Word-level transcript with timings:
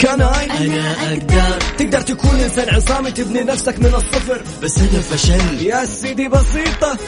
كان 0.00 0.20
أنا 0.20 0.92
أقدر. 1.12 1.58
تقدر 1.78 2.00
تكون 2.00 2.40
إنسان 2.40 2.74
عصامي 2.74 3.10
تبني 3.10 3.40
نفسك 3.40 3.78
من 3.78 3.94
الصفر. 3.94 4.42
بس 4.62 4.78
أنا 4.78 5.00
فشل. 5.00 5.66
يا 5.66 5.84
سيدي 5.84 6.28
بسيطة 6.28 6.98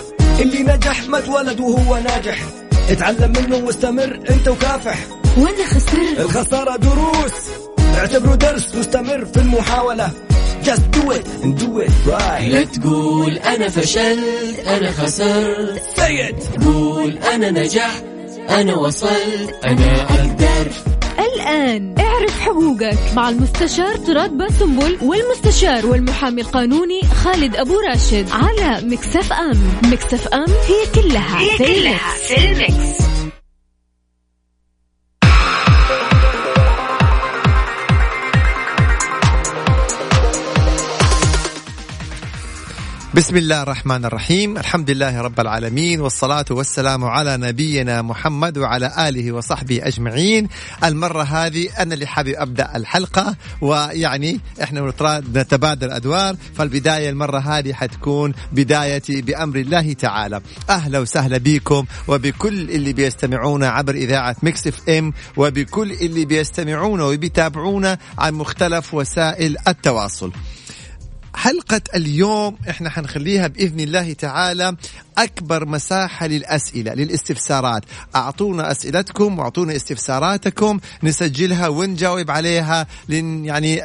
اللي 0.40 0.62
نجح 0.62 1.08
ما 1.08 1.18
اتولد 1.18 1.60
وهو 1.60 1.96
ناجح. 1.96 2.38
اتعلم 2.90 3.32
منه 3.32 3.56
واستمر 3.56 4.20
أنت 4.30 4.48
وكافح. 4.48 4.98
وأنا 5.36 5.66
خسرت 5.66 6.18
الخسارة 6.18 6.76
دروس. 6.76 7.32
اعتبره 7.98 8.34
درس 8.34 8.74
واستمر 8.74 9.24
في 9.24 9.36
المحاولة. 9.36 10.10
Just 10.64 10.84
do 10.96 11.10
it 11.10 11.26
and 11.44 11.58
do 11.58 11.80
it 11.86 11.92
right. 12.06 12.42
لا 12.42 12.64
تقول 12.64 13.38
أنا 13.38 13.68
فشلت 13.68 14.58
أنا 14.66 14.92
خسرت. 14.92 15.82
Say 15.96 16.30
it. 16.30 16.64
قول 16.64 17.18
أنا 17.18 17.50
نجحت 17.50 18.04
أنا 18.50 18.74
وصلت. 18.74 19.54
أنا 19.64 20.02
أقدر. 20.02 20.72
الآن. 21.34 21.94
اعرف 21.98 22.40
حقوقك. 22.40 22.98
مع 23.16 23.28
المستشار 23.28 23.96
تراد 23.96 24.30
باسنبل 24.30 24.98
والمستشار 25.02 25.86
والمحامي 25.86 26.40
القانوني 26.40 27.00
خالد 27.02 27.56
أبو 27.56 27.80
راشد 27.80 28.26
على 28.30 28.86
Mix 28.86 29.32
FM. 29.32 29.62
Mix 29.92 30.28
FM 30.28 30.46
هي 30.50 31.02
كلها 31.02 31.40
هي 31.40 31.56
في 31.56 31.64
كلها 31.64 32.14
في 32.26 32.44
ال 32.44 32.56
mix. 32.56 33.01
بسم 43.14 43.36
الله 43.36 43.62
الرحمن 43.62 44.04
الرحيم 44.04 44.56
الحمد 44.58 44.90
لله 44.90 45.20
رب 45.20 45.40
العالمين 45.40 46.00
والصلاة 46.00 46.44
والسلام 46.50 47.04
على 47.04 47.36
نبينا 47.36 48.02
محمد 48.02 48.58
وعلى 48.58 49.08
آله 49.08 49.32
وصحبه 49.32 49.80
أجمعين 49.82 50.48
المرة 50.84 51.22
هذه 51.22 51.68
أنا 51.82 51.94
اللي 51.94 52.06
حابب 52.06 52.34
أبدأ 52.36 52.76
الحلقة 52.76 53.36
ويعني 53.60 54.40
إحنا 54.62 54.92
نتبادل 55.34 55.90
أدوار 55.90 56.36
فالبداية 56.54 57.10
المرة 57.10 57.38
هذه 57.38 57.72
حتكون 57.72 58.32
بدايتي 58.52 59.22
بأمر 59.22 59.56
الله 59.56 59.92
تعالى 59.92 60.40
أهلا 60.70 60.98
وسهلا 60.98 61.38
بكم 61.38 61.84
وبكل 62.08 62.70
اللي 62.70 62.92
بيستمعونا 62.92 63.68
عبر 63.68 63.94
إذاعة 63.94 64.36
Mix 64.42 64.66
FM 64.66 65.12
وبكل 65.36 65.92
اللي 65.92 66.24
بيستمعونا 66.24 67.04
وبيتابعونا 67.04 67.98
عن 68.18 68.34
مختلف 68.34 68.94
وسائل 68.94 69.56
التواصل 69.68 70.32
حلقة 71.34 71.80
اليوم 71.94 72.56
إحنا 72.70 72.90
حنخليها 72.90 73.46
بإذن 73.46 73.80
الله 73.80 74.12
تعالى 74.12 74.76
أكبر 75.18 75.66
مساحة 75.66 76.26
للأسئلة 76.26 76.94
للاستفسارات. 76.94 77.82
أعطونا 78.16 78.70
أسئلتكم 78.70 79.38
وأعطونا 79.38 79.76
استفساراتكم 79.76 80.80
نسجلها 81.02 81.68
ونجاوب 81.68 82.30
عليها 82.30 82.86
لن 83.08 83.44
يعني 83.44 83.82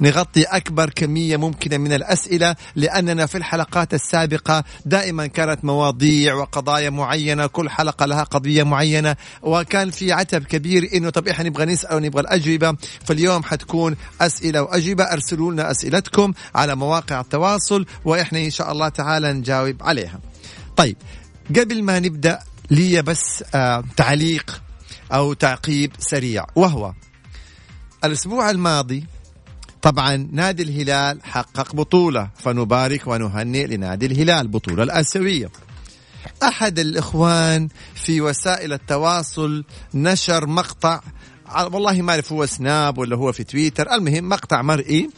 نغطي 0.00 0.42
أكبر 0.42 0.90
كمية 0.90 1.36
ممكنة 1.36 1.76
من 1.76 1.92
الأسئلة 1.92 2.56
لأننا 2.76 3.26
في 3.26 3.38
الحلقات 3.38 3.94
السابقة 3.94 4.64
دائما 4.86 5.26
كانت 5.26 5.64
مواضيع 5.64 6.34
وقضايا 6.34 6.90
معينة 6.90 7.46
كل 7.46 7.70
حلقة 7.70 8.06
لها 8.06 8.22
قضية 8.22 8.62
معينة 8.62 9.16
وكان 9.42 9.90
في 9.90 10.12
عتب 10.12 10.44
كبير 10.44 10.90
إنه 10.94 11.10
طب 11.10 11.28
إحنا 11.28 11.48
نبغى 11.48 11.64
نسأل 11.64 11.96
ونبغى 11.96 12.20
الأجوبة. 12.20 12.76
فاليوم 13.04 13.42
حتكون 13.42 13.96
أسئلة 14.20 14.62
وأجوبة 14.62 15.04
أرسلوا 15.04 15.52
لنا 15.52 15.70
أسئلتكم 15.70 16.32
على 16.54 16.74
مواقع 16.76 17.20
التواصل 17.20 17.86
وإحنا 18.04 18.38
إن 18.38 18.50
شاء 18.50 18.72
الله 18.72 18.88
تعالى 18.88 19.32
نجاوب 19.32 19.76
عليها. 19.80 20.18
طيب 20.76 20.96
قبل 21.56 21.82
ما 21.82 21.98
نبدأ 21.98 22.38
لي 22.70 23.02
بس 23.02 23.44
آه 23.54 23.84
تعليق 23.96 24.62
أو 25.12 25.32
تعقيب 25.32 25.92
سريع 25.98 26.46
وهو 26.54 26.92
الأسبوع 28.04 28.50
الماضي 28.50 29.04
طبعا 29.82 30.28
نادي 30.32 30.62
الهلال 30.62 31.24
حقق 31.24 31.74
بطولة 31.74 32.30
فنبارك 32.38 33.06
ونهنئ 33.06 33.66
لنادي 33.66 34.06
الهلال 34.06 34.48
بطولة 34.48 34.82
الآسيوية. 34.82 35.50
أحد 36.42 36.78
الإخوان 36.78 37.68
في 37.94 38.20
وسائل 38.20 38.72
التواصل 38.72 39.64
نشر 39.94 40.46
مقطع 40.46 41.00
والله 41.72 42.02
ما 42.02 42.12
أعرف 42.12 42.32
هو 42.32 42.46
سناب 42.46 42.98
ولا 42.98 43.16
هو 43.16 43.32
في 43.32 43.44
تويتر. 43.44 43.92
المهم 43.92 44.28
مقطع 44.28 44.62
مرئي 44.62 45.10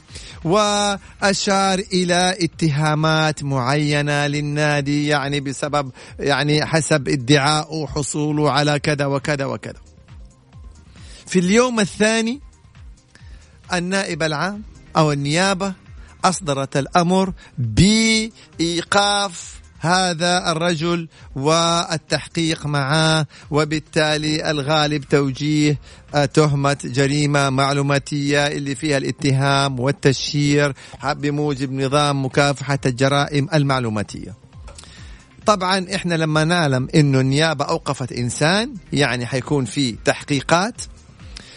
وأشار 0.44 1.78
إلى 1.78 2.36
اتهامات 2.40 3.44
معينة 3.44 4.26
للنادي 4.26 5.06
يعني 5.06 5.40
بسبب 5.40 5.90
يعني 6.18 6.66
حسب 6.66 7.08
ادعاء 7.08 7.86
حصوله 7.86 8.50
على 8.50 8.78
كذا 8.78 9.06
وكذا 9.06 9.44
وكذا. 9.44 9.80
في 11.26 11.38
اليوم 11.38 11.80
الثاني 11.80 12.40
النائب 13.72 14.22
العام 14.22 14.62
أو 14.96 15.12
النيابة 15.12 15.74
أصدرت 16.24 16.76
الأمر 16.76 17.32
بإيقاف 18.58 19.60
هذا 19.78 20.52
الرجل 20.52 21.08
والتحقيق 21.36 22.66
معاه 22.66 23.26
وبالتالي 23.50 24.50
الغالب 24.50 25.04
توجيه 25.04 25.78
آه، 26.14 26.24
تهمة 26.24 26.76
جريمة 26.84 27.50
معلوماتية 27.50 28.46
اللي 28.46 28.74
فيها 28.74 28.96
الاتهام 28.96 29.80
والتشهير 29.80 30.72
بموجب 31.04 31.72
نظام 31.72 32.24
مكافحة 32.24 32.78
الجرائم 32.86 33.48
المعلوماتية. 33.54 34.34
طبعا 35.46 35.86
إحنا 35.94 36.14
لما 36.14 36.44
نعلم 36.44 36.88
إنه 36.94 37.20
النيابة 37.20 37.64
أوقفت 37.64 38.12
إنسان 38.12 38.74
يعني 38.92 39.26
حيكون 39.26 39.64
في 39.64 39.92
تحقيقات 40.04 40.82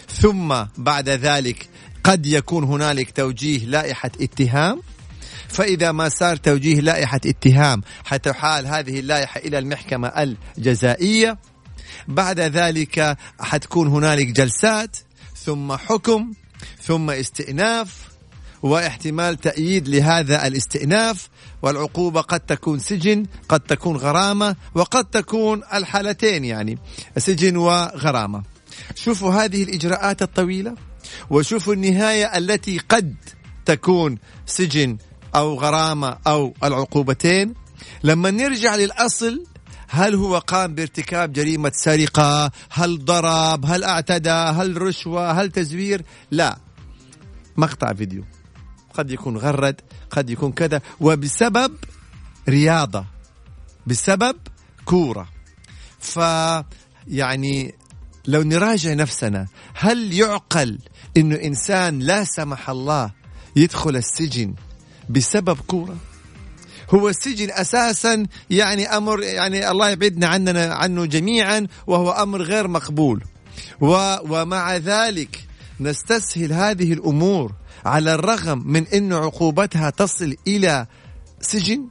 ثم 0.08 0.54
بعد 0.78 1.08
ذلك 1.08 1.68
قد 2.04 2.26
يكون 2.26 2.64
هنالك 2.64 3.10
توجيه 3.10 3.66
لائحة 3.66 4.10
اتهام 4.20 4.82
فإذا 5.48 5.92
ما 5.92 6.08
صار 6.08 6.36
توجيه 6.36 6.80
لائحة 6.80 7.20
اتهام 7.26 7.82
حتحال 8.04 8.66
هذه 8.66 9.00
اللائحة 9.00 9.40
إلى 9.40 9.58
المحكمة 9.58 10.08
الجزائية 10.58 11.38
بعد 12.08 12.40
ذلك 12.40 13.16
حتكون 13.40 13.88
هنالك 13.88 14.26
جلسات 14.26 14.96
ثم 15.36 15.72
حكم 15.72 16.32
ثم 16.82 17.10
استئناف 17.10 18.12
واحتمال 18.62 19.36
تأييد 19.36 19.88
لهذا 19.88 20.46
الاستئناف 20.46 21.28
والعقوبة 21.62 22.20
قد 22.20 22.40
تكون 22.40 22.78
سجن 22.78 23.26
قد 23.48 23.60
تكون 23.60 23.96
غرامة 23.96 24.56
وقد 24.74 25.04
تكون 25.04 25.62
الحالتين 25.74 26.44
يعني 26.44 26.78
سجن 27.18 27.56
وغرامة. 27.56 28.42
شوفوا 28.94 29.32
هذه 29.34 29.62
الإجراءات 29.62 30.22
الطويلة 30.22 30.74
وشوفوا 31.30 31.74
النهاية 31.74 32.38
التي 32.38 32.78
قد 32.78 33.14
تكون 33.64 34.18
سجن 34.46 34.96
أو 35.34 35.54
غرامة 35.54 36.18
أو 36.26 36.54
العقوبتين. 36.64 37.54
لما 38.04 38.30
نرجع 38.30 38.74
للأصل 38.74 39.44
هل 39.88 40.14
هو 40.14 40.38
قام 40.38 40.74
بارتكاب 40.74 41.32
جريمة 41.32 41.72
سرقة؟ 41.74 42.50
هل 42.70 43.04
ضرب؟ 43.04 43.66
هل 43.66 43.84
اعتدى؟ 43.84 44.30
هل 44.30 44.82
رشوة؟ 44.82 45.32
هل 45.32 45.50
تزوير؟ 45.50 46.02
لا. 46.30 46.58
مقطع 47.56 47.92
فيديو. 47.92 48.24
قد 48.94 49.10
يكون 49.10 49.36
غرد 49.36 49.80
قد 50.10 50.30
يكون 50.30 50.52
كذا 50.52 50.80
وبسبب 51.00 51.76
رياضة 52.48 53.04
بسبب 53.86 54.36
كورة. 54.84 55.28
ف 55.98 56.18
يعني 57.06 57.74
لو 58.26 58.42
نراجع 58.42 58.94
نفسنا 58.94 59.46
هل 59.74 60.12
يعقل 60.12 60.78
إنه 61.16 61.36
إنسان 61.36 61.98
لا 61.98 62.24
سمح 62.24 62.70
الله 62.70 63.10
يدخل 63.56 63.96
السجن 63.96 64.54
بسبب 65.12 65.58
كورة. 65.66 65.96
هو 66.90 67.08
السجن 67.08 67.50
أساسا 67.50 68.26
يعني 68.50 68.86
أمر 68.86 69.22
يعني 69.22 69.70
الله 69.70 69.90
يبعدنا 69.90 70.26
عننا 70.26 70.74
عنه 70.74 71.04
جميعا 71.04 71.66
وهو 71.86 72.10
أمر 72.10 72.42
غير 72.42 72.68
مقبول. 72.68 73.24
و 73.80 74.16
ومع 74.28 74.76
ذلك 74.76 75.44
نستسهل 75.80 76.52
هذه 76.52 76.92
الأمور 76.92 77.52
على 77.84 78.14
الرغم 78.14 78.62
من 78.66 78.86
انه 78.86 79.16
عقوبتها 79.16 79.90
تصل 79.90 80.36
إلى 80.46 80.86
سجن 81.40 81.88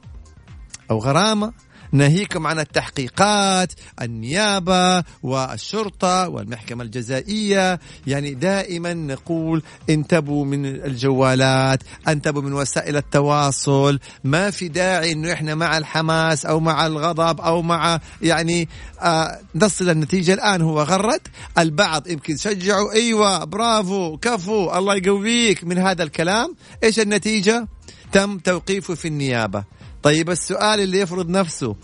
أو 0.90 0.98
غرامة 0.98 1.52
ناهيكم 1.92 2.46
عن 2.46 2.58
التحقيقات 2.58 3.72
النيابة 4.02 5.04
والشرطة 5.22 6.28
والمحكمة 6.28 6.84
الجزائية. 6.84 7.80
يعني 8.06 8.34
دائما 8.34 8.94
نقول 8.94 9.62
انتبهوا 9.90 10.44
من 10.44 10.66
الجوالات 10.66 11.82
انتبهوا 12.08 12.42
من 12.42 12.52
وسائل 12.52 12.96
التواصل. 12.96 13.98
ما 14.24 14.50
في 14.50 14.68
داعي 14.68 15.12
إنه 15.12 15.32
إحنا 15.32 15.54
مع 15.54 15.78
الحماس 15.78 16.46
أو 16.46 16.60
مع 16.60 16.86
الغضب 16.86 17.40
أو 17.40 17.62
مع 17.62 18.00
يعني 18.22 18.68
آه 19.02 19.40
نصل 19.54 19.90
النتيجة. 19.90 20.34
الآن 20.34 20.62
هو 20.62 20.82
غرد 20.82 21.20
البعض 21.58 22.08
يمكن 22.08 22.36
شجعوا. 22.36 22.92
أيوه 22.92 23.44
برافو 23.44 24.16
كفو 24.16 24.78
الله 24.78 24.94
يقويك 24.94 25.64
من 25.64 25.78
هذا 25.78 26.02
الكلام. 26.02 26.56
إيش 26.84 27.00
النتيجة؟ 27.00 27.68
تم 28.12 28.38
توقيفه 28.38 28.94
في 28.94 29.08
النيابة. 29.08 29.64
طيب 30.02 30.30
السؤال 30.30 30.80
اللي 30.80 30.98
يفرض 30.98 31.28
نفسه 31.28 31.76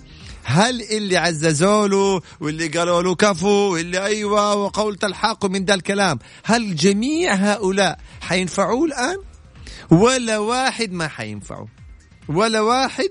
هل 0.45 0.83
اللي 0.83 1.17
عززوا 1.17 1.89
له 1.89 2.21
واللي 2.41 2.69
قالوا 2.69 3.03
له 3.03 3.15
كفو 3.15 3.73
واللي 3.73 4.05
أيوه 4.05 4.55
وقول 4.55 4.97
تلحقوا 4.97 5.51
من 5.51 5.65
ذا 5.65 5.75
الكلام 5.75 6.19
هل 6.45 6.77
جميع 6.77 7.35
هؤلاء 7.35 7.99
حينفعوه 8.21 8.85
الآن؟ 8.85 9.17
ولا 9.91 10.39
واحد 10.39 10.93
ما 10.93 11.09
حينفعوا 11.09 11.67
ولا 12.29 12.61
واحد 12.61 13.11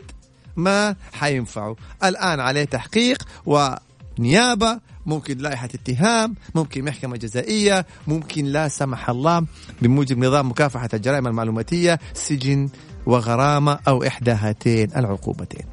ما 0.55 0.95
حينفعوا 1.13 1.75
الآن 2.03 2.39
عليه 2.39 2.63
تحقيق 2.63 3.23
ونيابة 3.45 4.79
ممكن 5.05 5.37
لائحة 5.37 5.65
اتهام 5.65 6.35
ممكن 6.55 6.83
محكمة 6.83 7.17
جزائية 7.17 7.85
ممكن 8.07 8.45
لا 8.45 8.67
سمح 8.67 9.09
الله 9.09 9.45
بموجب 9.81 10.17
نظام 10.17 10.49
مكافحة 10.49 10.89
الجرائم 10.93 11.27
المعلوماتية 11.27 11.99
سجن 12.13 12.69
وغرامة 13.07 13.79
أو 13.87 14.03
إحدى 14.03 14.31
هاتين 14.31 14.89
العقوبتين. 14.95 15.65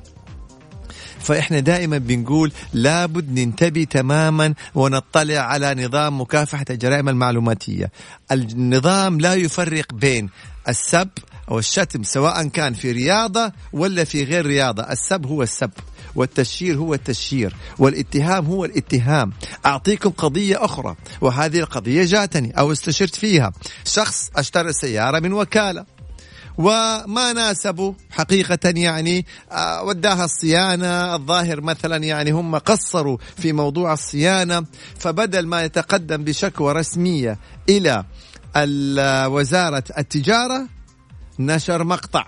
فإحنا 1.21 1.61
دائما 1.61 1.99
بنقول 1.99 2.53
لابد 2.73 3.39
ننتبه 3.39 3.85
تماما 3.85 4.55
ونطلع 4.75 5.39
على 5.39 5.87
نظام 5.87 6.21
مكافحة 6.21 6.65
الجرائم 6.71 7.09
المعلوماتية. 7.09 7.91
النظام 8.33 9.21
لا 9.21 9.35
يفرق 9.35 9.95
بين 9.95 10.31
السب 10.69 11.09
أو 11.51 11.59
الشتم 11.59 12.03
سواء 12.03 12.49
كان 12.49 12.75
في 12.75 12.93
رياضة 12.93 13.53
ولا 13.73 14.05
في 14.05 14.25
غير 14.25 14.47
رياضة. 14.47 14.83
السب 14.83 15.27
هو 15.27 15.43
السب 15.43 15.71
والتشهير 16.15 16.77
هو 16.77 16.95
التشهير 16.95 17.55
والاتهام 17.79 18.47
هو 18.47 18.65
الاتهام. 18.65 19.33
أعطيكم 19.67 20.11
قضية 20.11 20.65
أخرى 20.65 20.97
وهذه 21.21 21.59
القضية 21.59 22.05
جاتني 22.05 22.59
أو 22.59 22.73
استشرت 22.73 23.15
فيها. 23.15 23.53
شخص 23.85 24.31
أشترى 24.37 24.73
سيارة 24.73 25.21
من 25.21 25.33
وكالة. 25.33 25.94
وما 26.59 27.33
ناسبوا 27.33 27.93
حقيقة 28.11 28.59
يعني 28.77 29.27
آه، 29.53 29.83
وداها 29.83 30.25
الصيانة 30.25 31.15
الظاهر 31.15 31.61
مثلا 31.61 31.97
يعني 31.97 32.31
هم 32.31 32.59
قصروا 32.59 33.19
في 33.37 33.53
موضوع 33.53 33.93
الصيانة 33.93 34.65
فبدل 34.99 35.47
ما 35.47 35.63
يتقدم 35.63 36.25
بشكوى 36.25 36.73
رسمية 36.73 37.39
إلى 37.69 38.05
وزارة 39.27 39.85
التجارة 39.99 40.69
نشر 41.39 41.85
مقطع. 41.85 42.27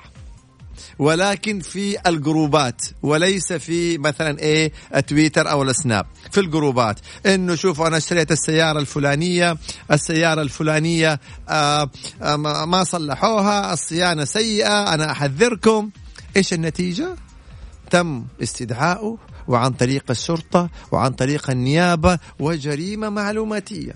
ولكن 0.99 1.61
في 1.61 1.97
الجروبات 2.07 2.83
وليس 3.03 3.53
في 3.53 3.99
مثلا 3.99 4.39
إيه 4.39 4.73
تويتر 5.07 5.51
أو 5.51 5.63
السناب 5.63 6.07
في 6.31 6.41
الجروبات. 6.41 7.01
إنه 7.27 7.55
شوفوا 7.55 7.87
أنا 7.87 7.97
اشتريت 7.97 8.33
السيارة 8.33 8.79
الفلانية 8.79 9.57
السيارة 9.93 10.43
الفلانية 10.43 11.21
آآ 11.49 11.89
آآ 12.23 12.37
ما 12.67 12.85
صلحوها 12.85 13.73
الصيانة 13.73 14.25
سيئة 14.25 14.95
أنا 14.95 15.11
أحذركم. 15.11 15.91
إيش 16.37 16.53
النتيجة؟ 16.53 17.17
تم 17.91 18.25
استدعائه 18.43 19.17
وعن 19.49 19.71
طريق 19.71 20.05
الشرطة 20.11 20.71
وعن 20.93 21.11
طريق 21.13 21.51
النيابة 21.51 22.19
وجريمة 22.39 23.09
معلوماتية. 23.09 23.93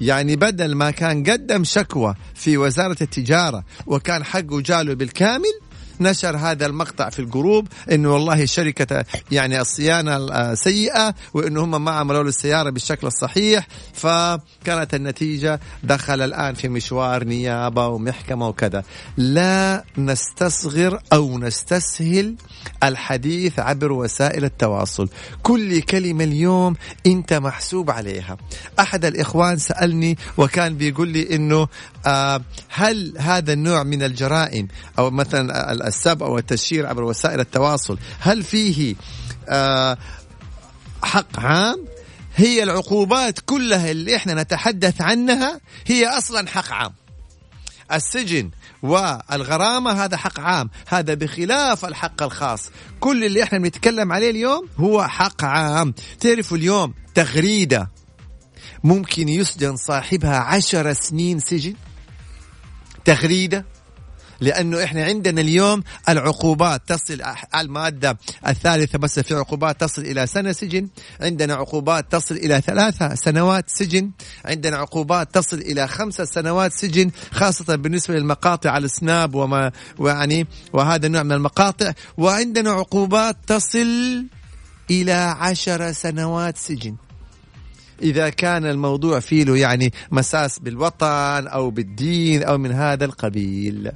يعني 0.00 0.36
بدل 0.36 0.74
ما 0.74 0.90
كان 0.90 1.24
قدم 1.24 1.64
شكوى 1.64 2.14
في 2.34 2.56
وزارة 2.58 2.96
التجارة 3.00 3.64
وكان 3.86 4.24
حقه 4.24 4.60
جاله 4.60 4.94
بالكامل 4.94 5.60
نشر 6.00 6.36
هذا 6.36 6.66
المقطع 6.66 7.10
في 7.10 7.18
الجروب 7.18 7.68
إنه 7.92 8.12
والله 8.12 8.44
شركة 8.44 9.04
يعني 9.30 9.60
الصيانة 9.60 10.54
سيئه 10.54 11.14
وإنه 11.34 11.64
هم 11.64 11.84
ما 11.84 11.90
عملوا 11.90 12.22
له 12.22 12.28
السيارة 12.28 12.70
بالشكل 12.70 13.06
الصحيح 13.06 13.66
فكانت 13.94 14.94
النتيجة 14.94 15.60
دخل 15.82 16.20
الآن 16.20 16.54
في 16.54 16.68
مشوار 16.68 17.24
نيابة 17.24 17.86
ومحكمة 17.86 18.48
وكذا. 18.48 18.84
لا 19.16 19.84
نستصغر 19.98 21.00
أو 21.12 21.38
نستسهل 21.38 22.34
الحديث 22.84 23.58
عبر 23.58 23.92
وسائل 23.92 24.44
التواصل. 24.44 25.08
كل 25.42 25.80
كلمة 25.80 26.24
اليوم 26.24 26.76
أنت 27.06 27.32
محسوب 27.32 27.90
عليها. 27.90 28.36
أحد 28.80 29.04
الإخوان 29.04 29.56
سألني 29.56 30.18
وكان 30.36 30.76
بيقول 30.76 31.08
لي 31.08 31.36
إنه 31.36 31.68
آه 32.06 32.40
هل 32.68 33.14
هذا 33.18 33.52
النوع 33.52 33.82
من 33.82 34.02
الجرائم 34.02 34.68
أو 34.98 35.10
مثلا 35.10 35.87
السب 35.88 36.22
أو 36.22 36.38
التشهير 36.38 36.86
عبر 36.86 37.02
وسائل 37.02 37.40
التواصل. 37.40 37.98
هل 38.20 38.42
فيه 38.42 38.94
آه 39.48 39.98
حق 41.02 41.40
عام؟ 41.40 41.84
هي 42.36 42.62
العقوبات 42.62 43.38
كلها 43.46 43.90
اللي 43.90 44.16
إحنا 44.16 44.34
نتحدث 44.42 45.00
عنها 45.00 45.60
هي 45.86 46.06
أصلا 46.06 46.48
حق 46.48 46.72
عام. 46.72 46.92
السجن 47.92 48.50
والغرامة 48.82 50.04
هذا 50.04 50.16
حق 50.16 50.40
عام. 50.40 50.70
هذا 50.88 51.14
بخلاف 51.14 51.84
الحق 51.84 52.22
الخاص. 52.22 52.70
كل 53.00 53.24
اللي 53.24 53.42
إحنا 53.42 53.58
بنتكلم 53.58 54.12
عليه 54.12 54.30
اليوم 54.30 54.68
هو 54.76 55.08
حق 55.08 55.44
عام. 55.44 55.94
تعرفوا 56.20 56.56
اليوم 56.56 56.94
تغريدة 57.14 57.90
ممكن 58.84 59.28
يسجن 59.28 59.76
صاحبها 59.76 60.38
عشر 60.38 60.92
سنين 60.92 61.40
سجن؟ 61.40 61.74
تغريدة؟ 63.04 63.64
لأنه 64.40 64.84
إحنا 64.84 65.04
عندنا 65.04 65.40
اليوم 65.40 65.82
العقوبات 66.08 66.82
تصل 66.86 67.22
المادة 67.56 68.18
الثالثة 68.46 68.98
بس 68.98 69.20
في 69.20 69.34
عقوبات 69.34 69.80
تصل 69.80 70.02
إلى 70.02 70.26
سنة 70.26 70.52
سجن، 70.52 70.88
عندنا 71.20 71.54
عقوبات 71.54 72.12
تصل 72.12 72.34
إلى 72.34 72.60
ثلاثة 72.60 73.14
سنوات 73.14 73.70
سجن، 73.70 74.10
عندنا 74.44 74.76
عقوبات 74.76 75.34
تصل 75.34 75.58
إلى 75.58 75.88
خمسة 75.88 76.24
سنوات 76.24 76.72
سجن 76.72 77.10
خاصة 77.32 77.76
بالنسبة 77.76 78.14
للمقاطع 78.14 78.70
على 78.70 78.84
السناب 78.84 79.34
وما 79.34 79.72
ويعني 79.98 80.46
وهذا 80.72 81.06
النوع 81.06 81.22
من 81.22 81.32
المقاطع، 81.32 81.92
وعندنا 82.16 82.70
عقوبات 82.70 83.36
تصل 83.46 84.24
إلى 84.90 85.12
عشر 85.12 85.92
سنوات 85.92 86.56
سجن. 86.56 86.96
إذا 88.02 88.28
كان 88.28 88.66
الموضوع 88.66 89.20
فيه 89.20 89.54
يعني 89.54 89.92
مساس 90.10 90.58
بالوطن 90.58 91.46
أو 91.46 91.70
بالدين 91.70 92.42
أو 92.42 92.58
من 92.58 92.72
هذا 92.72 93.04
القبيل 93.04 93.92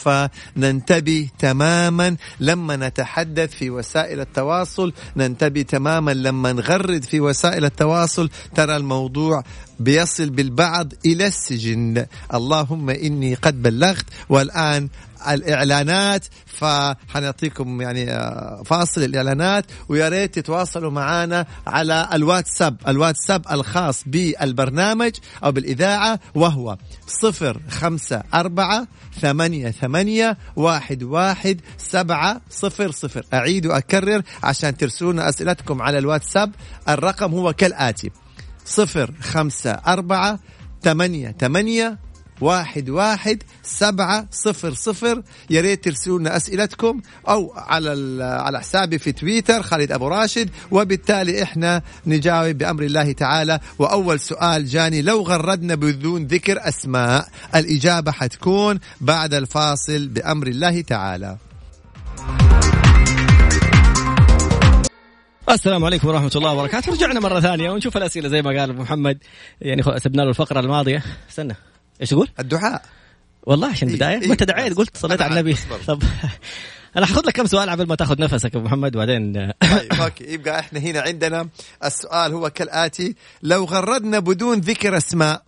فننتبه 0.00 1.28
تماما 1.38 2.16
لما 2.40 2.76
نتحدث 2.76 3.50
في 3.50 3.70
وسائل 3.70 4.20
التواصل. 4.20 4.92
ننتبه 5.16 5.62
تماما 5.62 6.10
لما 6.10 6.52
نغرد 6.52 7.04
في 7.04 7.20
وسائل 7.20 7.64
التواصل. 7.64 8.30
ترى 8.54 8.76
الموضوع 8.76 9.44
بيصل 9.80 10.30
بالبعض 10.30 10.92
إلى 11.06 11.26
السجن. 11.26 12.06
اللهم 12.34 12.90
إني 12.90 13.34
قد 13.34 13.62
بلغت 13.62 14.06
والآن 14.28 14.88
الإعلانات 15.28 16.26
فحنعطيكم 16.46 17.80
يعني 17.80 18.10
آه، 18.10 18.62
فاصل 18.66 19.02
الإعلانات 19.02 19.64
ويا 19.88 20.08
ريت 20.08 20.38
تتواصلوا 20.38 20.90
معنا 20.90 21.46
على 21.66 22.08
الواتساب 22.12 22.76
الواتساب 22.88 23.44
الخاص 23.50 24.02
بالبرنامج 24.06 25.12
أو 25.44 25.52
بالإذاعة 25.52 26.20
وهو 26.34 26.76
صفر 27.06 27.60
خمسة 27.68 28.22
أربعة 28.34 28.86
ثمانية 29.20 29.70
ثمانية 29.70 30.38
واحد 30.56 31.02
واحد 31.02 31.60
سبعة 31.78 32.40
صفر 32.50 32.90
صفر. 32.90 33.24
أعيد 33.34 33.66
وأكرر 33.66 34.22
عشان 34.42 34.76
ترسلون 34.76 35.20
أسئلتكم 35.20 35.82
على 35.82 35.98
الواتساب 35.98 36.52
الرقم 36.88 37.34
هو 37.34 37.52
كالآتي 37.52 38.10
صفر 38.64 39.14
خمسة 39.20 39.70
أربعة 39.70 40.38
ثمانية 40.82 41.34
ثمانية 41.40 41.98
واحد 42.40 42.90
واحد 42.90 43.42
سبعة 43.62 44.26
صفر 44.30 44.74
صفر. 44.74 45.22
يا 45.50 45.60
ريت 45.60 45.84
ترسلوا 45.84 46.18
لنا 46.18 46.36
أسئلتكم 46.36 47.00
أو 47.28 47.52
على 47.56 48.24
على 48.24 48.60
حسابي 48.60 48.98
في 48.98 49.12
تويتر 49.12 49.62
خالد 49.62 49.92
أبو 49.92 50.08
راشد. 50.08 50.50
وبالتالي 50.70 51.42
إحنا 51.42 51.82
نجاوب 52.06 52.58
بأمر 52.58 52.82
الله 52.82 53.12
تعالى. 53.12 53.60
وأول 53.78 54.20
سؤال 54.20 54.66
جاني 54.66 55.02
لو 55.02 55.22
غردنا 55.22 55.74
بدون 55.74 56.26
ذكر 56.26 56.68
أسماء 56.68 57.28
الإجابة 57.54 58.12
حتكون 58.12 58.80
بعد 59.00 59.34
الفاصل 59.34 60.08
بأمر 60.08 60.46
الله 60.46 60.80
تعالى. 60.80 61.36
السلام 65.50 65.84
عليكم 65.84 66.08
ورحمة 66.08 66.30
الله 66.36 66.52
وبركاته. 66.52 66.92
رجعنا 66.92 67.20
مرة 67.20 67.40
ثانية 67.40 67.70
ونشوف 67.70 67.96
الأسئلة 67.96 68.28
زي 68.28 68.42
ما 68.42 68.60
قال 68.60 68.70
أبو 68.70 68.82
محمد. 68.82 69.18
يعني 69.60 69.82
سبنا 69.82 70.22
له 70.22 70.28
الفقرة 70.28 70.60
الماضية. 70.60 71.02
استنى. 71.30 71.56
إيش 72.00 72.10
تقول؟ 72.10 72.28
الدعاء. 72.38 72.82
والله 73.42 73.68
عشان 73.68 73.88
إيه، 73.88 73.94
البدايه 73.94 74.20
إيه. 74.20 74.26
ما 74.26 74.32
أنت 74.32 74.42
دعيت 74.42 74.74
قلت 74.74 74.96
صليت 74.96 75.22
على 75.22 75.32
النبي. 75.32 75.56
طب 75.86 76.02
أنا 76.96 77.06
حاخذ 77.06 77.26
لك 77.26 77.32
كم 77.32 77.46
سؤال 77.46 77.70
قبل 77.70 77.86
ما 77.86 77.94
تاخذ 77.94 78.20
نفسك 78.20 78.56
أبو 78.56 78.64
محمد 78.64 78.96
وبعدين 78.96 79.32
طيب 79.60 79.92
أوكي. 80.00 80.24
يبقى 80.24 80.60
إحنا 80.60 80.78
هنا 80.78 81.00
عندنا 81.00 81.48
السؤال 81.84 82.32
هو 82.32 82.50
كالآتي 82.50 83.14
لو 83.42 83.64
غردنا 83.64 84.18
بدون 84.18 84.58
ذكر 84.60 84.96
أسماء. 84.96 85.42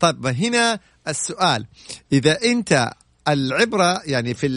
طيب 0.00 0.26
هنا 0.26 0.80
السؤال. 1.08 1.66
إذا 2.12 2.38
أنت 2.44 2.90
العبرة 3.28 4.02
يعني 4.06 4.34
في 4.34 4.48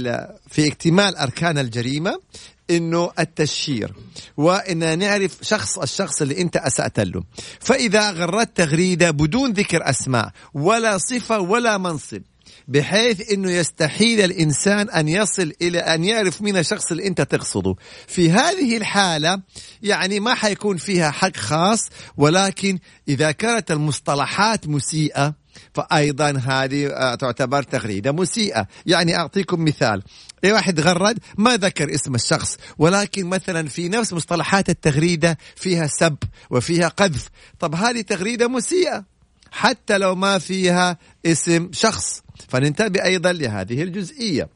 في 0.50 0.67
اكتمال 0.67 1.15
أركان 1.15 1.58
الجريمة 1.58 2.20
إنه 2.69 3.12
التشهير 3.19 3.93
وإن 4.38 5.00
نعرف 5.00 5.38
شخص 5.41 5.77
الشخص 5.77 6.22
اللي 6.22 6.41
أنت 6.41 6.57
اسات 6.57 7.00
له 7.00 7.24
فإذا 7.60 8.12
غردت 8.12 8.57
تغريدة 8.57 9.12
بدون 9.12 9.51
ذكر 9.51 9.89
أسماء 9.89 10.31
ولا 10.53 10.98
صفة 10.98 11.39
ولا 11.39 11.77
منصب 11.77 12.22
بحيث 12.67 13.31
إنه 13.31 13.51
يستحيل 13.51 14.22
الإنسان 14.22 14.89
أن 14.89 15.07
يصل 15.07 15.53
إلى 15.62 15.79
أن 15.79 16.03
يعرف 16.03 16.41
مين 16.41 16.57
الشخص 16.57 16.91
اللي 16.91 17.07
أنت 17.07 17.22
تقصده. 17.22 17.75
في 18.07 18.31
هذه 18.31 18.77
الحالة 18.77 19.41
يعني 19.81 20.19
ما 20.19 20.36
حيكون 20.36 20.77
فيها 20.77 21.12
حق 21.12 21.38
خاص 21.38 21.79
ولكن 22.17 22.79
إذا 23.07 23.31
كانت 23.31 23.72
المصطلحات 23.72 24.67
مسيئة 24.67 25.45
فايضا 25.74 26.41
هذه 26.45 26.88
آه، 26.88 27.15
تعتبر 27.15 27.63
تغريدة 27.63 28.12
مسيئة. 28.12 28.67
يعني 28.85 29.15
أعطيكم 29.15 29.65
مثال. 29.65 30.03
أي 30.43 30.51
واحد 30.51 30.79
غرد 30.79 31.19
ما 31.38 31.57
ذكر 31.57 31.95
اسم 31.95 32.15
الشخص 32.15 32.57
ولكن 32.77 33.25
مثلا 33.25 33.67
في 33.67 33.89
نفس 33.89 34.13
مصطلحات 34.13 34.69
التغريدة 34.69 35.38
فيها 35.55 35.88
سب 35.88 36.17
وفيها 36.50 36.88
قذف. 36.88 37.29
طب 37.59 37.75
هذه 37.75 38.01
تغريدة 38.01 38.47
مسيئة 38.47 39.05
حتى 39.51 39.97
لو 39.97 40.15
ما 40.15 40.39
فيها 40.39 40.97
اسم 41.25 41.69
شخص. 41.71 42.21
فننتبه 42.50 43.03
أيضا 43.03 43.33
لهذه 43.33 43.83
الجزئية. 43.83 44.50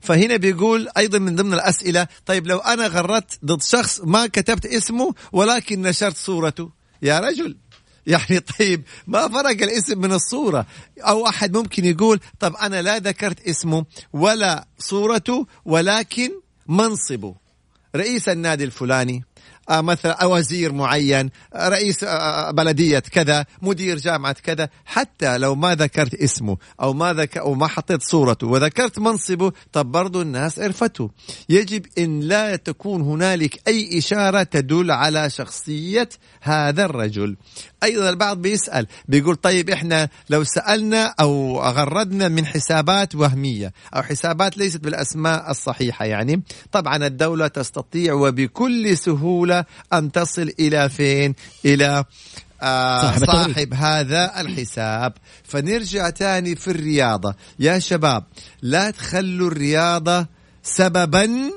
فهنا 0.00 0.36
بيقول 0.36 0.88
أيضا 0.96 1.18
من 1.18 1.36
ضمن 1.36 1.54
الأسئلة 1.54 2.06
طيب 2.26 2.46
لو 2.46 2.58
أنا 2.58 2.86
غردت 2.86 3.38
ضد 3.44 3.62
شخص 3.62 4.00
ما 4.04 4.26
كتبت 4.26 4.66
اسمه 4.66 5.14
ولكن 5.32 5.82
نشرت 5.82 6.16
صورته. 6.16 6.70
يا 7.02 7.20
رجل. 7.20 7.56
يعني 8.06 8.40
طيب 8.40 8.82
ما 9.06 9.28
فرق 9.28 9.62
الاسم 9.62 9.98
من 9.98 10.12
الصورة. 10.12 10.66
أو 10.98 11.28
أحد 11.28 11.56
ممكن 11.56 11.84
يقول 11.84 12.20
طب 12.40 12.56
أنا 12.56 12.82
لا 12.82 12.98
ذكرت 12.98 13.48
اسمه 13.48 13.84
ولا 14.12 14.66
صورته 14.78 15.46
ولكن 15.64 16.30
منصبه. 16.68 17.34
رئيس 17.96 18.28
النادي 18.28 18.64
الفلاني. 18.64 19.24
مثلا 19.70 20.24
وزير 20.24 20.72
معين 20.72 21.30
آه، 21.54 21.68
رئيس 21.68 22.04
آه، 22.04 22.50
بلدية 22.50 22.98
كذا 22.98 23.46
مدير 23.62 23.98
جامعة 23.98 24.32
كذا 24.32 24.68
حتى 24.84 25.38
لو 25.38 25.54
ما 25.54 25.74
ذكرت 25.74 26.14
اسمه 26.14 26.56
أو 26.80 26.92
ما 26.92 27.12
ذك 27.12 27.38
أو 27.38 27.54
ما 27.54 27.66
حطيت 27.66 28.02
صورته 28.02 28.46
وذكرت 28.46 28.98
منصبه 28.98 29.52
طب 29.72 29.92
برضو 29.92 30.22
الناس 30.22 30.58
عرفته. 30.58 31.10
يجب 31.48 31.86
أن 31.98 32.20
لا 32.20 32.56
تكون 32.56 33.02
هنالك 33.02 33.68
أي 33.68 33.98
إشارة 33.98 34.42
تدل 34.42 34.90
على 34.90 35.30
شخصية 35.30 36.08
هذا 36.40 36.84
الرجل. 36.84 37.36
أيضا 37.82 38.10
البعض 38.10 38.42
بيسأل 38.42 38.86
بيقول 39.08 39.36
طيب 39.36 39.70
إحنا 39.70 40.08
لو 40.30 40.44
سألنا 40.44 41.14
أو 41.20 41.60
غردنا 41.60 42.28
من 42.28 42.46
حسابات 42.46 43.14
وهمية 43.14 43.72
أو 43.96 44.02
حسابات 44.02 44.58
ليست 44.58 44.80
بالأسماء 44.80 45.50
الصحيحة 45.50 46.04
يعني 46.04 46.42
طبعا 46.72 47.06
الدولة 47.06 47.46
تستطيع 47.46 48.14
وبكل 48.14 48.96
ان 49.92 50.12
تصل 50.12 50.52
إلى 50.60 50.88
فين؟ 50.88 51.34
إلى 51.64 52.04
آه 52.62 53.00
صاحب 53.02 53.26
صاحب 53.26 53.74
هذا 53.74 54.40
الحساب. 54.40 55.12
فنرجع 55.44 56.10
تاني 56.10 56.56
في 56.56 56.70
الرياضة. 56.70 57.34
يا 57.58 57.78
شباب 57.78 58.24
لا 58.62 58.90
تخلوا 58.90 59.48
الرياضة 59.48 60.26
سببا 60.62 61.50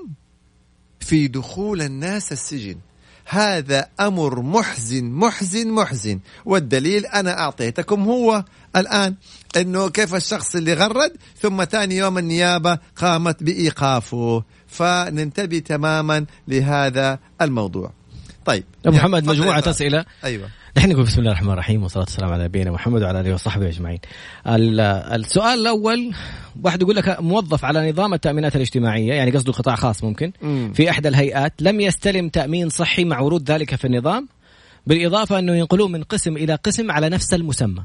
في 1.00 1.28
دخول 1.28 1.82
الناس 1.82 2.32
السجن. 2.32 2.78
هذا 3.26 3.88
أمر 4.00 4.42
محزن 4.42 5.06
محزن 5.06 5.68
محزن. 5.68 6.20
والدليل 6.46 7.06
أنا 7.06 7.40
أعطيتكم 7.40 8.04
هو 8.04 8.44
الآن 8.76 9.16
أنه 9.58 9.90
كيف 9.90 10.16
الشخص 10.16 10.56
اللي 10.56 10.74
غرد 10.74 11.12
ثم 11.42 11.64
ثاني 11.64 11.98
يوم 11.98 12.18
النيابة 12.18 12.80
قامت 12.96 13.44
بإيقافه. 13.44 14.44
فننتبه 14.78 15.60
تماما 15.60 16.26
لهذا 16.48 17.20
الموضوع 17.42 17.92
طيب 18.46 18.64
أبو 18.86 18.96
محمد 18.98 19.24
فهد. 19.64 19.68
أسئلة 19.68 20.06
أيوة 20.24 20.50
نحن 20.78 20.90
نقول 20.92 21.04
بسم 21.04 21.20
الله 21.20 21.32
الرحمن 21.32 21.52
الرحيم 21.54 21.84
والصلاة 21.84 22.04
والسلام 22.04 22.32
على 22.32 22.44
نبينا 22.44 22.72
محمد 22.72 23.04
وعلى 23.04 23.20
آله 23.20 23.34
وصحبه 23.34 23.68
أجمعين. 23.68 24.00
ال- 24.48 24.80
السؤال 25.20 25.60
الأول 25.60 26.12
واحد 26.64 26.82
يقول 26.82 26.96
لك 26.96 27.18
موظف 27.20 27.66
على 27.66 27.92
نظام 27.92 28.14
التأمينات 28.14 28.56
الاجتماعية 28.56 29.14
يعني 29.14 29.32
قصده 29.32 29.52
قطاع 29.54 29.76
خاص 29.76 30.04
ممكن 30.04 30.32
مم. 30.42 30.74
في 30.76 30.90
إحدى 30.90 31.08
الهيئات 31.08 31.54
لم 31.62 31.80
يستلم 31.82 32.30
تأمين 32.30 32.70
صحي 32.70 33.06
مع 33.06 33.20
ورود 33.20 33.52
ذلك 33.52 33.76
في 33.76 33.86
النظام 33.86 34.28
بالإضافة 34.88 35.40
أنه 35.40 35.56
ينقلوه 35.56 35.88
من 35.88 36.04
قسم 36.04 36.38
إلى 36.38 36.56
قسم 36.56 36.92
على 36.92 37.10
نفس 37.10 37.34
المسمى. 37.34 37.84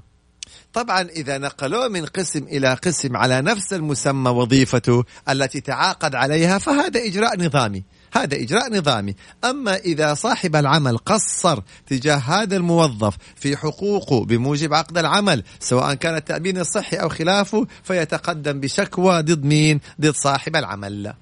طبعا 0.73 1.03
إذا 1.03 1.39
نقلوه 1.39 1.89
من 1.89 2.07
قسم 2.07 2.43
إلى 2.43 2.75
قسم 2.75 3.17
على 3.17 3.41
نفس 3.41 3.73
المسمى 3.73 4.31
وظيفته 4.31 5.05
التي 5.29 5.61
تعاقد 5.61 6.15
عليها 6.15 6.59
فهذا 6.59 7.01
إجراء 7.07 7.41
نظامي 7.41 7.83
هذا 8.15 8.37
إجراء 8.37 8.73
نظامي. 8.73 9.15
أما 9.45 9.77
إذا 9.77 10.15
صاحب 10.15 10.57
العمل 10.57 10.99
قصر 10.99 11.61
تجاه 11.87 12.17
هذا 12.17 12.57
الموظف 12.57 13.17
في 13.37 13.57
حقوقه 13.57 14.25
بموجب 14.25 14.75
عقد 14.75 14.99
العمل 14.99 15.43
سواء 15.61 15.95
كان 15.95 16.17
التأمين 16.17 16.59
الصحي 16.59 16.97
أو 16.97 17.09
خلافه 17.09 17.67
فيتقدم 17.83 18.61
بشكوى 18.61 19.23
ضد 19.23 19.45
مين؟ 19.45 19.81
ضد 20.01 20.15
صاحب 20.15 20.57
العمل. 20.57 21.15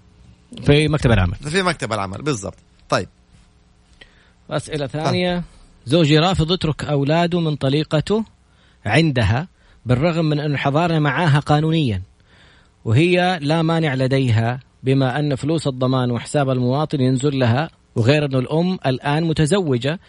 في 0.67 0.89
مكتب 0.89 1.11
العمل. 1.11 1.35
في 1.35 1.63
مكتب 1.63 1.93
العمل 1.93 2.23
بالضبط. 2.23 2.59
طيب. 2.89 3.09
أسئلة 4.51 4.87
ثانية. 4.87 5.45
زوجي 5.87 6.19
رافض 6.19 6.53
يترك 6.53 6.85
أولاده 6.85 7.41
من 7.41 7.57
طليقته. 7.57 8.25
عندها 8.87 9.49
بالرغم 9.87 10.25
من 10.25 10.41
أن 10.41 10.57
حضارنا 10.59 10.99
معاها 10.99 11.39
قانونيا 11.41 12.03
وهي 12.85 13.39
لا 13.43 13.63
مانع 13.63 13.95
لديها 13.95 14.61
بما 14.83 15.19
أن 15.19 15.35
فلوس 15.37 15.67
الضمان 15.67 16.11
وحساب 16.11 16.51
المواطن 16.51 17.01
ينزل 17.01 17.39
لها 17.39 17.71
وغير 17.97 18.25
أن 18.25 18.35
الأم 18.35 18.79
الآن 18.87 19.25
متزوجة 19.25 20.01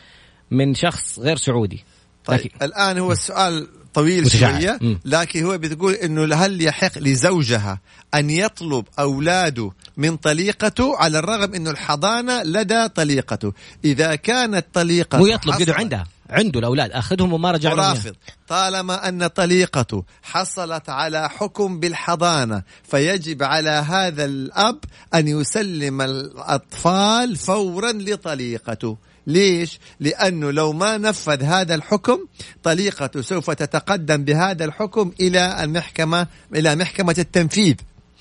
من 0.51 0.73
شخص 0.73 1.19
غير 1.19 1.37
سعودي 1.37 1.83
طيب 2.25 2.39
لكن- 2.39 2.49
الآن 2.61 2.97
هو 2.97 3.11
السؤال 3.11 3.67
طويل. 3.93 4.31
شوية. 4.31 4.79
لكن 5.05 5.43
هو 5.45 5.57
بتقول 5.57 5.93
إنه 5.93 6.35
هل 6.35 6.61
يحق 6.61 6.97
لزوجها 6.97 7.79
أن 8.13 8.29
يطلب 8.29 8.85
أولاده 8.99 9.71
من 9.97 10.15
طليقته 10.17 10.97
على 10.97 11.19
الرغم 11.19 11.53
إنه 11.53 11.71
الحضانة 11.71 12.43
لدى 12.43 12.87
طليقته 12.87 13.53
إذا 13.85 14.15
كانت 14.15 14.65
طليقته 14.73 15.17
مو 15.17 15.25
يطلب 15.27 15.53
قدو 15.53 15.63
حصلت- 15.65 15.69
عندها 15.79 16.07
عنده 16.31 16.59
الأولاد 16.59 16.91
أخذهم 16.91 17.33
وما 17.33 17.51
رجع. 17.51 17.73
ورافض 17.73 18.15
طالما 18.47 19.09
أن 19.09 19.27
طليقته 19.27 20.03
حصلت 20.23 20.89
على 20.89 21.29
حكم 21.29 21.79
بالحضانة 21.79 22.63
فيجب 22.83 23.43
على 23.43 23.69
هذا 23.69 24.25
الأب 24.25 24.79
أن 25.13 25.27
يسلم 25.27 26.01
الأطفال 26.01 27.35
فورا 27.35 27.91
لطليقته 27.91 28.97
ليش؟ 29.27 29.79
لأنه 29.99 30.51
لو 30.51 30.73
ما 30.73 30.97
نفذ 30.97 31.43
هذا 31.43 31.75
الحكم 31.75 32.19
طليقته 32.63 33.21
سوف 33.21 33.51
تتقدم 33.51 34.23
بهذا 34.23 34.65
الحكم 34.65 35.11
إلى 35.19 35.63
المحكمة 35.63 36.27
إلى 36.55 36.75
محكمة 36.75 37.15
التنفيذ 37.17 37.75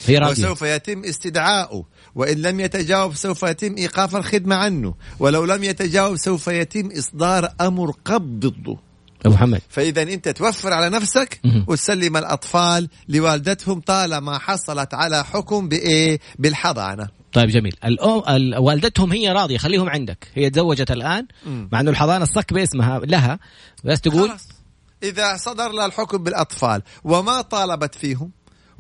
هي 0.07 0.19
راضية 0.19 0.45
وسوف 0.45 0.63
يتم 0.63 1.05
استدعاؤه 1.05 1.85
وإن 2.15 2.37
لم 2.43 2.61
يتجاوب 2.61 3.15
سوف 3.15 3.43
يتم 3.43 3.77
إيقاف 3.77 4.17
الخدمة 4.17 4.55
عنه 4.57 4.95
ولو 5.19 5.45
لم 5.45 5.65
يتجاوب 5.65 6.17
سوف 6.17 6.47
يتم 6.49 6.89
إصدار 6.99 7.49
أمر 7.61 7.91
قبض 8.05 8.47
ضده 8.47 8.77
أبو 9.27 9.35
محمد 9.35 9.61
فإذا 9.69 10.03
أنت 10.03 10.29
توفر 10.29 10.73
على 10.73 10.89
نفسك. 10.91 11.41
وتسلم 11.67 12.17
الأطفال 12.17 12.89
لوالدتهم 13.09 13.81
طالما 13.81 14.39
حصلت 14.39 14.95
على 14.95 15.25
حكم 15.25 15.69
بإيه؟ 15.69 16.21
بالحضانة. 16.39 17.09
طيب 17.33 17.49
جميل. 17.49 17.77
الأم 17.85 18.23
ال- 18.29 18.59
والدتهم 18.59 19.13
هي 19.13 19.29
راضية 19.33 19.59
خليهم 19.59 19.89
عندك. 19.89 20.29
هي 20.35 20.51
تزوجت 20.51 20.91
الآن 20.91 21.27
مم. 21.47 21.69
مع 21.73 21.81
أنه 21.81 21.91
الحضانة 21.91 22.23
الصك 22.23 22.53
باسمها 22.53 22.99
لها 22.99 23.39
بس 23.85 24.01
تقول 24.01 24.29
خلاص. 24.29 24.49
إذا 25.03 25.37
صدر 25.37 25.69
لها 25.73 25.87
الحكم 25.87 26.19
بالأطفال 26.25 26.83
وما 27.05 27.41
طالبت 27.43 27.95
فيهم 27.95 28.31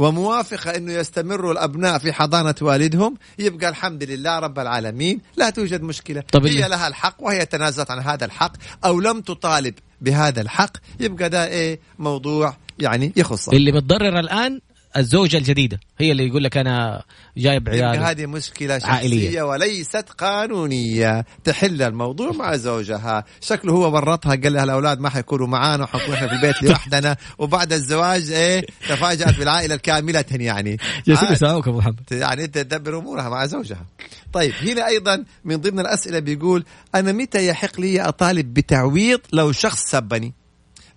وموافقة 0.00 0.76
أنه 0.76 0.92
يستمروا 0.92 1.52
الأبناء 1.52 1.98
في 1.98 2.12
حضانة 2.12 2.54
والدهم. 2.62 3.14
يبقى 3.38 3.68
الحمد 3.68 4.04
لله 4.04 4.38
رب 4.38 4.58
العالمين. 4.58 5.20
لا 5.36 5.50
توجد 5.50 5.82
مشكلة. 5.82 6.22
طب 6.32 6.46
هي 6.46 6.68
لها 6.68 6.88
الحق 6.88 7.16
وهي 7.18 7.46
تنازلت 7.46 7.90
عن 7.90 7.98
هذا 7.98 8.24
الحق 8.24 8.52
أو 8.84 9.00
لم 9.00 9.20
تطالب 9.20 9.74
بهذا 10.00 10.40
الحق. 10.40 10.76
يبقى 11.00 11.28
ده 11.28 11.46
إيه؟ 11.46 11.80
موضوع 11.98 12.56
يعني 12.78 13.12
يخصها 13.16 13.52
اللي 13.54 13.72
متضرر 13.72 14.18
الآن 14.20 14.60
الزوجة 14.96 15.36
الجديدة 15.36 15.80
هي 15.98 16.12
اللي 16.12 16.26
يقول 16.26 16.44
لك 16.44 16.56
أنا 16.56 17.02
جايب 17.36 17.68
عيال 17.68 18.02
هذه 18.02 18.26
مشكلة 18.26 18.78
شخصية 18.78 18.92
عائلية. 18.92 19.42
وليست 19.42 20.08
قانونية 20.18 21.24
تحل 21.44 21.82
الموضوع 21.82 22.32
مع 22.32 22.56
زوجها 22.56 23.24
شكله 23.40 23.72
هو 23.72 23.94
ورطها 23.94 24.34
قال 24.34 24.52
لها 24.52 24.64
الأولاد 24.64 25.00
ما 25.00 25.08
حيكونوا 25.08 25.46
معانا 25.46 25.84
وحنكون 25.84 26.14
إحنا 26.14 26.28
في 26.28 26.34
البيت 26.34 26.62
لوحدنا 26.70 27.16
وبعد 27.38 27.72
الزواج 27.72 28.30
إيه 28.30 28.66
تفاجأت 28.88 29.38
بالعائلة 29.38 29.74
الكاملة 29.74 30.24
يعني 30.30 30.76
جالسين 31.06 31.28
عادي. 31.28 31.32
يساووك 31.32 31.68
أبو 31.68 31.78
محمد 31.78 32.12
يعني 32.12 32.44
أنت 32.44 32.58
تدبر 32.58 32.98
أمورها 32.98 33.28
مع 33.28 33.46
زوجها. 33.46 33.86
طيب 34.32 34.52
هنا 34.62 34.86
أيضا 34.86 35.24
من 35.44 35.56
ضمن 35.56 35.80
الأسئلة 35.80 36.18
بيقول 36.18 36.64
أنا 36.94 37.12
متى 37.12 37.46
يحق 37.46 37.80
لي 37.80 38.00
أطالب 38.00 38.54
بتعويض 38.54 39.20
لو 39.32 39.52
شخص 39.52 39.90
سبني؟ 39.90 40.39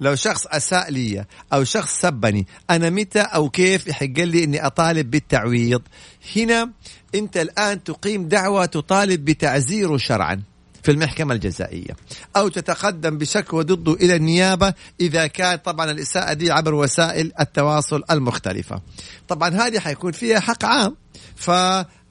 لو 0.03 0.15
شخص 0.15 0.48
أساء 0.48 0.91
لي 0.91 1.25
أو 1.53 1.63
شخص 1.63 2.01
سبني 2.01 2.48
أنا 2.69 2.89
متى 2.89 3.22
أو 3.22 3.50
كيف 3.50 3.88
يحق 3.88 4.05
لي 4.05 4.43
إني 4.43 4.65
أطالب 4.65 5.12
بالتعويض؟ 5.12 5.81
هنا 6.36 6.72
أنت 7.15 7.38
الآن 7.38 7.83
تقيم 7.83 8.27
دعوة 8.27 8.65
تطالب 8.65 9.25
بتعزيره 9.25 9.98
شرعا. 9.98 10.43
في 10.83 10.91
المحكمة 10.91 11.33
الجزائية 11.33 11.95
أو 12.36 12.48
تتقدم 12.48 13.17
بشكوى 13.17 13.63
ضده 13.63 13.93
إلى 13.93 14.15
النيابة 14.15 14.74
إذا 15.01 15.27
كان 15.27 15.55
طبعا 15.57 15.91
الإساءة 15.91 16.33
دي 16.33 16.51
عبر 16.51 16.74
وسائل 16.74 17.31
التواصل 17.39 18.03
المختلفة 18.12 18.81
طبعا 19.27 19.50
هذه 19.50 19.79
حيكون 19.79 20.12
فيها 20.12 20.39
حق 20.39 20.65
عام 20.65 20.95
ف 21.36 21.51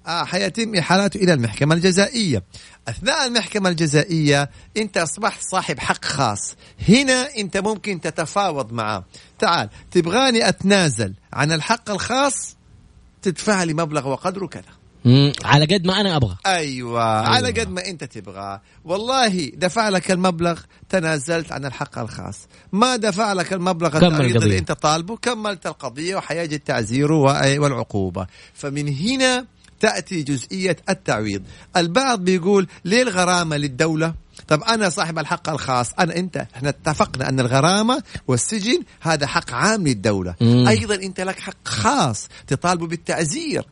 آه، 0.07 0.25
حيتم 0.25 0.75
إحالته 0.75 1.19
إلى 1.19 1.33
المحكمة 1.35 1.75
الجزائية. 1.75 2.43
أثناء 2.89 3.27
المحكمة 3.27 3.69
الجزائية 3.69 4.51
أنت 4.77 4.97
أصبحت 4.99 5.43
صاحب 5.51 5.79
حق 5.79 6.05
خاص. 6.05 6.57
هنا 6.89 7.29
أنت 7.37 7.57
ممكن 7.57 8.01
تتفاوض 8.01 8.73
معه. 8.73 9.05
تعال 9.39 9.69
تبغاني 9.91 10.49
أتنازل 10.49 11.15
عن 11.33 11.53
الحق 11.53 11.91
الخاص؟ 11.91 12.57
تدفع 13.23 13.63
لي 13.63 13.75
مبلغ 13.75 14.09
وقدره 14.09 14.47
كذا. 14.47 14.63
على 15.45 15.65
قد 15.75 15.87
ما 15.87 16.01
أنا 16.01 16.17
أبغى. 16.17 16.37
أيوة, 16.47 16.61
أيوة. 16.61 17.03
على 17.03 17.51
قد 17.51 17.69
ما 17.71 17.87
أنت 17.87 18.05
تبغى. 18.05 18.61
والله 18.85 19.53
دفع 19.55 19.89
لك 19.89 20.11
المبلغ 20.11 20.61
تنازلت 20.89 21.53
عن 21.53 21.65
الحق 21.65 21.99
الخاص. 21.99 22.39
ما 22.73 22.97
دفع 22.97 23.33
لك 23.33 23.53
المبلغ 23.53 23.97
اللي. 24.21 24.59
أنت 24.59 24.73
طالبه 24.73 25.17
كملت 25.17 25.67
القضية 25.67 26.17
وحيجي 26.17 26.55
التعزير 26.55 27.13
و- 27.13 27.25
والعقوبة. 27.63 28.27
فمن 28.55 28.89
هنا 28.89 29.47
تأتي 29.83 30.23
جزئية 30.23 30.77
التعويض. 30.89 31.43
البعض 31.77 32.21
بيقول 32.21 32.67
ليه 32.85 33.03
الغرامة 33.03 33.57
للدولة؟ 33.57 34.15
طب 34.49 34.63
أنا 34.63 34.89
صاحب 34.89 35.19
الحق 35.19 35.49
الخاص 35.49 35.93
أنا 35.99 36.17
أنت. 36.17 36.47
إحنا 36.55 36.69
اتفقنا 36.69 37.29
أن 37.29 37.41
الغرامة 37.41 38.03
والسجن 38.29 38.83
هذا 39.01 39.27
حق 39.27 39.53
عام 39.53 39.87
للدولة. 39.89 40.35
مم. 40.41 40.69
أيضا 40.69 40.95
أنت 40.95 41.21
لك 41.21 41.41
حق 41.41 41.69
خاص 41.69 42.29
تطالبه 42.47 42.87
بالتعزير 42.87 43.65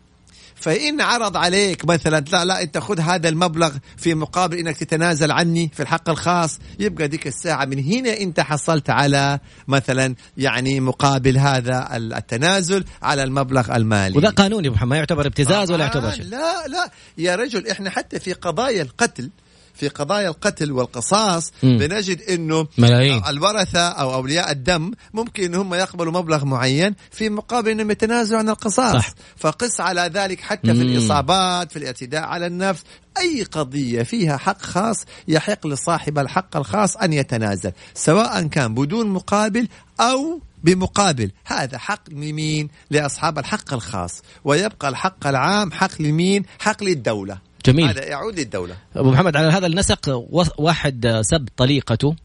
فإن 0.60 1.00
عرض 1.00 1.36
عليك 1.36 1.84
مثلا 1.84 2.24
لا 2.32 2.44
لا 2.44 2.62
أنت 2.62 2.78
خذ 2.78 3.00
هذا 3.00 3.28
المبلغ 3.28 3.72
في 3.96 4.14
مقابل 4.14 4.58
أنك 4.58 4.76
تتنازل 4.76 5.30
عني 5.30 5.70
في 5.74 5.82
الحق 5.82 6.10
الخاص. 6.10 6.58
يبقى 6.78 7.08
ديك 7.08 7.26
الساعة 7.26 7.64
من 7.64 7.84
هنا 7.84 8.20
أنت 8.20 8.40
حصلت 8.40 8.90
على 8.90 9.38
مثلا 9.68 10.14
يعني 10.36 10.80
مقابل 10.80 11.38
هذا 11.38 11.88
التنازل 11.96 12.84
على 13.02 13.22
المبلغ 13.22 13.76
المالي. 13.76 14.18
وذا 14.18 14.30
قانوني 14.30 14.70
محمد 14.70 14.90
ما 14.90 14.96
يعتبر 14.96 15.26
ابتزاز 15.26 15.72
ولا 15.72 15.84
آه، 15.84 15.86
يعتبر 15.86 16.10
شيء؟ 16.10 16.24
لا 16.24 16.66
لا 16.66 16.90
يا 17.18 17.36
رجل 17.36 17.68
إحنا 17.68 17.90
حتى 17.90 18.20
في 18.20 18.32
قضايا 18.32 18.82
القتل 18.82 19.30
في 19.80 19.88
قضايا 19.88 20.28
القتل 20.28 20.72
والقصاص 20.72 21.52
مم. 21.62 21.78
بنجد 21.78 22.20
إنه 22.22 22.66
ملايين. 22.78 23.22
الورثة 23.28 23.88
أو 23.88 24.14
أولياء 24.14 24.50
الدم 24.50 24.90
ممكن 25.14 25.44
ان 25.44 25.54
هم 25.54 25.74
يقبلوا 25.74 26.12
مبلغ 26.12 26.44
معين 26.44 26.94
في 27.10 27.28
مقابل 27.28 27.70
إنهم 27.70 27.90
يتنازلوا 27.90 28.38
عن 28.38 28.48
القصاص 28.48 28.92
صح. 28.96 29.14
فقس 29.36 29.80
على 29.80 30.10
ذلك 30.14 30.40
حتى 30.40 30.74
في 30.74 30.84
مم. 30.84 30.92
الإصابات 30.92 31.72
في 31.72 31.78
الاعتداء 31.78 32.22
على 32.22 32.46
النفس 32.46 32.82
أي 33.18 33.42
قضية 33.42 34.02
فيها 34.02 34.36
حق 34.36 34.62
خاص 34.62 35.04
يحق 35.28 35.66
لصاحب 35.66 36.18
الحق 36.18 36.56
الخاص 36.56 36.96
أن 36.96 37.12
يتنازل 37.12 37.72
سواء 37.94 38.46
كان 38.46 38.74
بدون 38.74 39.06
مقابل 39.06 39.68
أو 40.00 40.40
بمقابل 40.64 41.30
هذا 41.44 41.78
حق 41.78 42.10
لمين 42.10 42.68
لأصحاب 42.90 43.38
الحق 43.38 43.74
الخاص 43.74 44.22
ويبقى 44.44 44.88
الحق 44.88 45.26
العام 45.26 45.72
حق 45.72 46.02
لمين 46.02 46.44
حق 46.58 46.84
للدولة 46.84 47.49
جميل. 47.66 47.88
هذا 47.88 48.04
يعود 48.04 48.38
للدولة. 48.38 48.76
أبو 48.96 49.10
محمد 49.10 49.36
على 49.36 49.48
هذا 49.48 49.66
النسق 49.66 50.26
واحد 50.58 51.20
سب 51.20 51.48
طليقته 51.56 52.16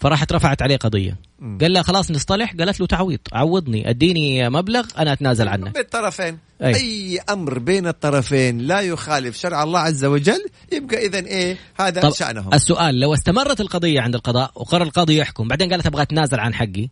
فراحت 0.00 0.32
رفعت 0.32 0.62
عليه 0.62 0.76
قضية. 0.76 1.16
قال 1.60 1.72
لها 1.72 1.82
خلاص 1.82 2.10
نصطلح 2.10 2.54
قالت 2.58 2.80
له 2.80 2.86
تعويض 2.86 3.18
عوضني 3.32 3.90
أديني 3.90 4.50
مبلغ 4.50 4.86
أنا 4.98 5.12
أتنازل 5.12 5.48
عنه. 5.48 5.70
بالطرفين 5.70 6.38
أي. 6.62 6.74
أي. 6.74 6.74
أي 6.74 7.20
أمر 7.30 7.58
بين 7.58 7.86
الطرفين 7.86 8.58
لا 8.58 8.80
يخالف 8.80 9.36
شرع 9.36 9.62
الله 9.62 9.78
عز 9.78 10.04
وجل 10.04 10.46
يبقى 10.72 11.06
اذا 11.06 11.18
إيه؟ 11.18 11.58
هذا 11.80 12.00
طب 12.00 12.12
شأنهم. 12.12 12.54
السؤال 12.54 13.00
لو 13.00 13.14
استمرت 13.14 13.60
القضية 13.60 14.00
عند 14.00 14.14
القضاء 14.14 14.50
وقرر 14.54 14.82
القاضي 14.82 15.16
يحكم 15.16 15.48
بعدين 15.48 15.70
قالت 15.70 15.86
أبغى 15.86 16.02
أتنازل 16.02 16.40
عن 16.40 16.54
حقي 16.54 16.88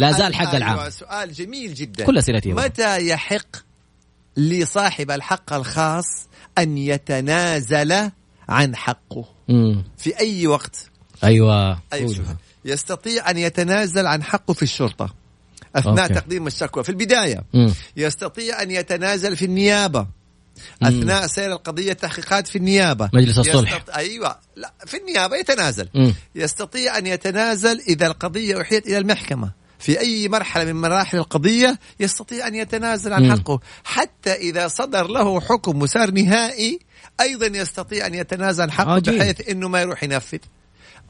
لا 0.00 0.12
زال 0.12 0.34
حق 0.34 0.46
أيوة، 0.46 0.56
العام. 0.56 0.90
سؤال 0.90 1.32
جميل 1.32 1.74
جدا. 1.74 2.04
كل 2.04 2.18
أسئلتي 2.18 2.48
يبغى. 2.48 2.64
متى 2.64 3.08
يحق 3.08 3.56
لصاحب 4.36 5.10
الحق 5.10 5.52
الخاص 5.52 6.06
أن 6.58 6.78
يتنازل 6.78 8.10
عن 8.48 8.76
حقه 8.76 9.24
مم. 9.48 9.84
في 9.98 10.20
أي 10.20 10.46
وقت 10.46 10.90
أيوة. 11.24 11.80
قول. 11.92 12.16
يستطيع 12.64 13.30
أن 13.30 13.38
يتنازل 13.38 14.06
عن 14.06 14.22
حقه 14.22 14.54
في 14.54 14.62
الشرطة 14.62 15.14
أثناء 15.76 16.02
أوكي. 16.02 16.14
تقديم 16.14 16.46
الشكوى 16.46 16.84
في 16.84 16.90
البداية 16.90 17.44
مم. 17.54 17.74
يستطيع 17.96 18.62
أن 18.62 18.70
يتنازل 18.70 19.36
في 19.36 19.44
النيابة 19.44 20.06
أثناء 20.82 21.26
سير 21.26 21.52
القضية 21.52 21.92
تحقيقات 21.92 22.46
في 22.46 22.56
النيابة 22.56 23.10
مجلس 23.14 23.38
الصلح. 23.38 23.76
يستط... 23.76 23.90
أيوه 23.90 24.36
لا 24.56 24.72
في 24.86 24.96
النيابة 24.96 25.36
يتنازل 25.36 25.88
مم. 25.94 26.14
يستطيع 26.34 26.98
أن 26.98 27.06
يتنازل 27.06 27.80
إذا 27.88 28.06
القضية 28.06 28.60
أحيت 28.60 28.86
إلى 28.86 28.98
المحكمة 28.98 29.50
في 29.78 30.00
أي 30.00 30.28
مرحلة 30.28 30.64
من 30.64 30.80
مراحل 30.80 31.18
القضية 31.18 31.78
يستطيع 32.00 32.46
أن 32.46 32.54
يتنازل 32.54 33.12
عن. 33.12 33.30
حقه 33.30 33.60
حتى 33.84 34.32
إذا 34.32 34.68
صدر 34.68 35.06
له 35.06 35.40
حكم 35.40 35.78
مسار 35.78 36.10
نهائي 36.10 36.78
أيضا 37.20 37.46
يستطيع 37.46 38.06
أن 38.06 38.14
يتنازل 38.14 38.62
عن 38.62 38.70
حقه 38.70 38.92
عجيب. 38.92 39.14
بحيث 39.14 39.48
إنه 39.48 39.68
ما 39.68 39.80
يروح 39.80 40.02
ينفذ 40.02 40.38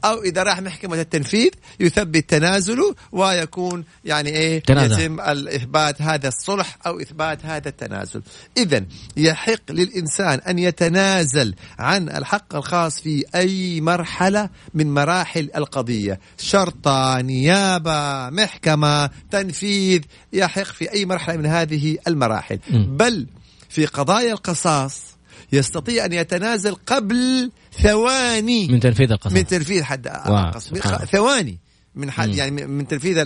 أو 0.05 0.23
إذا 0.23 0.43
راح 0.43 0.61
محكمة 0.61 1.01
التنفيذ 1.01 1.49
يثبت 1.79 2.29
تنازله 2.29 2.95
ويكون 3.11 3.83
يعني 4.05 4.29
إيه 4.29 4.59
تنازل. 4.59 5.01
يتم 5.01 5.21
الإثبات 5.21 6.01
هذا 6.01 6.27
الصلح 6.27 6.77
أو 6.87 6.99
إثبات 6.99 7.45
هذا 7.45 7.69
التنازل 7.69 8.21
اذا 8.57 8.85
يحق 9.17 9.71
للإنسان 9.71 10.39
أن 10.39 10.59
يتنازل 10.59 11.55
عن 11.79 12.09
الحق 12.09 12.55
الخاص 12.55 13.01
في 13.01 13.25
أي 13.35 13.81
مرحلة 13.81 14.49
من 14.73 14.93
مراحل 14.93 15.49
القضية 15.55 16.19
شرطه 16.37 17.21
نيابة 17.21 18.29
محكمة 18.29 19.09
تنفيذ 19.31 20.01
يحق 20.33 20.63
في 20.63 20.91
أي 20.91 21.05
مرحلة 21.05 21.37
من 21.37 21.45
هذه 21.45 21.97
المراحل 22.07 22.59
م. 22.69 22.97
بل 22.97 23.27
في 23.69 23.85
قضايا 23.85 24.33
القصاص 24.33 25.16
يستطيع 25.51 26.05
أن 26.05 26.13
يتنازل 26.13 26.75
قبل 26.75 27.51
ثواني. 27.83 28.67
من 28.67 28.79
تنفيذ 28.79 29.11
القصاص 29.11 29.33
من 29.33 29.47
تنفيذ 29.47 29.83
حد 29.83 30.07
القصاص. 30.07 30.73
ثواني. 31.11 31.59
من 31.95 32.11
حد. 32.11 32.35
يعني 32.35 32.67
من 32.67 32.87
تنفيذ 32.87 33.17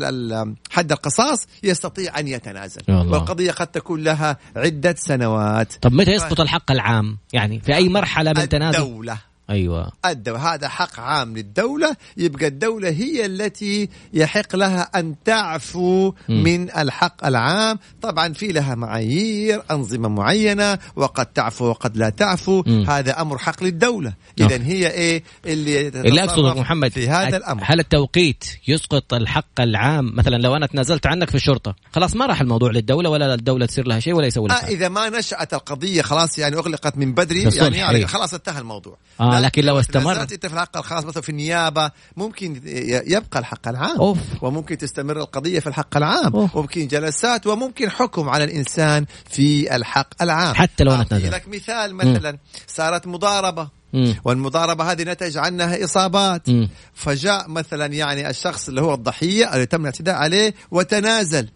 حد 0.70 0.92
القصاص 0.92 1.48
يستطيع 1.64 2.20
أن 2.20 2.28
يتنازل. 2.28 2.82
والقضية 2.90 3.52
قد 3.52 3.68
تكون 3.68 4.04
لها 4.04 4.38
عدة 4.56 4.96
سنوات. 4.98 5.74
طب 5.82 5.94
متى 5.94 6.12
يسقط 6.12 6.40
الحق 6.40 6.72
العام؟ 6.72 7.18
يعني 7.34 7.60
في 7.60 7.76
أي 7.76 7.90
مرحلة 7.90 8.34
من 8.38 8.50
تنازل؟ 8.50 8.80
الدولة 8.80 9.18
أيوه 9.52 9.92
الدولة 10.06 10.54
هذا 10.54 10.68
حق 10.68 11.00
عام 11.00 11.38
للدولة 11.38 11.96
يبقى 12.18 12.48
الدولة 12.48 12.90
هي 12.90 13.26
التي 13.26 13.90
يحق 14.14 14.56
لها 14.56 14.82
أن 14.82 15.16
تعفو 15.26 16.14
مم. 16.30 16.44
من 16.44 16.72
الحق 16.78 17.26
العام 17.26 17.80
طبعا 18.02 18.34
في 18.34 18.48
لها 18.48 18.76
معايير 18.76 19.64
أنظمة 19.72 20.10
معينة 20.10 20.80
وقد 20.96 21.26
تعفو 21.26 21.66
وقد 21.66 21.98
لا 21.98 22.10
تعفو 22.10 22.64
مم. 22.68 22.90
هذا 22.90 23.22
أمر 23.22 23.38
حق 23.38 23.64
للدولة. 23.64 24.14
إذا 24.40 24.64
هي 24.64 24.88
إيه 24.88 25.24
اللي 25.46 25.88
اللي 25.88 26.24
اقصده 26.24 26.52
تتصرف 26.52 26.58
محمد 26.58 26.92
في 26.92 27.10
هذا 27.10 27.38
الأمر 27.38 27.64
هل 27.66 27.80
التوقيت 27.80 28.44
يسقط 28.68 29.14
الحق 29.14 29.62
العام 29.62 30.16
مثلا 30.16 30.36
لو 30.36 30.56
أنا 30.56 30.66
تنازلت 30.66 31.08
عنك 31.08 31.30
في 31.30 31.36
الشرطة 31.36 31.76
خلاص 31.94 32.16
ما 32.16 32.26
راح 32.26 32.42
الموضوع 32.42 32.72
للدولة 32.72 33.10
ولا 33.10 33.34
الدولة 33.34 33.66
تصير 33.66 33.88
لها 33.88 34.00
شيء 34.00 34.14
ولا 34.14 34.28
يسوي 34.28 34.48
لها 34.48 34.68
آه. 34.68 34.68
إذا 34.68 34.90
ما 34.90 35.10
نشأت 35.10 35.54
القضية 35.54 36.02
خلاص 36.02 36.40
يعني 36.40 36.56
أغلقت 36.56 36.98
من 36.98 37.14
بدري 37.14 37.44
يعني, 37.44 37.78
يعني. 37.78 38.08
خلاص 38.08 38.34
انتهى 38.34 38.60
الموضوع 38.60 38.98
آه، 39.20 39.40
لكن 39.42 39.64
لو 39.64 39.80
استمر- 39.80 40.22
أنت 40.22 40.46
في 40.46 40.54
الحق 40.54 40.78
الخاص 40.78 41.06
مثلا 41.06 41.22
في 41.24 41.30
النيابة 41.30 41.92
ممكن 42.18 42.62
يبقى 43.08 43.40
الحق 43.40 43.68
العام 43.68 43.98
أوف. 43.98 44.18
وممكن 44.42 44.78
تستمر 44.78 45.18
القضية 45.20 45.60
في 45.60 45.68
الحق 45.68 45.98
العام 45.98 46.34
أوف. 46.36 46.56
وممكن 46.56 46.88
جلسات 46.88 47.48
وممكن 47.48 47.90
حكم 47.90 48.30
على 48.30 48.44
الإنسان 48.44 49.06
في 49.30 49.76
الحق 49.76 50.22
العام 50.22 50.56
حتى 50.56 50.84
لو 50.84 51.04
تنازلت. 51.04 51.34
لك 51.34 51.48
مثال 51.48 51.96
مثلا 51.96 52.38
صارت 52.68 53.08
مضاربة 53.08 53.70
مم. 53.94 54.16
والمضاربة 54.26 54.92
هذه 54.92 55.04
نتج 55.04 55.38
عنها 55.38 55.84
إصابات 55.84 56.50
مم. 56.50 56.70
فجاء 56.94 57.50
مثلا 57.50 57.86
يعني 57.86 58.30
الشخص 58.30 58.68
اللي 58.68 58.82
هو 58.82 58.94
الضحية 58.94 59.54
اللي 59.54 59.66
تم 59.66 59.82
الاعتداء 59.82 60.16
عليه 60.16 60.54
وتنازل 60.72 61.50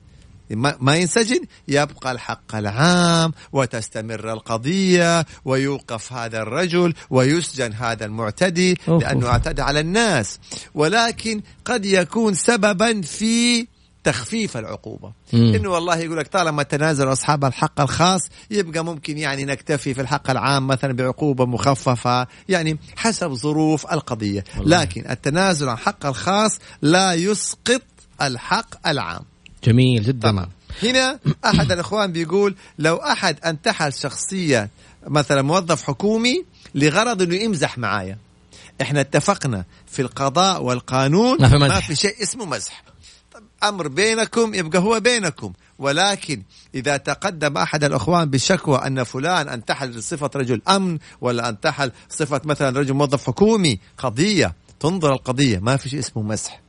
ما 0.50 0.96
ينسجن 0.96 1.40
يبقى 1.68 2.12
الحق 2.12 2.56
العام 2.56 3.32
وتستمر 3.54 4.34
القضية 4.34 5.26
ويوقف 5.46 6.14
هذا 6.14 6.42
الرجل 6.42 6.94
ويسجن 7.10 7.74
هذا 7.74 8.06
المعتدي 8.06 8.78
لأنه. 8.88 9.28
اعتدى 9.28 9.62
على 9.62 9.80
الناس 9.80 10.40
ولكن 10.74 11.42
قد 11.66 11.86
يكون 11.86 12.34
سببا 12.34 13.02
في 13.02 13.68
تخفيف 14.04 14.58
العقوبة 14.58 15.14
مم. 15.34 15.54
إنه 15.56 15.70
والله 15.70 15.98
يقول 15.98 16.18
لك 16.18 16.28
طالما 16.28 16.64
تنازلوا 16.64 17.14
أصحاب 17.14 17.46
الحق 17.46 17.82
الخاص 17.82 18.22
يبقى 18.52 18.86
ممكن 18.86 19.18
يعني 19.18 19.46
نكتفي 19.46 19.94
في 19.94 20.02
الحق 20.02 20.30
العام 20.30 20.68
مثلا 20.68 20.94
بعقوبة 20.94 21.46
مخففة 21.46 22.28
يعني 22.50 22.80
حسب 22.96 23.34
ظروف 23.34 23.94
القضية 23.94 24.44
والله. 24.58 24.82
لكن 24.82 25.10
التنازل 25.10 25.70
عن 25.70 25.78
حق 25.78 26.06
الخاص 26.06 26.60
لا 26.82 27.14
يسقط 27.14 27.82
الحق 28.22 28.88
العام 28.88 29.22
جميل 29.66 30.04
جدا. 30.04 30.30
تمام 30.32 30.50
هنا 30.84 31.20
أحد 31.46 31.72
الإخوان 31.76 32.12
بيقول 32.12 32.56
لو 32.80 32.96
أحد 32.96 33.40
انتحل 33.46 33.94
شخصيه 33.94 34.70
مثلا 35.08 35.42
موظف 35.42 35.84
حكومي 35.84 36.46
لغرض 36.76 37.22
إنه 37.22 37.36
يمزح 37.36 37.78
معايا. 37.78 38.18
إحنا 38.82 39.02
اتفقنا 39.02 39.66
في 39.88 40.02
القضاء 40.02 40.64
والقانون 40.64 41.42
ما 41.42 41.50
في 41.50 41.56
مزح. 41.56 41.74
ما 41.76 41.80
في 41.80 41.96
شيء 41.96 42.24
اسمه 42.24 42.46
مزح. 42.46 42.84
طب 43.34 43.44
أمر 43.64 43.88
بينكم 43.88 44.54
يبقى 44.54 44.80
هو 44.80 45.00
بينكم. 45.00 45.54
ولكن 45.80 46.44
إذا 46.76 46.98
تقدم 46.98 47.58
أحد 47.58 47.84
الإخوان 47.84 48.30
بشكوى 48.30 48.78
أن 48.78 49.04
فلان 49.04 49.50
انتحل 49.50 50.04
صفه 50.04 50.30
رجل 50.36 50.62
أمن 50.70 50.98
ولا 51.22 51.50
انتحل 51.50 51.92
صفة 52.10 52.42
مثلا 52.44 52.80
رجل 52.80 52.94
موظف 52.94 53.28
حكومي 53.28 53.80
قضية 53.98 54.56
تنظر 54.80 55.14
القضية 55.14 55.60
ما 55.60 55.78
في 55.78 55.90
شيء 55.90 56.00
اسمه 56.00 56.24
مسح 56.24 56.65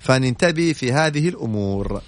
فننتبه 0.00 0.72
في 0.72 0.92
هذه 0.92 1.28
الأمور 1.28 2.00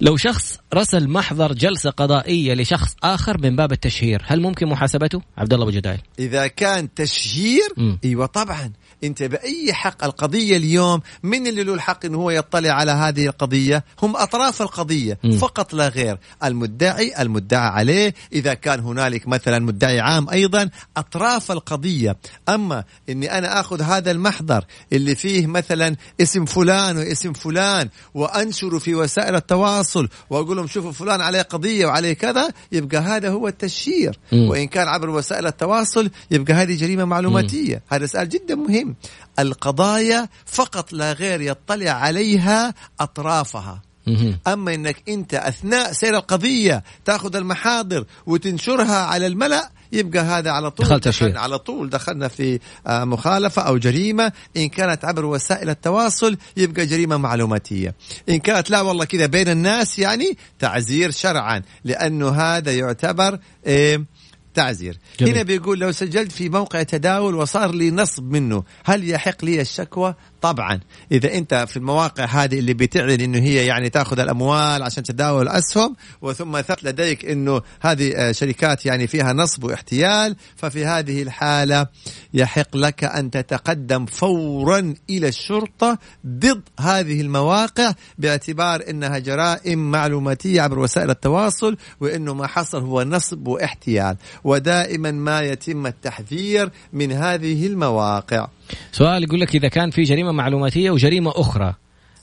لو 0.00 0.16
شخص 0.16 0.58
رسل 0.74 1.08
محضر 1.08 1.52
جلسة 1.52 1.90
قضائية 1.90 2.54
لشخص 2.54 2.96
آخر 3.02 3.38
من 3.42 3.56
باب 3.56 3.72
التشهير 3.72 4.22
هل 4.26 4.40
ممكن 4.40 4.66
محاسبته؟ 4.66 5.22
عبد 5.38 5.52
الله 5.52 5.64
أبو 5.64 5.76
جدايل 5.76 6.00
إذا 6.18 6.46
كان 6.46 6.94
تشهير 6.94 7.68
مم. 7.76 7.98
إيوه 8.04 8.26
طبعا 8.26 8.72
انت 9.04 9.22
بأي 9.22 9.72
حق 9.72 10.04
القضية 10.04 10.56
اليوم 10.56 11.00
من 11.22 11.46
اللي 11.46 11.64
له 11.64 11.74
الحق 11.74 12.04
إنه 12.04 12.18
هو 12.18 12.30
يطلع 12.30 12.70
على 12.70 12.92
هذه 12.92 13.26
القضية؟ 13.26 13.84
هم 14.02 14.16
أطراف 14.16 14.62
القضية 14.62 15.18
مم. 15.24 15.36
فقط 15.36 15.74
لا 15.74 15.88
غير. 15.88 16.18
المدعي 16.44 17.22
المدعى 17.22 17.68
عليه. 17.68 18.14
إذا 18.32 18.54
كان 18.54 18.80
هنالك 18.80 19.28
مثلا 19.28 19.58
مدعي 19.58 20.00
عام 20.00 20.30
أيضا 20.30 20.70
أطراف 20.96 21.52
القضية. 21.52 22.16
أما 22.48 22.84
إني 23.08 23.38
أنا 23.38 23.60
آخذ 23.60 23.82
هذا 23.82 24.10
المحضر 24.10 24.64
اللي 24.92 25.14
فيه 25.14 25.46
مثلا 25.46 25.96
اسم 26.20 26.44
فلان 26.44 26.96
واسم 26.98 27.32
فلان 27.32 27.88
وانشره 28.14 28.78
في 28.78 28.94
وسائل 28.94 29.34
التواصل 29.34 30.08
وأقول 30.30 30.56
لهم 30.56 30.66
شوفوا 30.66 30.92
فلان 30.92 31.20
عليه 31.20 31.42
قضية 31.42 31.86
وعليه 31.86 32.12
كذا 32.12 32.48
يبقى 32.72 32.98
هذا 32.98 33.30
هو 33.30 33.48
التشهير 33.48 34.18
مم. 34.32 34.48
وإن 34.48 34.66
كان 34.66 34.88
عبر 34.88 35.10
وسائل 35.10 35.46
التواصل 35.46 36.10
يبقى 36.30 36.54
هذه 36.54 36.76
جريمة 36.76 37.04
معلوماتية. 37.04 37.82
هذا 37.88 38.06
سؤال 38.06 38.28
جدا 38.28 38.54
مهم. 38.54 38.91
القضايا 39.38 40.28
فقط 40.46 40.92
لا 40.92 41.12
غير 41.12 41.40
يطلع 41.40 41.90
عليها 41.90 42.74
أطرافها 43.00 43.82
مهم. 44.06 44.38
أما 44.46 44.74
إنك 44.74 45.02
أنت 45.08 45.34
أثناء 45.34 45.92
سير 45.92 46.16
القضية 46.16 46.82
تأخذ 47.04 47.36
المحاضر 47.36 48.04
وتنشرها 48.26 48.98
على 49.06 49.26
الملأ 49.26 49.70
يبقى 49.92 50.20
هذا 50.22 50.50
على 50.50 50.70
طول 50.70 50.86
دخلت. 50.86 51.08
دخلنا 51.08 51.40
على 51.40 51.58
طول 51.58 51.90
دخلنا 51.90 52.28
في 52.28 52.58
آه، 52.86 53.04
مخالفة 53.04 53.62
أو 53.62 53.76
جريمة 53.78 54.32
إن 54.56 54.68
كانت 54.68 55.04
عبر 55.04 55.24
وسائل 55.24 55.70
التواصل 55.70 56.36
يبقى 56.56 56.86
جريمة 56.86 57.16
معلوماتية 57.16 57.94
إن 58.28 58.38
كانت 58.38 58.70
لا 58.70 58.80
والله 58.80 59.04
كذا 59.04 59.26
بين 59.26 59.48
الناس 59.48 59.98
يعني 59.98 60.36
تعزير 60.58 61.10
شرعا 61.10 61.62
لأنه 61.84 62.28
هذا 62.28 62.72
يعتبر 62.72 63.38
إيه 63.66 64.04
تعزير 64.54 64.98
جميل. 65.20 65.34
هنا 65.34 65.42
بيقول 65.42 65.78
لو 65.78 65.92
سجلت 65.92 66.32
في 66.32 66.48
موقع 66.48 66.82
تداول 66.82 67.34
وصار 67.34 67.72
لي 67.74 67.90
نصب 67.90 68.30
منه 68.30 68.62
هل 68.84 69.10
يحق 69.10 69.44
لي 69.44 69.60
الشكوى؟ 69.60 70.14
طبعا. 70.42 70.80
إذا 71.12 71.34
أنت 71.34 71.64
في 71.68 71.76
المواقع 71.76 72.24
هذه 72.24 72.58
اللي 72.58 72.74
بتعلن 72.74 73.20
إنه 73.20 73.38
هي 73.38 73.66
يعني 73.66 73.90
تأخذ 73.90 74.20
الأموال 74.20 74.82
عشان 74.82 75.02
تداول 75.02 75.42
الاسهم 75.42 75.96
وثم 76.22 76.60
ثبت 76.60 76.84
لديك 76.84 77.24
إنه 77.24 77.62
هذه 77.80 78.12
آه، 78.16 78.32
شركات 78.32 78.86
يعني 78.86 79.06
فيها 79.06 79.32
نصب 79.32 79.64
واحتيال 79.64 80.36
ففي 80.56 80.84
هذه 80.84 81.22
الحالة 81.22 81.86
يحق 82.34 82.76
لك 82.76 83.04
أن 83.04 83.30
تتقدم 83.30 84.06
فورا 84.06 84.94
إلى 85.10 85.28
الشرطة 85.28 85.98
ضد 86.26 86.62
هذه 86.80 87.20
المواقع 87.20 87.92
باعتبار 88.18 88.82
إنها 88.90 89.18
جرائم 89.18 89.90
معلوماتية 89.90 90.62
عبر 90.62 90.78
وسائل 90.78 91.10
التواصل 91.10 91.76
وإنه 92.00 92.34
ما 92.34 92.46
حصل 92.46 92.82
هو 92.82 93.02
نصب 93.02 93.48
واحتيال. 93.48 94.16
ودائما 94.44 95.10
ما 95.10 95.42
يتم 95.42 95.86
التحذير 95.86 96.70
من 96.92 97.12
هذه 97.12 97.66
المواقع 97.66 98.48
سؤال 98.92 99.22
يقول 99.24 99.40
لك 99.40 99.54
إذا 99.54 99.68
كان 99.68 99.90
في 99.90 100.02
جريمة 100.02 100.32
معلوماتية 100.32 100.90
وجريمة 100.90 101.32
أخرى 101.34 101.74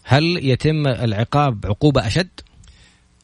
هل 0.03 0.23
يتم 0.41 0.87
العقاب 0.87 1.65
عقوبة 1.65 2.07
أشد؟ 2.07 2.29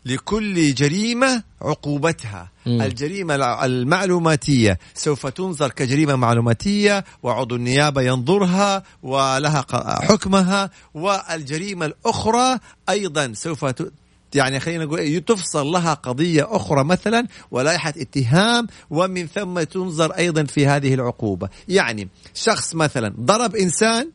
لكل 0.05 0.73
جريمة 0.73 1.43
عقوبتها 1.61 2.51
مم. 2.65 2.81
الجريمة 2.81 3.35
المعلوماتية 3.65 4.79
سوف 4.93 5.27
تنظر 5.27 5.71
كجريمة 5.71 6.15
معلوماتية 6.15 7.05
وعضو 7.23 7.55
النيابة 7.55 8.01
ينظرها 8.01 8.83
ولها 9.03 9.65
حكمها 10.01 10.69
والجريمة 10.93 11.85
الأخرى 11.85 12.59
أيضا 12.89 13.31
سوف 13.33 13.65
ت... 13.65 13.91
يعني 14.35 14.59
خلينا 14.59 14.85
نقول 14.85 14.99
إيه، 14.99 15.19
تفصل 15.19 15.67
لها 15.67 15.93
قضية 15.93 16.47
أخرى 16.49 16.83
مثلا 16.83 17.27
ولائحة 17.51 17.93
اتهام 17.97 18.67
ومن 18.89 19.27
ثم 19.27 19.63
تنظر 19.63 20.11
أيضا 20.11 20.43
في 20.43 20.67
هذه 20.67 20.93
العقوبة. 20.93 21.49
يعني 21.67 22.09
شخص 22.33 22.75
مثلا 22.75 23.13
ضرب 23.19 23.55
إنسان 23.55 24.09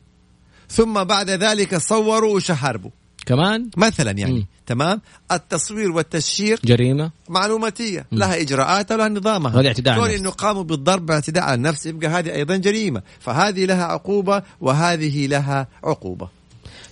ثم 0.69 1.03
بعد 1.03 1.29
ذلك 1.29 1.77
صوروا 1.77 2.35
وشهربوا. 2.35 2.91
كمان؟ 3.25 3.69
مثلا 3.77 4.11
يعني 4.11 4.33
مم. 4.33 4.45
تمام؟ 4.65 5.01
التصوير 5.31 5.91
والتشهير 5.91 6.59
جريمة؟ 6.65 7.11
معلوماتية 7.29 8.05
لها 8.11 8.41
اجراءاتها 8.41 8.95
ولها 8.95 9.09
نظامها. 9.09 9.59
هذا 9.59 9.67
اعتداء 9.67 9.93
على 9.93 10.03
كون. 10.03 10.11
إنه 10.11 10.29
قاموا 10.29 10.63
بالضرب 10.63 11.05
باعتداء 11.05 11.43
على 11.43 11.53
النفس 11.53 11.85
يبقى 11.85 12.07
هذه 12.07 12.33
أيضا 12.33 12.57
جريمة. 12.57 13.01
فهذه 13.19 13.65
لها 13.65 13.83
عقوبة 13.83 14.43
وهذه 14.61 15.27
لها 15.27 15.67
عقوبة. 15.83 16.40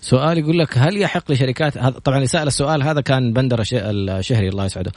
سؤال 0.01 0.37
يقول 0.37 0.59
لك 0.59 0.77
هل 0.77 0.97
يحق 1.01 1.31
لشركات 1.31 1.77
هذا- 1.77 1.99
طبعا 1.99 2.17
اللي 2.17 2.27
سأل 2.27 2.47
السؤال 2.47 2.83
هذا 2.83 3.01
كان 3.01 3.33
بندر 3.33 3.61
الش- 3.61 3.73
الشهري 3.73 4.47
الله 4.49 4.65
يسعده. 4.65 4.91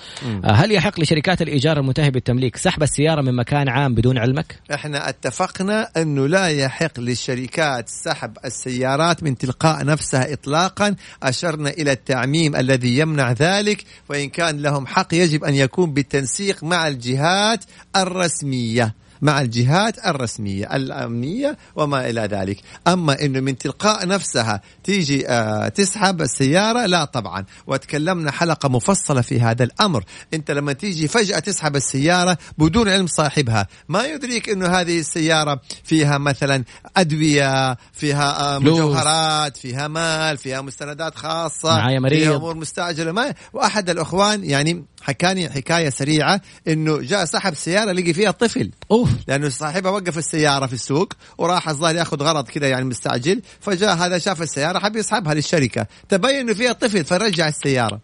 آه، 0.44 0.50
هل 0.52 0.72
يحق 0.72 1.00
لشركات 1.00 1.42
الإيجار 1.42 1.78
المنتهي 1.80 2.10
بالتمليك 2.10 2.56
سحب 2.56 2.82
السيارة 2.82 3.20
من 3.22 3.36
مكان 3.36 3.68
عام 3.68 3.94
بدون 3.94 4.18
علمك؟ 4.18 4.58
إحنا 4.74 5.08
اتفقنا 5.08 5.88
أنه 5.96 6.26
لا 6.28 6.46
يحق 6.48 7.00
للشركات 7.00 7.88
سحب 7.88 8.36
السيارات 8.44 9.22
من 9.22 9.38
تلقاء 9.38 9.84
نفسها 9.84 10.32
اطلاقا. 10.32 10.94
أشرنا 11.22 11.70
إلى 11.70 11.92
التعميم 11.92 12.56
الذي 12.56 12.98
يمنع 12.98 13.32
ذلك 13.32 13.84
وإن 14.08 14.28
كان 14.28 14.62
لهم 14.62 14.86
حق 14.86 15.14
يجب 15.14 15.44
أن 15.44 15.54
يكون 15.54 15.92
بالتنسيق 15.94 16.64
مع 16.64 16.88
الجهات 16.88 17.64
الرسمية. 17.96 18.94
مع 19.22 19.40
الجهات 19.40 20.06
الرسمية 20.06 20.76
الأمنية 20.76 21.58
وما 21.76 22.10
إلى 22.10 22.20
ذلك 22.20 22.60
أما 22.88 23.22
أنه 23.22 23.40
من 23.40 23.58
تلقاء 23.58 24.06
نفسها 24.06 24.60
تيجي 24.84 25.28
آه 25.28 25.68
تسحب 25.68 26.22
السيارة 26.22 26.86
لا 26.86 27.04
طبعا 27.04 27.44
وتكلمنا 27.66 28.30
حلقة 28.30 28.68
مفصلة 28.68 29.20
في 29.20 29.40
هذا 29.40 29.64
الأمر 29.64 30.04
أنت 30.34 30.50
لما 30.50 30.72
تيجي 30.72 31.08
فجأة 31.08 31.38
تسحب 31.38 31.76
السيارة 31.76 32.38
بدون 32.58 32.88
علم 32.88 33.06
صاحبها 33.06 33.66
ما 33.88 34.04
يدريك 34.06 34.48
أنه 34.48 34.66
هذه 34.66 34.98
السيارة 34.98 35.60
فيها 35.84 36.18
مثلا 36.18 36.64
أدوية 36.96 37.76
فيها 37.92 38.56
آه. 38.56 38.58
مجوهرات 38.58 39.56
فيها 39.56 39.88
مال 39.88 40.36
فيها 40.36 40.60
مستندات 40.60 41.14
خاصة 41.14 41.76
معايا 41.76 42.00
مريض. 42.00 42.18
فيها 42.18 42.36
أمور 42.36 42.54
مستعجلة 42.56 43.12
ما 43.12 43.34
وأحد 43.52 43.90
الأخوان 43.90 44.44
يعني 44.44 44.84
حكاني 45.02 45.50
حكاية 45.50 45.90
سريعة 45.90 46.40
أنه 46.68 46.98
جاء 46.98 47.24
سحب 47.24 47.54
سيارة 47.54 47.92
لقي 47.92 48.12
فيها 48.12 48.30
طفل. 48.30 48.70
أوف. 48.90 49.10
لأنه 49.28 49.48
صاحبها 49.48 49.90
وقف 49.90 50.18
السيارة 50.18 50.66
في 50.66 50.72
السوق 50.72 51.12
وراح 51.38 51.68
الظاهر 51.68 51.96
ياخذ 51.96 52.22
غرض 52.22 52.48
كذا 52.48 52.68
يعني 52.68 52.84
مستعجل. 52.84 53.42
فجاء 53.60 53.94
هذا 53.94 54.18
شاف 54.18 54.42
السيارة 54.42 54.78
حب 54.78 54.96
يسحبها 54.96 55.34
للشركة. 55.34 55.86
تبين 56.08 56.36
إنه 56.36 56.54
فيها 56.54 56.72
طفل 56.72 57.04
فرجع 57.04 57.48
السيارة. 57.48 58.00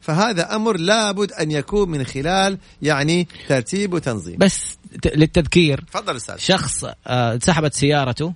فهذا 0.00 0.56
أمر 0.56 0.76
لابد 0.76 1.32
أن 1.32 1.50
يكون 1.50 1.88
من 1.88 2.04
خلال 2.04 2.58
يعني 2.82 3.28
ترتيب 3.48 3.94
وتنظيم. 3.94 4.36
بس 4.38 4.78
للتذكير 5.14 5.84
تفضل 5.92 6.16
أستاذ. 6.16 6.36
شخص 6.36 6.84
آه، 7.06 7.38
سحبت 7.42 7.74
سيارته 7.74 8.34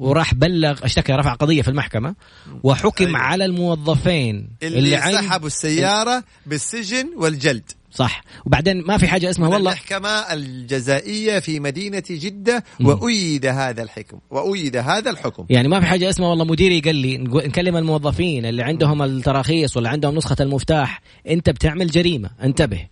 وراح 0.00 0.34
بلغ 0.34 0.84
اشتكى 0.84 1.12
رفع 1.12 1.34
قضية 1.34 1.62
في 1.62 1.68
المحكمة 1.68 2.14
وحكم 2.62 3.06
أيوة. 3.06 3.18
على 3.18 3.44
الموظفين 3.44 4.48
اللي, 4.62 4.96
عند- 4.96 5.14
سحبوا 5.14 5.46
السيارة 5.46 6.24
بالسجن 6.46 7.10
والجلد. 7.16 7.70
صح. 7.92 8.22
وبعدين 8.46 8.82
ما 8.86 8.98
في 8.98 9.06
حاجة 9.08 9.30
اسمها 9.30 9.48
والله. 9.48 9.70
المحكمة 9.72 10.08
الجزائية 10.08 11.38
في 11.38 11.60
مدينة 11.60 12.02
جدة 12.10 12.64
وأيد 12.80 13.46
هذا 13.46 13.82
الحكم 13.82 14.18
وأيد 14.30 14.76
هذا 14.76 15.10
الحكم. 15.10 15.46
يعني 15.50 15.68
ما 15.68 15.80
في 15.80 15.86
حاجة 15.86 16.10
اسمها 16.10 16.28
والله. 16.28 16.44
مديري 16.44 16.80
قال 16.80 16.96
لي 16.96 17.18
نكلم 17.18 17.76
الموظفين 17.76 18.46
اللي 18.46 18.62
عندهم 18.62 19.02
التراخيص 19.02 19.76
ولا 19.76 19.90
عندهم 19.90 20.14
نسخة 20.14 20.36
المفتاح 20.40 21.02
انت 21.28 21.50
بتعمل 21.50 21.86
جريمة 21.86 22.30
انتبه. 22.42 22.86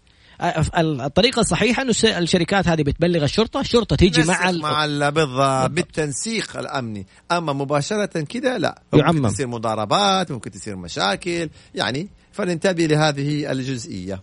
الطريقة 0.79 1.41
الصحيحة 1.41 1.83
انه 1.83 1.93
الشركات 2.05 2.69
هذه 2.69 2.83
بتبلغ 2.83 3.25
الشرطة 3.25 3.61
الشرطة 3.61 3.97
تيجي 3.97 4.23
مع 4.23 4.43
مع, 4.43 4.51
ال... 4.51 4.61
مع 4.61 4.85
ال- 4.85 5.11
بالضبط 5.11 5.71
بالتنسيق 5.71 6.57
الأمني 6.57 7.07
أما 7.33 7.53
مباشرة 7.53 8.21
كذا 8.21 8.59
لا 8.59 8.83
يعمم. 8.95 9.17
ممكن 9.17 9.35
تصير 9.35 9.47
مضاربات 9.47 10.31
ممكن 10.31 10.51
تصير 10.51 10.77
مشاكل 10.77 11.51
يعني 11.75 12.09
فننتبه 12.33 12.87
لهذه 12.87 13.53
الجزئية 13.53 14.23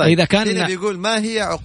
إذا 0.00 0.24
كان 0.24 0.66
بيقول 0.66 0.98
ما 0.98 1.18
هي. 1.18 1.40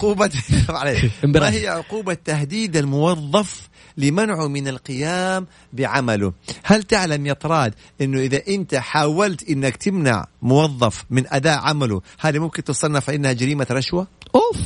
انبراج. 1.25 1.53
ما 1.53 1.59
هي 1.59 1.67
عقوبة 1.67 2.13
تهديد 2.13 2.77
الموظف 2.77 3.69
لمنعه 3.97 4.47
من 4.47 4.67
القيام 4.67 5.47
بعمله. 5.73 6.33
هل 6.63 6.83
تعلم 6.83 7.25
يا 7.25 7.33
طراد 7.33 7.73
إنه 8.01 8.19
إذا 8.19 8.41
أنت 8.47 8.75
حاولت 8.75 9.49
إنك 9.49 9.75
تمنع 9.75 10.25
موظف 10.41 11.05
من 11.09 11.23
أداء 11.27 11.59
عمله 11.59 12.01
هذه 12.19 12.39
ممكن 12.39 12.63
تصنف 12.63 13.09
إنها 13.09 13.33
جريمة 13.33 13.67
رشوة؟ 13.71 14.07
أوف! 14.35 14.61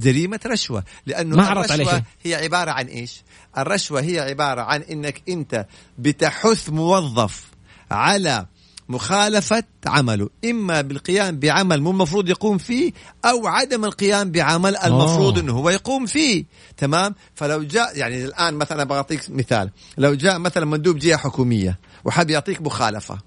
جريمة 0.00 0.40
رشوة 0.46 0.84
لأنه 1.06 1.36
ما 1.36 1.52
الرشوة. 1.52 2.02
هي 2.22 2.34
عبارة 2.34 2.70
عن 2.70 2.86
إيش؟ 2.86 3.22
الرشوة 3.58 4.00
هي 4.00 4.20
عبارة 4.20 4.60
عن 4.60 4.80
إنك 4.82 5.22
أنت 5.28 5.66
بتحث 5.98 6.70
موظف 6.70 7.44
على 7.90 8.46
مخالفة 8.88 9.64
عمله. 9.86 10.28
إما 10.44 10.80
بالقيام 10.80 11.38
بعمل 11.38 11.80
مو 11.80 11.90
المفروض 11.90 12.28
يقوم 12.28 12.58
فيه 12.58 12.92
أو 13.24 13.46
عدم 13.46 13.84
القيام 13.84 14.30
بعمل 14.30 14.76
المفروض 14.76 15.38
أوه. 15.38 15.40
أنه 15.40 15.52
هو 15.52 15.70
يقوم 15.70 16.06
فيه. 16.06 16.44
تمام؟ 16.76 17.14
فلو 17.34 17.62
جاء 17.62 17.98
يعني 17.98 18.24
الآن 18.24 18.54
مثلا 18.54 18.84
بعطيك 18.84 19.30
مثال. 19.30 19.70
لو 19.98 20.14
جاء 20.14 20.38
مثلا 20.38 20.64
مندوب 20.64 20.98
جهة 20.98 21.16
حكومية 21.16 21.78
وحاب 22.04 22.30
يعطيك 22.30 22.62
مخالفة 22.62 23.18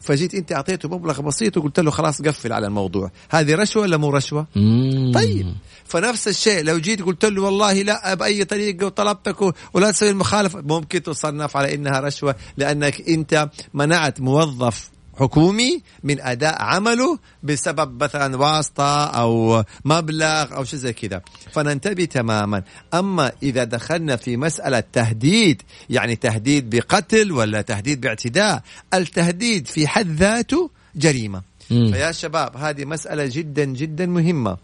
فجيت 0.00 0.34
أنت 0.34 0.52
أعطيته 0.52 0.88
مبلغ 0.88 1.20
بسيط 1.20 1.56
وقلت 1.56 1.80
له 1.80 1.90
خلاص 1.90 2.22
قفل 2.22 2.52
على 2.52 2.66
الموضوع. 2.66 3.10
هذه 3.30 3.54
رشوة 3.54 3.82
ولا 3.82 3.96
مو 3.96 4.10
رشوة؟ 4.10 4.46
مم. 4.56 5.12
طيب. 5.14 5.54
فنفس 5.84 6.28
الشيء 6.28 6.64
لو 6.64 6.78
جيت 6.78 7.02
قلت 7.02 7.24
له 7.24 7.42
والله 7.42 7.82
لا 7.82 8.14
بأي 8.14 8.44
طريقة 8.44 8.86
وطلبتك 8.86 9.54
ولا 9.74 9.90
تسوي 9.90 10.10
المخالفة 10.10 10.60
ممكن 10.60 11.02
تصنف 11.02 11.56
على 11.56 11.74
إنها 11.74 12.00
رشوة 12.00 12.34
لأنك 12.56 13.08
أنت 13.08 13.50
منعت 13.74 14.20
موظف 14.20 14.90
حكومي 15.18 15.82
من 16.02 16.20
أداء 16.20 16.62
عمله 16.62 17.18
بسبب 17.42 18.02
مثلا 18.02 18.36
واسطة 18.36 19.04
أو 19.06 19.64
مبلغ 19.84 20.56
أو 20.56 20.64
شيء 20.64 20.78
زي 20.78 20.92
كذا. 20.92 21.22
فننتبه 21.52 22.04
تماما. 22.04 22.62
أما 22.94 23.32
إذا 23.42 23.64
دخلنا 23.64 24.16
في 24.16 24.36
مسألة 24.36 24.82
تهديد 24.92 25.62
يعني 25.90 26.16
تهديد 26.16 26.76
بقتل 26.76 27.32
ولا 27.32 27.62
تهديد 27.62 28.00
باعتداء 28.00 28.62
التهديد 28.94 29.66
في 29.66 29.88
حد 29.88 30.06
ذاته 30.06 30.70
جريمة. 30.96 31.42
مم. 31.70 31.92
فيا 31.92 32.12
شباب 32.12 32.56
هذه 32.56 32.84
مسألة 32.84 33.26
جدا 33.26 33.64
جدا 33.64 34.06
مهمة. 34.06 34.56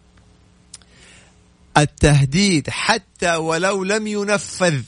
التهديد 1.77 2.71
حتى 2.71 3.37
ولو 3.37 3.85
لم 3.85 4.07
ينفذ 4.07 4.83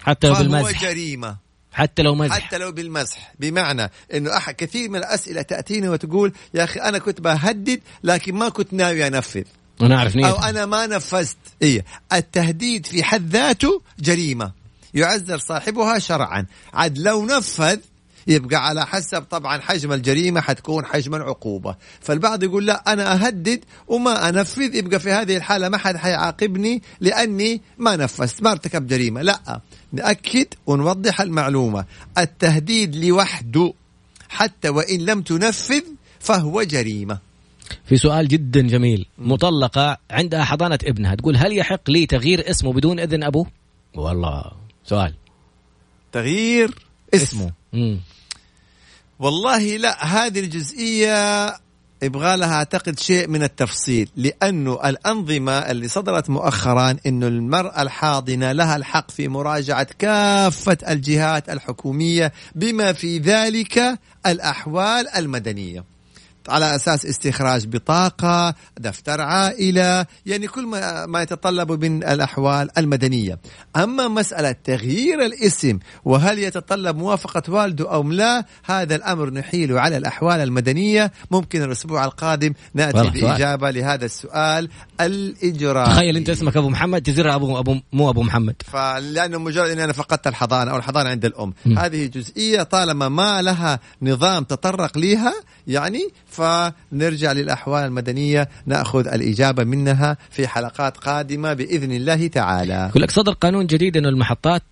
حتى 0.00 0.28
فهو 0.28 0.38
بالمزح 0.38 0.82
جريمة. 0.82 1.36
حتى 1.72 2.02
لو 2.02 2.14
مزح. 2.14 2.38
حتى 2.38 2.58
لو 2.58 2.72
بالمسح 2.72 3.32
بمعنى 3.40 3.90
إنه 4.14 4.36
أحد 4.36 4.54
كثير 4.54 4.90
من 4.90 4.96
الأسئلة 4.96 5.42
تأتيني 5.42 5.88
وتقول 5.88 6.32
يا 6.54 6.64
أخي 6.64 6.80
أنا 6.80 6.98
كنت 6.98 7.20
بهدد 7.20 7.80
لكن 8.04 8.34
ما 8.34 8.48
كنت 8.48 8.72
ناوي 8.72 9.06
أنفذ. 9.06 9.44
أنا 9.82 9.96
أعرف 9.96 10.16
أو 10.16 10.36
أنا 10.36 10.66
ما 10.66 10.86
نفذت. 10.86 11.36
إيه. 11.62 11.84
التهديد 12.12 12.86
في 12.86 13.02
حد 13.02 13.30
ذاته 13.30 13.82
جريمة. 13.98 14.52
يعذر 14.94 15.38
صاحبها 15.38 15.98
شرعا. 15.98 16.46
عاد 16.74 16.98
لو 16.98 17.26
نفذ 17.26 17.78
يبقى 18.26 18.66
على 18.66 18.86
حسب 18.86 19.22
طبعا 19.22 19.60
حجم 19.60 19.92
الجريمة 19.92 20.40
حتكون 20.40 20.86
حجم 20.86 21.14
العقوبة. 21.14 21.76
فالبعض 22.00 22.42
يقول 22.42 22.66
لا 22.66 22.92
أنا 22.92 23.12
أهدد 23.12 23.64
وما 23.88 24.28
أنفذ. 24.28 24.74
يبقى 24.74 25.00
في 25.00 25.10
هذه 25.10 25.36
الحالة 25.36 25.68
ما 25.68 25.78
حد 25.78 25.96
حيعاقبني 25.96 26.82
لأني 27.00 27.60
ما 27.78 27.96
نفذت. 27.96 28.42
ما 28.42 28.50
ارتكب 28.50 28.86
جريمة. 28.86 29.22
لا. 29.22 29.60
نأكد 29.92 30.46
ونوضح 30.66 31.20
المعلومة. 31.20 31.84
التهديد 32.18 32.96
لوحده 32.96 33.72
حتى 34.28 34.68
وإن 34.68 35.00
لم 35.00 35.22
تنفذ 35.22 35.82
فهو 36.20 36.62
جريمة. 36.62 37.18
في 37.84 37.96
سؤال 37.96 38.28
جدا 38.28 38.60
جميل. 38.60 39.06
مطلقة 39.18 39.98
عندها 40.10 40.44
حضانة 40.44 40.78
ابنها. 40.84 41.14
تقول 41.14 41.36
هل 41.36 41.58
يحق 41.58 41.90
لي 41.90 42.06
تغيير 42.06 42.50
اسمه 42.50 42.72
بدون 42.72 43.00
إذن 43.00 43.22
أبوه؟ 43.22 43.46
والله 43.94 44.52
سؤال. 44.84 45.14
تغيير 46.12 46.74
اسمه. 47.14 47.52
مم. 47.72 48.00
والله 49.18 49.76
لا 49.76 50.04
هذه 50.04 50.40
الجزئية 50.40 51.46
يبغى 52.02 52.36
لها 52.36 52.54
أعتقد 52.54 52.98
شيء 52.98 53.28
من 53.28 53.42
التفصيل 53.42 54.08
لأنه 54.16 54.88
الأنظمة 54.88 55.52
اللي 55.52 55.88
صدرت 55.88 56.30
مؤخرا 56.30 56.96
انه 57.06 57.26
المرأة 57.26 57.82
الحاضنة 57.82 58.52
لها 58.52 58.76
الحق 58.76 59.10
في 59.10 59.28
مراجعة 59.28 59.86
كافة 59.98 60.78
الجهات 60.88 61.50
الحكومية 61.50 62.32
بما 62.54 62.92
في 62.92 63.18
ذلك 63.18 63.98
الأحوال 64.26 65.08
المدنية. 65.08 65.91
على 66.48 66.74
أساس 66.76 67.06
استخراج 67.06 67.66
بطاقة، 67.66 68.54
دفتر 68.78 69.20
عائلة، 69.20 70.06
يعني 70.26 70.46
كل 70.46 70.66
ما 70.66 71.06
ما 71.06 71.22
يتطلب 71.22 71.84
من 71.84 72.04
الأحوال 72.04 72.78
المدنية. 72.78 73.38
أما 73.76 74.08
مسألة 74.08 74.52
تغيير 74.64 75.24
الاسم 75.24 75.78
وهل 76.04 76.38
يتطلب 76.38 76.96
موافقة 76.96 77.52
والده 77.52 77.92
أو 77.92 78.02
لا، 78.02 78.44
هذا 78.64 78.94
الأمر 78.94 79.30
نحيله 79.30 79.80
على 79.80 79.96
الأحوال 79.96 80.40
المدنية، 80.40 81.12
ممكن 81.30 81.62
الأسبوع 81.62 82.04
القادم 82.04 82.52
نأتي. 82.74 83.10
بإجابة 83.10 83.70
لهذا 83.70 84.04
السؤال 84.04 84.68
الإجرائي. 85.00 85.92
تخيل 85.94 86.16
أنت 86.16 86.30
اسمك 86.30 86.56
أبو 86.56 86.68
محمد 86.68 87.02
تصير 87.02 87.34
أبو 87.34 87.58
أبو 87.58 87.76
مو 87.92 88.10
أبو 88.10 88.22
محمد 88.22 88.54
فلأنه 88.72 89.38
مجرد 89.38 89.70
أني 89.70 89.84
أنا 89.84 89.92
فقدت 89.92 90.26
الحضانة 90.26 90.70
أو 90.70 90.76
الحضانة 90.76 91.10
عند 91.10 91.24
الأم 91.24 91.54
م. 91.66 91.78
هذه 91.78 92.06
جزئية 92.06 92.62
طالما 92.62 93.08
ما 93.08 93.42
لها 93.42 93.80
نظام 94.02 94.44
تطرق 94.44 94.98
لها 94.98 95.34
يعني. 95.66 96.08
فنرجع 96.26 97.32
للأحوال 97.32 97.84
المدنية 97.84 98.48
نأخذ 98.66 99.08
الإجابة 99.08 99.64
منها 99.64 100.16
في 100.30 100.48
حلقات 100.48 100.96
قادمة 100.96 101.52
بإذن 101.52 101.92
الله 101.92 102.26
تعالى. 102.26 102.86
يقول 102.90 103.02
لك 103.02 103.10
صدر 103.10 103.32
قانون 103.32 103.66
جديد 103.66 103.96
إنه 103.96 104.08
المحطات 104.08 104.62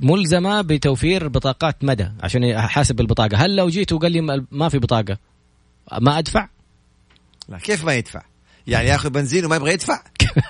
ملزمة 0.00 0.60
بتوفير 0.60 1.28
بطاقات 1.28 1.84
مدى 1.84 2.08
عشان 2.20 2.42
يحاسب 2.42 3.00
البطاقة. 3.00 3.36
هل 3.36 3.56
لو 3.56 3.68
جيت 3.68 3.92
وقال 3.92 4.12
لي 4.12 4.46
ما 4.50 4.68
في 4.68 4.78
بطاقة 4.78 5.16
ما 6.00 6.18
أدفع؟ 6.18 6.48
لا 7.48 7.58
كيف 7.58 7.84
ما 7.84 7.94
يدفع؟ 7.94 8.22
يعني 8.66 8.88
ياخذ 8.88 9.10
بنزين 9.10 9.44
وما 9.44 9.56
يبغى 9.56 9.72
يدفع. 9.72 10.02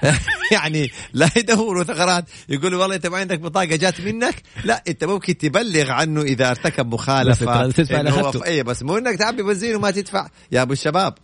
يعني 0.53 0.90
لا 1.12 1.29
يدوروا 1.37 1.85
ثغرات. 1.85 2.25
يقولوا 2.48 2.81
والله 2.81 2.96
إنت 2.96 3.07
ما 3.07 3.18
عندك 3.18 3.40
بطاقة 3.40 3.77
جات 3.77 4.01
منك. 4.01 4.35
لا 4.64 4.83
إنت 4.88 5.05
ممكن 5.05 5.38
تبلغ 5.38 5.90
عنه 5.90 6.22
إذا 6.22 6.51
ارتكب 6.51 6.94
مخالفة. 6.94 7.66
بس 7.66 7.75
تدفع 7.75 8.01
إنه 8.01 8.11
هو 8.11 8.44
اي 8.44 8.62
بس 8.62 8.83
مو 8.83 8.98
إنك 8.98 9.18
تعبي 9.18 9.42
بنزين 9.42 9.77
وما 9.77 9.90
تدفع. 9.90 10.29
يا 10.53 10.62
أبو 10.62 10.72
الشباب 10.72 11.14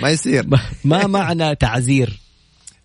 ما 0.00 0.10
يصير. 0.10 0.46
ما 0.84 1.06
معنى 1.06 1.54
تعزير؟ 1.54 2.20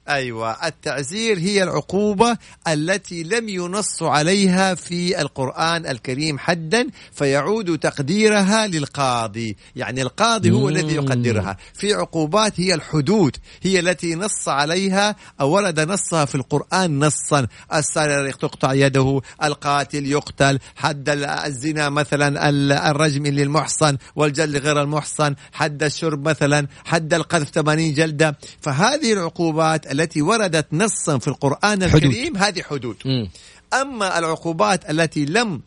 أيوه. 0.10 0.68
التعزير 0.68 1.40
هي 1.40 1.64
العقوبة 1.64 2.38
التي 2.68 3.24
لم 3.24 3.50
ينص 3.50 4.04
عليها 4.04 4.76
في 4.76 5.22
القرآن 5.22 5.86
الكريم 5.86 6.40
حدا 6.40 6.88
فيعود 7.14 7.78
تقديرها 7.80 8.68
للقاضي. 8.68 9.56
يعني 9.76 10.02
القاضي 10.02 10.52
هو 10.52 10.60
مم. 10.62 10.68
الذي 10.68 10.96
يقدرها. 10.96 11.58
في 11.74 11.94
عقوبات 11.94 12.60
هي 12.60 12.74
الحدود 12.74 13.36
هي 13.62 13.80
التي 13.80 14.16
نص 14.16 14.48
عليها 14.48 15.16
أو 15.42 15.50
ورد 15.52 15.80
نصها 15.80 16.26
في 16.26 16.36
القرآن 16.36 17.00
نصا. 17.00 17.48
السارق 17.74 18.36
تقطع 18.36 18.74
يده 18.74 19.22
القاتل 19.44 20.06
يقتل. 20.06 20.60
حد 20.76 21.10
الزنا 21.46 21.90
مثلا 21.90 22.50
ال- 22.50 22.72
الرجم 22.72 23.26
للمحصن 23.28 23.98
والجلد 24.16 24.58
غير 24.58 24.82
المحصن. 24.82 25.36
حد 25.54 25.84
الشرب 25.84 26.28
مثلا 26.28 26.68
حد 26.86 27.14
القذف 27.14 27.50
80 27.50 27.94
جلدة. 27.94 28.38
فهذه 28.62 29.14
العقوبات 29.14 29.95
التي 29.96 30.22
وردت 30.22 30.68
نصا 30.74 31.18
في 31.18 31.28
القرآن 31.28 31.90
حدود. 31.90 32.04
الكريم 32.04 32.38
هذه 32.38 32.62
حدود 32.62 32.98
مم. 33.06 33.30
أما 33.74 34.20
العقوبات 34.20 34.90
التي 34.90 35.26
لم 35.26 35.62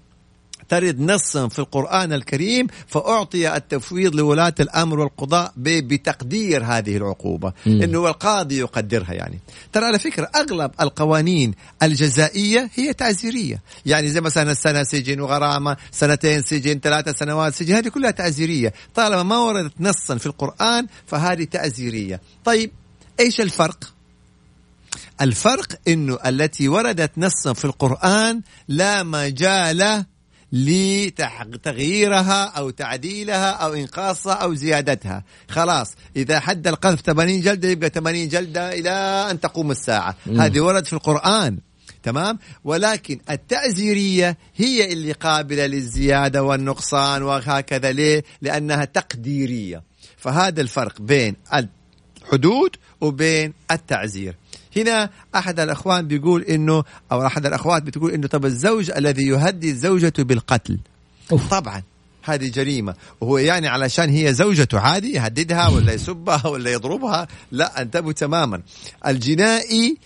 ترد 0.68 1.00
نصا 1.00 1.48
في 1.48 1.58
القرآن 1.58 2.12
الكريم 2.12 2.66
فأعطي 2.86 3.56
التفويض 3.56 4.14
لولاة 4.14 4.54
الأمر 4.60 5.00
والقضاء 5.00 5.52
بتقدير 5.56 6.64
هذه 6.64 6.96
العقوبة 6.96 7.52
مم. 7.66 7.82
إنه 7.82 8.06
القاضي 8.08 8.58
يقدرها 8.58 9.12
يعني 9.12 9.38
ترى 9.72 9.84
على 9.84 9.98
فكرة 9.98 10.30
أغلب 10.36 10.70
القوانين 10.80 11.54
الجزائية 11.82 12.70
هي 12.74 12.92
تعزيرية 12.92 13.62
يعني 13.86 14.08
زي 14.08 14.20
مثلا 14.20 14.54
سنة 14.54 14.82
سجن 14.82 15.20
وغرامة 15.20 15.76
سنتين 15.90 16.42
سجن 16.42 16.80
ثلاثة 16.80 17.12
سنوات 17.12 17.54
سجن 17.54 17.74
هذه 17.74 17.88
كلها 17.88 18.10
تعزيرية 18.10 18.72
طالما 18.94 19.22
ما 19.22 19.38
وردت 19.38 19.72
نصا 19.80 20.16
في 20.16 20.26
القرآن 20.26 20.86
فهذه 21.06 21.44
تعزيرية 21.44 22.20
طيب 22.44 22.70
إيش 23.20 23.40
الفرق 23.40 23.97
الفرق 25.20 25.66
إنه 25.88 26.18
التي 26.26 26.68
وردت 26.68 27.10
نصا 27.16 27.52
في 27.52 27.64
القرآن 27.64 28.42
لا 28.68 29.02
مجال 29.02 30.04
لتغييرها 30.52 32.44
أو 32.44 32.70
تعديلها 32.70 33.50
أو 33.50 33.74
إنقاصها 33.74 34.32
أو 34.32 34.54
زيادتها. 34.54 35.24
خلاص 35.48 35.94
إذا 36.16 36.40
حد 36.40 36.66
القذف 36.66 37.00
80 37.00 37.40
جلدة 37.40 37.68
يبقى 37.68 37.90
80 37.90 38.28
جلدة 38.28 38.72
إلى 38.72 38.90
أن 39.30 39.40
تقوم 39.40 39.70
الساعة. 39.70 40.16
مم. 40.26 40.40
هذه 40.40 40.60
ورد 40.60 40.84
في 40.84 40.92
القرآن 40.92 41.58
تمام؟ 42.02 42.38
ولكن 42.64 43.20
التأزيرية 43.30 44.38
هي 44.56 44.92
اللي 44.92 45.12
قابلة 45.12 45.66
للزيادة 45.66 46.42
والنقصان 46.42 47.22
وهكذا. 47.22 47.92
ليه؟ 47.92 48.24
لأنها 48.42 48.84
تقديرية. 48.84 49.82
فهذا 50.16 50.60
الفرق 50.60 51.00
بين 51.00 51.36
الحدود 51.54 52.76
وبين 53.00 53.54
التعزير. 53.70 54.36
هنا 54.76 55.10
أحد 55.34 55.60
الأخوان 55.60 56.08
بيقول 56.08 56.42
إنه 56.42 56.84
أو 57.12 57.26
أحد 57.26 57.46
الأخوات 57.46 57.82
بتقول 57.82 58.12
إنه 58.12 58.26
طب 58.26 58.44
الزوج 58.44 58.90
الذي 58.90 59.26
يهدد 59.26 59.74
زوجته 59.74 60.22
بالقتل. 60.22 60.78
أوف. 61.32 61.50
طبعا 61.50 61.82
هذه 62.22 62.48
جريمة. 62.48 62.94
وهو 63.20 63.38
يعني 63.38 63.68
علشان 63.68 64.10
هي 64.10 64.34
زوجته 64.34 64.80
عادي 64.80 65.12
يهددها 65.12 65.68
ولا 65.68 65.92
يسبها 65.92 66.46
ولا 66.52 66.72
يضربها 66.72 67.28
لا 67.52 67.82
انتبهوا 67.82 68.12
تماما. 68.12 68.62
الجنائي 69.06 69.96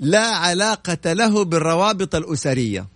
لا 0.00 0.26
علاقة 0.26 1.12
له 1.12 1.44
بالروابط 1.44 2.14
الأسرية. 2.14 2.86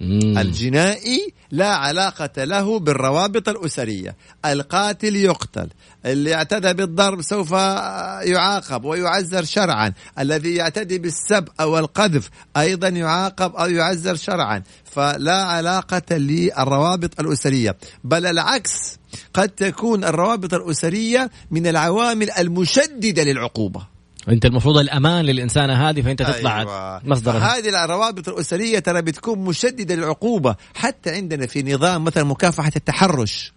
مم. 0.00 0.38
الجنائي 0.38 1.32
لا 1.50 1.68
علاقة 1.68 2.44
له 2.44 2.78
بالروابط 2.78 3.48
الأسرية. 3.48 4.16
القاتل 4.44 5.16
يقتل. 5.16 5.68
اللي 6.06 6.34
اعتدى 6.34 6.72
بالضرب 6.72 7.22
سوف 7.22 7.52
يعاقب 7.52 8.84
ويعزر 8.84 9.44
شرعا. 9.44 9.92
الذي 10.18 10.54
يعتدي 10.54 10.98
بالسب 10.98 11.48
أو 11.60 11.78
القذف 11.78 12.30
أيضا 12.56 12.88
يعاقب 12.88 13.56
أو 13.56 13.66
يعزر 13.66 14.14
شرعا. 14.16 14.62
فلا 14.84 15.42
علاقة 15.42 16.16
للروابط 16.16 17.20
الأسرية. 17.20 17.76
بل 18.04 18.26
العكس 18.26 18.98
قد 19.34 19.48
تكون 19.48 20.04
الروابط 20.04 20.54
الأسرية 20.54 21.30
من 21.50 21.66
العوامل 21.66 22.30
المشددة 22.30 23.22
للعقوبة. 23.22 23.97
انت 24.28 24.46
المفروض 24.46 24.76
الامان 24.78 25.24
للانسانه 25.24 25.88
هذه 25.88 26.02
فأنت 26.02 26.22
تطلع 26.22 26.60
أيوة. 26.60 27.00
مصدر 27.04 27.36
هذه 27.36 27.84
الروابط 27.84 28.28
الأسرية 28.28 28.78
ترى 28.78 29.02
بتكون 29.02 29.38
مشددة 29.38 29.94
للعقوبة 29.94 30.56
حتى 30.74 31.10
عندنا 31.10 31.46
في 31.46 31.62
نظام 31.62 32.04
مثلا 32.04 32.24
مكافحة 32.24 32.72
التحرش. 32.76 33.52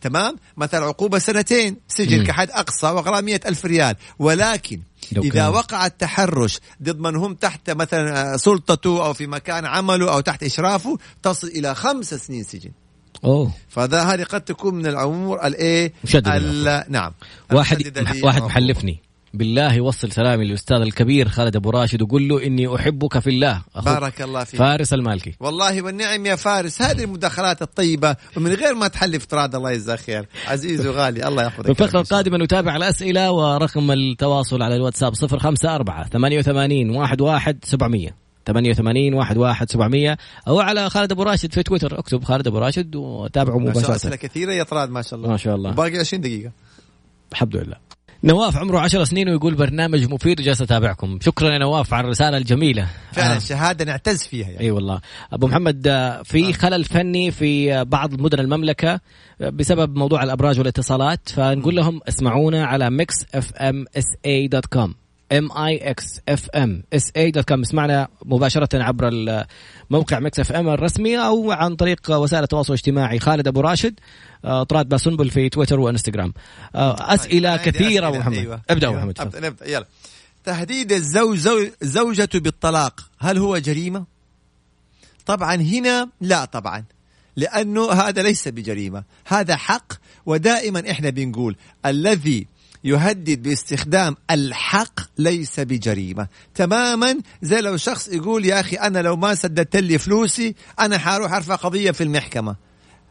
تمام؟ 0.00 0.36
مثلا 0.56 0.84
عقوبة 0.86 1.18
سنتين 1.18 1.76
سجن. 1.88 2.24
كحد 2.24 2.50
أقصى 2.50 2.86
وغرامية 2.86 3.40
ألف 3.46 3.64
ريال. 3.64 3.96
ولكن 4.18 4.80
كان- 5.32 5.48
وقع 5.48 5.86
التحرش 5.86 6.60
ضد 6.82 6.98
من 7.00 7.16
هم 7.16 7.34
تحت 7.34 7.70
مثلا 7.70 8.36
سلطته 8.36 9.06
أو 9.06 9.12
في 9.12 9.26
مكان 9.26 9.66
عمله 9.66 10.12
أو 10.12 10.20
تحت 10.20 10.42
إشرافه 10.42 10.98
تصل 11.22 11.46
إلى 11.46 11.74
خمس 11.74 12.14
سنين 12.14 12.42
سجن. 12.42 12.70
أوه. 13.24 13.52
فذا 13.68 14.02
هذه 14.02 14.22
قد 14.22 14.40
تكون 14.40 14.74
من 14.74 14.86
الأمور 14.86 15.46
الإيه 15.46 15.92
مشددة 16.04 16.36
ال- 16.36 16.84
نعم. 16.88 17.12
واحد 17.52 17.98
واحد 18.22 18.42
محلفني 18.42 19.00
بالله 19.34 19.80
وصل 19.80 20.12
سلامي 20.12 20.44
للأستاذ 20.44 20.76
الكبير 20.76 21.28
خالد 21.28 21.56
أبو 21.56 21.70
راشد 21.70 22.02
وقول 22.02 22.28
له 22.28 22.46
إني 22.46 22.74
أحبك 22.74 23.18
في 23.18 23.30
الله. 23.30 23.62
بارك 23.84 24.22
الله 24.22 24.44
فيك. 24.44 24.60
فارس 24.60 24.92
المالكي. 24.92 25.34
والله 25.40 25.82
والنعم 25.82 26.26
يا 26.26 26.36
فارس. 26.36 26.82
هذه 26.82 27.04
المداخلات 27.04 27.62
الطيبة 27.62 28.16
ومن 28.36 28.52
غير 28.52 28.74
ما 28.74 28.88
تحلف 28.88 29.26
تراد 29.26 29.54
الله 29.54 29.70
يجزاه 29.70 29.96
خير. 29.96 30.28
عزيز 30.46 30.86
وغالي 30.86 31.28
الله 31.28 31.42
يحفظك 31.42 31.64
في 31.64 31.70
الفقرة 31.70 32.00
القادمة 32.00 32.38
نتابع 32.38 32.76
الأسئلة 32.76 33.32
ورقم 33.32 33.90
التواصل 33.90 34.62
على 34.62 34.76
الواتساب 34.76 35.12
054 35.14 36.04
88 36.04 36.96
11 36.96 37.56
700 37.64 38.10
88 38.46 39.18
11 39.18 39.66
700 39.66 40.16
أو 40.48 40.60
على 40.60 40.90
خالد 40.90 41.12
أبو 41.12 41.22
راشد 41.22 41.52
في 41.52 41.62
تويتر. 41.62 41.98
اكتب 41.98 42.24
خالد 42.24 42.46
أبو 42.46 42.58
راشد 42.58 42.96
وتابعه 42.96 43.58
ما 43.58 43.64
شاء 43.64 43.70
الله 43.70 43.80
مباشرة. 43.80 43.96
أسئلة 43.96 44.16
كثيرة 44.16 44.52
يا 44.52 44.62
طراد 44.62 44.90
ما 44.90 45.02
شاء 45.02 45.18
الله. 45.18 45.28
ما 45.28 45.36
شاء 45.36 45.54
الله. 45.56 45.70
باقي 45.70 45.98
20 45.98 46.20
دقيقة. 46.20 46.52
الحمد 47.32 47.56
لله. 47.56 47.89
نواف 48.24 48.56
عمره 48.56 48.78
10 48.78 49.04
سنين 49.04 49.28
ويقول 49.28 49.54
برنامج 49.54 50.12
مفيد 50.12 50.40
وجالس 50.40 50.62
أتابعكم. 50.62 51.18
شكرا 51.22 51.52
يا 51.52 51.58
نواف 51.58 51.94
على 51.94 52.04
الرسالة 52.04 52.36
الجميلة. 52.36 52.86
فعلا 53.12 53.36
آه. 53.36 53.38
شهادة 53.38 53.84
نعتز 53.84 54.22
فيها 54.22 54.48
يعني. 54.48 54.60
أي 54.60 54.70
والله. 54.70 55.00
أبو 55.32 55.46
محمد 55.46 55.86
آه، 55.88 56.22
في 56.22 56.52
خلل 56.52 56.84
فني 56.84 57.30
في 57.30 57.74
آه، 57.74 57.82
بعض 57.82 58.20
مدن 58.20 58.38
المملكة 58.38 59.00
آه، 59.40 59.50
بسبب 59.50 59.96
موضوع 59.96 60.22
الأبراج 60.22 60.58
والاتصالات 60.58 61.28
فنقول 61.28 61.76
لهم 61.76 62.00
اسمعونا 62.08 62.64
على 62.66 62.90
Mix 62.90 63.14
FM 63.34 63.84
SA 63.96 64.16
dot 64.26 64.66
com 64.66 64.94
M 65.32 65.52
I 65.52 65.90
X 65.90 66.20
FM 66.28 66.82
SA 66.92 67.12
dot 67.16 67.48
com 67.48 67.60
اسمعنا 67.60 68.08
مباشرة 68.24 68.82
عبر 68.82 69.10
موقع 69.90 70.18
Mix 70.18 70.40
FM 70.40 70.68
الرسمي 70.68 71.18
أو 71.18 71.52
عن 71.52 71.76
طريق 71.76 72.10
وسائل 72.10 72.42
التواصل 72.42 72.72
الاجتماعي. 72.72 73.18
خالد 73.18 73.48
أبو 73.48 73.60
راشد 73.60 73.94
آه، 73.94 74.29
طراد 74.42 74.88
باسنبل 74.88 75.30
في 75.30 75.48
تويتر 75.48 75.80
وانستغرام 75.80 76.32
آه، 76.74 77.14
أسئلة 77.14 77.50
عندي 77.50 77.70
كثيرة. 77.70 78.10
محمد 78.10 78.36
أيوة. 78.36 78.60
ابدأ 78.70 78.88
أيوة. 78.88 78.98
محمد. 78.98 79.20
أبدأ 79.20 79.40
نبدأ 79.40 79.70
يلا 79.70 79.86
تهديد 80.44 80.92
الزوج 80.92 81.38
زو... 81.38 81.66
زوجته 81.82 82.38
بالطلاق 82.38 83.00
هل 83.18 83.38
هو 83.38 83.58
جريمة؟ 83.58 84.04
طبعا 85.26 85.54
هنا 85.54 86.08
لا 86.20 86.44
طبعا 86.44 86.84
لأنه 87.36 87.92
هذا 87.92 88.22
ليس 88.22 88.48
بجريمة 88.48 89.02
هذا 89.24 89.56
حق 89.56 89.92
ودائما 90.26 90.90
إحنا 90.90 91.10
بنقول 91.10 91.56
الذي 91.86 92.46
يهدد 92.84 93.42
باستخدام 93.42 94.16
الحق 94.30 95.00
ليس 95.18 95.60
بجريمة 95.60 96.26
تماما 96.54 97.18
زي 97.42 97.60
لو 97.60 97.76
شخص 97.76 98.08
يقول 98.08 98.44
يا 98.46 98.60
أخي 98.60 98.76
أنا 98.76 98.98
لو 98.98 99.16
ما 99.16 99.34
سددت 99.34 99.76
لي 99.76 99.98
فلوسي 99.98 100.54
أنا 100.80 100.98
حاروح 100.98 101.32
أرفع 101.32 101.54
قضية 101.54 101.90
في 101.90 102.04
المحكمة 102.04 102.56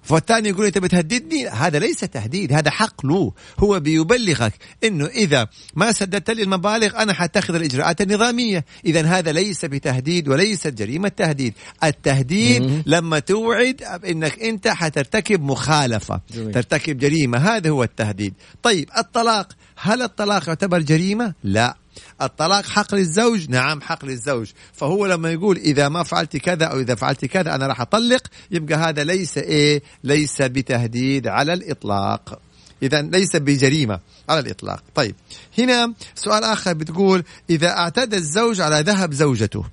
فالثاني 0.03 0.49
يقول 0.49 0.65
أنت 0.65 0.77
بتهددني؟ 0.77 1.47
هذا 1.47 1.79
ليس 1.79 1.99
تهديد 1.99 2.53
هذا 2.53 2.71
حق 2.71 3.05
له 3.05 3.31
هو 3.59 3.79
بيبلغك 3.79 4.53
إنه 4.83 5.05
إذا 5.05 5.47
ما 5.75 5.91
سددت 5.91 6.29
لي 6.29 6.43
المبالغ 6.43 7.01
أنا 7.01 7.13
حاتخذ 7.13 7.55
الإجراءات 7.55 8.01
النظامية. 8.01 8.65
اذا 8.85 9.05
هذا 9.05 9.31
ليس 9.31 9.65
بتهديد 9.65 10.27
وليست 10.27 10.67
جريمة 10.67 11.09
تهديد. 11.09 11.53
التهديد 11.83 12.61
مم. 12.61 12.83
لما 12.85 13.19
توعد 13.19 13.83
إنك 14.09 14.39
أنت 14.39 14.67
حترتكب 14.67 15.41
مخالفة 15.41 16.21
جميل. 16.33 16.51
ترتكب 16.51 16.97
جريمة. 16.97 17.37
هذا 17.37 17.69
هو 17.69 17.83
التهديد. 17.83 18.33
طيب 18.63 18.89
الطلاق 18.97 19.47
هل 19.75 20.01
الطلاق 20.01 20.47
يعتبر 20.47 20.79
جريمة؟ 20.79 21.33
لا. 21.43 21.75
الطلاق 22.21 22.65
حق 22.65 22.95
للزوج؟ 22.95 23.49
نعم 23.49 23.81
حق 23.81 24.05
للزوج. 24.05 24.51
فهو 24.73 25.05
لما 25.05 25.31
يقول 25.31 25.57
إذا 25.57 25.89
ما 25.89 26.03
فعلت 26.03 26.37
كذا 26.37 26.65
أو 26.65 26.79
إذا 26.79 26.95
فعلت 26.95 27.25
كذا 27.25 27.55
أنا 27.55 27.67
راح 27.67 27.81
أطلق 27.81 28.27
يبقى 28.51 28.75
هذا 28.75 29.03
ليس 29.03 29.37
إيه؟ 29.37 29.83
ليس 30.03 30.41
بتهديد 30.41 31.27
على 31.27 31.53
الإطلاق. 31.53 32.39
اذا 32.83 33.01
ليس 33.01 33.35
بجريمة 33.35 33.99
على 34.29 34.39
الإطلاق. 34.39 34.83
طيب 34.95 35.15
هنا 35.57 35.93
سؤال 36.15 36.43
آخر 36.43 36.73
بتقول 36.73 37.23
إذا 37.49 37.69
اعتدى 37.69 38.15
الزوج 38.15 38.61
على 38.61 38.79
ذهب 38.81 39.13
زوجته 39.13 39.65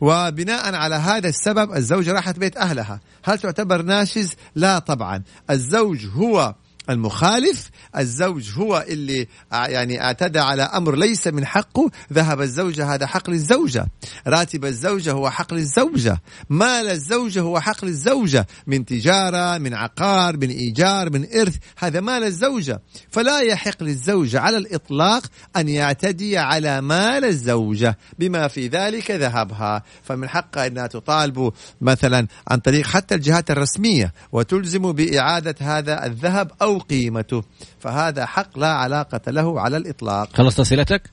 وبناء 0.00 0.74
على 0.74 0.94
هذا 0.94 1.28
السبب 1.28 1.72
الزوجة 1.72 2.12
راحت 2.12 2.38
بيت 2.38 2.56
أهلها 2.56 3.00
هل 3.22 3.38
تعتبر 3.38 3.82
ناشز؟ 3.82 4.34
لا 4.54 4.78
طبعا. 4.78 5.22
الزوج 5.50 6.06
هو 6.14 6.54
المخالف 6.90 7.70
الزوج 7.98 8.50
هو 8.58 8.84
اللي 8.88 9.26
ع- 9.52 9.68
يعني 9.68 10.02
اعتدى 10.02 10.38
على 10.38 10.62
أمر 10.62 10.96
ليس 10.96 11.26
من 11.26 11.46
حقه 11.46 11.90
ذهب 12.12 12.40
الزوجه 12.40 12.94
هذا 12.94 13.06
حق 13.06 13.30
للزوجه 13.30 13.86
راتب 14.26 14.64
الزوجة 14.64 15.12
هو 15.12 15.30
حق 15.30 15.54
للزوجه 15.54 16.20
مال 16.50 16.90
الزوجه 16.90 17.40
هو 17.40 17.60
حق 17.60 17.84
للزوجه 17.84 18.46
من 18.66 18.84
تجارة 18.84 19.58
من 19.58 19.74
عقار 19.74 20.36
من 20.36 20.50
إيجار 20.50 21.10
من 21.12 21.26
إرث 21.34 21.56
هذا 21.78 22.00
مال 22.00 22.24
الزوجة. 22.24 22.80
فلا 23.10 23.40
يحق 23.40 23.82
للزوجه 23.82 24.40
على 24.40 24.56
الإطلاق 24.56 25.22
أن 25.56 25.68
يعتدي 25.68 26.38
على 26.38 26.80
مال 26.80 27.24
الزوجة. 27.24 27.98
بما 28.18 28.48
في 28.48 28.68
ذلك 28.68 29.10
ذهبها. 29.10 29.82
فمن 30.02 30.28
حقها 30.28 30.66
إنها 30.66 30.86
تطالب 30.86 31.52
مثلا 31.80 32.26
عن 32.48 32.58
طريق 32.58 32.86
حتى 32.86 33.14
الجهات 33.14 33.50
الرسمية 33.50 34.12
وتلزم 34.32 34.92
بإعادة 34.92 35.54
هذا 35.60 36.06
الذهب 36.06 36.50
أو 36.62 36.75
قيمته 36.78 37.42
فهذا 37.80 38.26
حق 38.26 38.58
لا 38.58 38.72
علاقة 38.72 39.30
له 39.30 39.60
على 39.60 39.76
الإطلاق 39.76 40.36
خلصت 40.36 40.60
أسئلتك؟ 40.60 41.10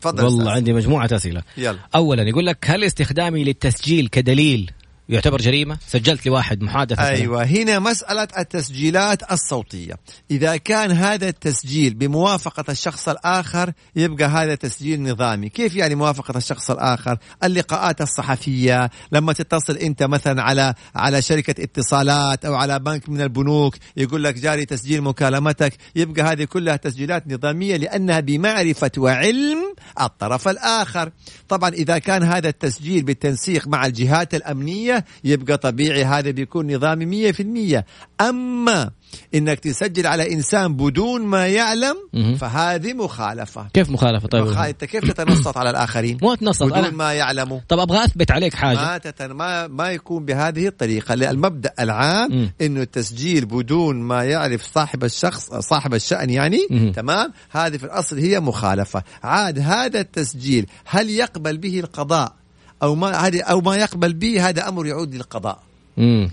تفضل 0.00 0.24
والله 0.24 0.38
أستاذ. 0.42 0.54
عندي 0.54 0.72
مجموعة 0.72 1.08
أسئلة 1.12 1.42
يلا 1.56 1.78
اولا 1.94 2.22
يقول 2.22 2.46
لك 2.46 2.58
هل 2.70 2.84
استخدامي 2.84 3.44
للتسجيل 3.44 4.08
كدليل 4.08 4.70
يعتبر 5.08 5.38
جريمة؟ 5.38 5.78
سجلت 5.86 6.26
لواحد 6.26 6.62
محادثة 6.62 7.08
أيوه 7.08 7.44
هنا 7.44 7.78
مسألة 7.78 8.28
التسجيلات 8.38 9.32
الصوتية. 9.32 9.94
إذا 10.30 10.56
كان 10.56 10.90
هذا 10.90 11.28
التسجيل 11.28 11.94
بموافقة 11.94 12.64
الشخص 12.68 13.08
الآخر 13.08 13.72
يبقى 13.96 14.24
هذا 14.24 14.54
تسجيل 14.54 15.02
نظامي. 15.02 15.48
كيف 15.48 15.74
يعني 15.74 15.94
موافقة 15.94 16.38
الشخص 16.38 16.70
الآخر؟ 16.70 17.18
اللقاءات 17.44 18.00
الصحفية 18.00 18.90
لما 19.12 19.32
تتصل 19.32 19.76
أنت 19.76 20.02
مثلا 20.02 20.42
على 20.42 20.74
على 20.94 21.22
شركة 21.22 21.62
اتصالات 21.62 22.44
أو 22.44 22.54
على 22.54 22.78
بنك 22.78 23.08
من 23.08 23.20
البنوك 23.20 23.76
يقول 23.96 24.24
لك 24.24 24.34
جاري 24.34 24.64
تسجيل 24.64 25.02
مكالمتك. 25.02 25.72
يبقى 25.96 26.22
هذه 26.22 26.44
كلها 26.44 26.76
تسجيلات 26.76 27.28
نظامية 27.28 27.76
لأنها 27.76 28.20
بمعرفة 28.20 28.90
وعلم 28.98 29.58
الطرف 30.00 30.48
الآخر. 30.48 31.10
طبعا 31.48 31.70
إذا 31.70 31.98
كان 31.98 32.22
هذا 32.22 32.48
التسجيل 32.48 33.02
بالتنسيق 33.02 33.68
مع 33.68 33.86
الجهات 33.86 34.34
الأمنية 34.34 34.97
يبقى 35.24 35.56
طبيعي 35.56 36.04
هذا 36.04 36.30
بيكون 36.30 36.74
نظامي 36.74 37.32
100% 37.32 37.82
أما 38.20 38.90
إنك 39.34 39.60
تسجل 39.60 40.06
على 40.06 40.32
إنسان 40.32 40.76
بدون 40.76 41.22
ما 41.22 41.46
يعلم. 41.46 41.96
فهذه 42.40 42.92
مخالفة. 42.92 43.66
كيف 43.74 43.90
مخالفة؟ 43.90 44.28
طيب؟ 44.28 44.44
مخ... 44.44 44.58
انت 44.58 44.84
كيف 44.84 45.12
تتنصت 45.12 45.56
على 45.56 45.70
الآخرين؟ 45.70 46.18
مو 46.22 46.32
اتنصت 46.32 46.62
بدون 46.62 46.78
أنا 46.78 46.90
ما 46.90 47.12
يعلموا. 47.12 47.60
طب 47.68 47.78
أبغى 47.78 48.04
أثبت 48.04 48.30
عليك 48.30 48.54
حاجة. 48.54 48.76
ما 48.76 48.98
تتن... 48.98 49.30
ما 49.30 49.66
ما 49.66 49.90
يكون 49.90 50.24
بهذه 50.24 50.66
الطريقة 50.66 51.14
المبدأ 51.14 51.72
العام 51.80 52.32
مم. 52.32 52.50
إنه 52.60 52.82
التسجيل 52.82 53.44
بدون 53.46 53.96
ما 53.96 54.24
يعرف 54.24 54.62
صاحب 54.74 55.04
الشخص 55.04 55.54
صاحب 55.54 55.94
الشأن 55.94 56.30
يعني 56.30 56.66
مم. 56.70 56.92
تمام؟ 56.92 57.32
هذه 57.50 57.76
في 57.76 57.84
الأصل 57.84 58.18
هي 58.18 58.40
مخالفة. 58.40 59.02
عاد 59.22 59.58
هذا 59.58 60.00
التسجيل 60.00 60.66
هل 60.84 61.10
يقبل 61.10 61.58
به 61.58 61.80
القضاء؟ 61.80 62.32
أو 62.82 62.94
ما 62.94 63.10
هذه 63.26 63.40
أو 63.42 63.60
ما 63.60 63.76
يقبل 63.76 64.12
به 64.12 64.48
هذا 64.48 64.68
أمر 64.68 64.86
يعود 64.86 65.14
للقضاء. 65.14 65.58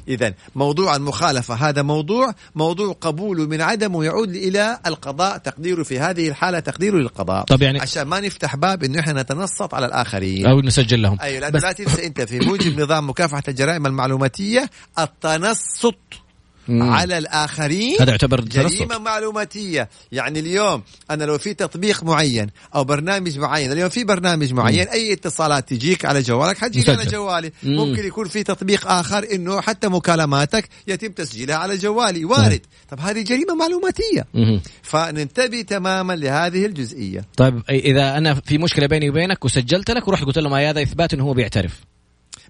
إذا 0.07 0.33
موضوع 0.55 0.95
المخالفة 0.95 1.53
هذا 1.55 1.81
موضوع 1.81 2.33
موضوع 2.55 2.93
قبوله 3.01 3.45
من 3.45 3.61
عدمه 3.61 4.03
يعود 4.05 4.35
إلى 4.35 4.79
القضاء 4.85 5.37
تقديره 5.37 5.83
في 5.83 5.99
هذه 5.99 6.27
الحالة 6.27 6.59
تقديره 6.59 6.97
للقضاء. 6.97 7.43
طب 7.43 7.61
يعني- 7.61 7.81
عشان 7.81 8.03
ما 8.03 8.19
نفتح 8.19 8.55
باب 8.55 8.83
إنه 8.83 8.99
إحنا 8.99 9.21
نتنصت 9.21 9.73
على 9.73 9.85
الآخرين. 9.85 10.45
أو 10.45 10.61
نسجل 10.61 11.01
لهم. 11.01 11.17
أيوه 11.21 11.39
لأنه 11.39 11.59
لا 11.59 11.71
تنسى 11.71 12.05
أنت 12.05 12.21
في 12.21 12.39
موجب 12.39 12.79
نظام 12.81 13.09
مكافحة 13.09 13.43
الجرائم 13.47 13.85
المعلوماتية 13.85 14.69
التنصت. 14.99 15.95
مم. 16.67 16.83
على 16.83 17.17
الآخرين 17.17 17.97
هذا 18.01 18.11
يعتبر 18.11 18.41
جريمة 18.41 18.97
معلوماتية. 18.97 19.89
يعني 20.11 20.39
اليوم 20.39 20.83
أنا 21.11 21.23
لو 21.23 21.37
في 21.37 21.53
تطبيق 21.53 22.03
معين 22.03 22.49
أو 22.75 22.83
برنامج 22.83 23.39
معين 23.39 23.71
اليوم 23.71 23.89
في 23.89 24.03
برنامج 24.03 24.53
معين 24.53 24.87
أي 24.87 25.13
اتصالات 25.13 25.69
تجيك 25.69 26.05
على 26.05 26.21
جوالك 26.21 26.57
حتجيك 26.57 26.89
على. 26.89 27.05
جوالي. 27.05 27.51
مم. 27.63 27.75
ممكن 27.75 28.07
يكون 28.07 28.27
في 28.27 28.43
تطبيق 28.43 28.87
آخر 28.87 29.27
إنه 29.33 29.61
حتى 29.61 29.87
مكالماتك 29.87 30.69
يتم 30.87 31.11
تسجيلها 31.11 31.55
على 31.55 31.77
جوالي. 31.77 32.25
وارد. 32.25 32.61
طب 32.89 32.99
هذه 32.99 33.21
جريمة 33.21 33.55
معلوماتية. 33.55 34.25
مم. 34.33 34.61
فننتبه 34.83 35.61
تماما 35.61 36.13
لهذه 36.13 36.65
الجزئية. 36.65 37.25
طيب 37.37 37.61
إذا 37.69 38.17
أنا 38.17 38.33
في 38.33 38.57
مشكلة 38.57 38.87
بيني 38.87 39.09
وبينك 39.09 39.45
وسجلت 39.45 39.91
لك 39.91 40.07
ورحت 40.07 40.23
قلت 40.23 40.37
لهم 40.37 40.53
هذا 40.53 40.81
إثبات 40.81 41.13
إنه 41.13 41.23
هو 41.23 41.33
بيعترف. 41.33 41.81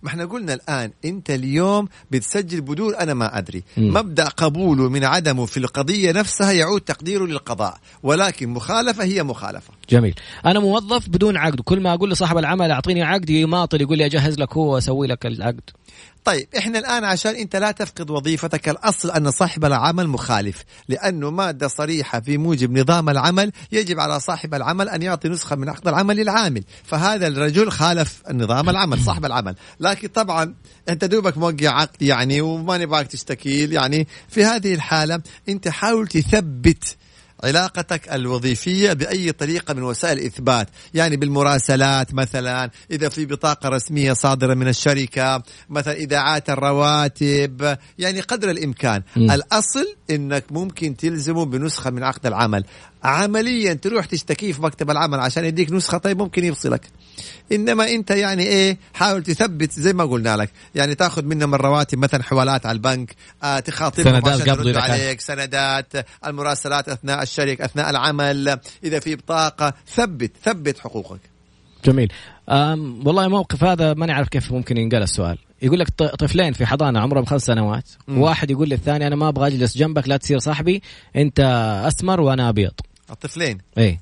ما 0.06 0.10
إحنا 0.12 0.26
قلنا 0.26 0.54
الآن 0.54 0.92
أنت 1.06 1.30
اليوم 1.32 1.88
بتسجل 2.12 2.62
بدون 2.62 2.96
أنا 2.96 3.14
ما 3.14 3.38
أدري 3.38 3.64
مم. 3.78 3.94
مبدأ 3.94 4.24
قبوله 4.24 4.90
من 4.90 5.04
عدمه 5.04 5.46
في 5.46 5.58
القضية 5.58 6.12
نفسها 6.12 6.52
يعود 6.52 6.82
تقديره 6.82 7.26
للقضاء 7.26 7.78
ولكن 8.04 8.50
مخالفة 8.50 9.04
هي 9.04 9.24
مخالفة 9.24 9.74
جميل. 9.90 10.16
أنا 10.46 10.60
موظف 10.60 11.10
بدون 11.10 11.38
عقد 11.38 11.62
كل 11.62 11.80
ما 11.80 11.94
أقول 11.94 12.12
لصاحب 12.12 12.38
العمل 12.38 12.72
أعطيني 12.72 13.04
عقد 13.04 13.30
يماطل 13.30 13.82
يقول 13.82 13.98
لي 13.98 14.06
أجهز 14.06 14.40
لك 14.40 14.54
هو 14.54 14.74
وأسوي 14.74 15.08
لك 15.08 15.26
العقد. 15.26 15.70
طيب 16.26 16.48
إحنا 16.58 16.80
الآن 16.80 17.04
عشان 17.04 17.36
أنت 17.36 17.56
لا 17.56 17.72
تفقد 17.72 18.10
وظيفتك 18.10 18.70
الأصل 18.70 19.12
أن 19.12 19.32
صاحب 19.32 19.66
العمل 19.66 20.08
مخالف 20.08 20.64
لأنه 20.88 21.30
مادة 21.32 21.68
صريحة 21.68 22.20
في 22.20 22.38
موجب 22.38 22.78
نظام 22.78 23.10
العمل 23.10 23.52
يجب 23.72 24.00
على 24.00 24.20
صاحب 24.20 24.54
العمل 24.54 24.90
أن 24.90 25.02
يعطي 25.02 25.30
نسخة 25.30 25.56
من 25.56 25.70
عقد 25.70 25.88
العمل 25.88 26.16
للعامل 26.16 26.64
فهذا 26.84 27.28
الرجل 27.28 27.72
خالف 27.72 28.22
نظام 28.32 28.70
العمل 28.70 29.00
صاحب 29.00 29.26
العمل. 29.26 29.56
لكن 29.80 30.08
طبعا 30.08 30.56
أنت 30.90 31.06
دوبك 31.06 31.38
موقع 31.38 31.70
عقد 31.70 32.02
يعني 32.02 32.42
وما 32.42 32.78
نبغاك 32.78 33.08
تشتكيل 33.08 33.74
يعني 33.74 34.08
في 34.30 34.46
هذه 34.46 34.74
الحالة 34.74 35.22
أنت 35.50 35.68
حاول 35.68 36.08
تثبت 36.08 36.98
علاقتك 37.44 38.14
الوظيفية 38.14 38.94
بأي 38.94 39.32
طريقة 39.32 39.74
من 39.74 39.84
وسائل 39.84 40.20
الإثبات 40.20 40.68
يعني 40.94 41.18
بالمراسلات 41.18 42.14
مثلا 42.14 42.72
إذا 42.92 43.10
في 43.10 43.26
بطاقة 43.26 43.70
رسمية 43.70 44.14
صادرة 44.14 44.54
من 44.54 44.68
الشركة 44.68 45.44
مثلا 45.70 45.94
إذاعات 45.94 46.50
الرواتب 46.50 47.78
يعني 48.00 48.22
قدر 48.22 48.50
الإمكان 48.50 49.04
مم. 49.16 49.32
الأصل 49.32 49.96
أنك 50.10 50.44
ممكن 50.52 50.98
تلزمه 50.98 51.46
بنسخة 51.46 51.90
من 51.90 52.04
عقد 52.04 52.26
العمل 52.26 52.64
عمليا 53.06 53.74
تروح 53.74 54.06
تشتكيه 54.06 54.54
في 54.54 54.62
مكتب 54.62 54.92
العمل 54.92 55.20
عشان 55.20 55.46
يديك 55.46 55.72
نسخة 55.72 55.98
طيب 55.98 56.18
ممكن 56.18 56.44
يفصلك. 56.44 56.90
إنما 57.52 57.90
أنت 57.92 58.12
يعني 58.12 58.44
إيه 58.44 58.78
حاول 58.94 59.24
تثبت 59.24 59.72
زي 59.72 59.94
ما 59.94 60.04
قلنا 60.04 60.38
لك. 60.38 60.52
يعني 60.76 60.96
تأخذ 60.96 61.24
منهم 61.24 61.56
الرواتب 61.56 61.98
مثلا 61.98 62.24
حوالات 62.24 62.66
على 62.66 62.76
البنك 62.76 63.16
آه 63.44 63.60
تخاطبهم 63.60 64.14
سندات 64.14 64.42
عشان 64.42 64.54
قبض. 64.54 64.78
عليك 64.78 65.22
سندات 65.22 65.94
المراسلات 66.26 66.90
أثناء 66.90 67.24
الشركة 67.24 67.66
أثناء 67.66 67.90
العمل 67.90 68.60
إذا 68.84 69.00
في 69.00 69.16
بطاقة. 69.16 69.74
ثبت 69.96 70.32
ثبت 70.44 70.80
حقوقك. 70.80 71.20
جميل. 71.86 72.12
أم 72.50 73.08
والله 73.08 73.28
موقف 73.28 73.64
هذا 73.64 73.94
ما 73.94 74.06
نعرف 74.06 74.30
كيف 74.30 74.52
ممكن 74.52 74.78
ينقل 74.78 75.04
السؤال. 75.04 75.38
يقول 75.62 75.80
لك 75.80 75.90
طفلين 75.90 76.54
في 76.54 76.66
حضانة 76.66 77.00
عمرهم 77.00 77.26
خمس 77.26 77.46
سنوات. 77.46 77.90
مم. 78.08 78.18
واحد 78.18 78.52
يقول 78.52 78.70
للثاني 78.70 79.08
أنا 79.08 79.16
ما 79.16 79.30
أبغى 79.30 79.48
أجلس 79.48 79.78
جنبك 79.78 80.08
لا 80.08 80.18
تصير 80.18 80.40
صاحبي. 80.40 80.82
أنت 81.16 81.40
اسمر 81.88 82.22
وأنا 82.22 82.50
أبيض. 82.50 82.74
الطفلين. 83.12 83.58
إيه. 83.78 84.00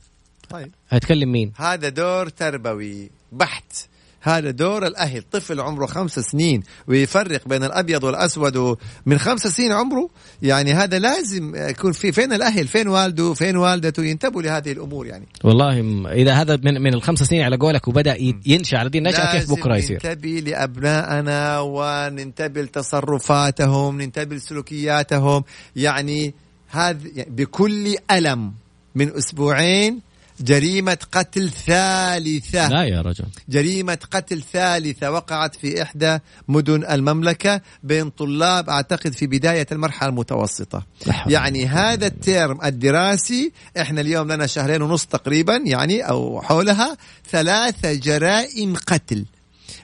طيب. 0.50 0.72
هيتكلم 0.90 1.32
مين؟ 1.32 1.52
هذا 1.56 1.90
دور 1.90 2.30
تربوي 2.30 3.12
بحت. 3.32 3.74
هذا 4.22 4.52
دور 4.52 4.88
الأهل. 4.88 5.24
طفل 5.32 5.60
عمره 5.60 5.86
خمس 5.86 6.20
سنين 6.20 6.64
ويفرق 6.88 7.48
بين 7.48 7.64
الأبيض 7.64 8.04
والأسود 8.04 8.78
من 9.06 9.18
خمس 9.18 9.48
سنين 9.48 9.72
عمره. 9.72 10.10
يعني 10.42 10.74
هذا 10.74 11.00
لازم 11.00 11.56
يكون 11.56 11.92
في 11.92 12.12
فين 12.12 12.34
الأهل؟ 12.34 12.68
فين 12.68 12.88
والده؟ 12.88 13.34
فين 13.34 13.58
والدته؟ 13.58 14.04
ينتبهوا 14.04 14.42
لهذه 14.42 14.72
الأمور 14.72 15.08
يعني. 15.08 15.26
والله 15.44 15.80
إذا 16.12 16.34
هذا 16.34 16.56
من 16.56 16.82
من 16.82 16.94
الخمس 16.94 17.24
سنين 17.24 17.42
على 17.42 17.58
قولك 17.58 17.88
وبدأ 17.88 18.18
ينشأ 18.46 18.78
على 18.78 18.90
دي 18.90 18.98
النشأة 18.98 19.32
كيف 19.32 19.52
بكرة 19.52 19.78
يصير؟ 19.78 20.00
ننتبه 20.06 20.30
لأبنائنا 20.30 21.60
وننتبه 21.60 22.62
لتصرفاتهم 22.62 24.02
ننتبه 24.02 24.36
لسلوكياتهم. 24.36 25.44
يعني 25.76 26.34
هذا 26.70 27.00
يعني 27.16 27.30
بكل 27.30 27.96
ألم. 28.12 28.54
من 28.96 29.18
أسبوعين 29.18 30.14
جريمة 30.40 30.98
قتل 31.12 31.50
ثالثة. 31.50 32.70
لا 32.70 32.84
يا 32.84 33.02
رجل. 33.02 33.26
جريمة 33.50 33.98
قتل 34.12 34.42
ثالثة 34.54 35.12
وقعت 35.12 35.56
في 35.56 35.82
إحدى 35.82 36.20
مدن 36.48 36.86
المملكة 36.86 37.62
بين 37.84 38.10
طلاب 38.10 38.70
أعتقد 38.70 39.14
في 39.14 39.28
بداية 39.28 39.68
المرحلة 39.72 40.10
المتوسطة. 40.10 40.86
يعني 41.28 41.66
هذا 41.66 42.08
الترم 42.08 42.66
الدراسي 42.66 43.52
إحنا 43.82 44.02
اليوم 44.02 44.32
لنا 44.32 44.48
شهرين 44.48 44.82
ونص 44.82 45.06
تقريبا 45.06 45.56
يعني 45.66 46.02
أو 46.02 46.42
حولها 46.42 46.98
ثلاثة 47.32 47.94
جرائم 47.94 48.76
قتل 48.76 49.26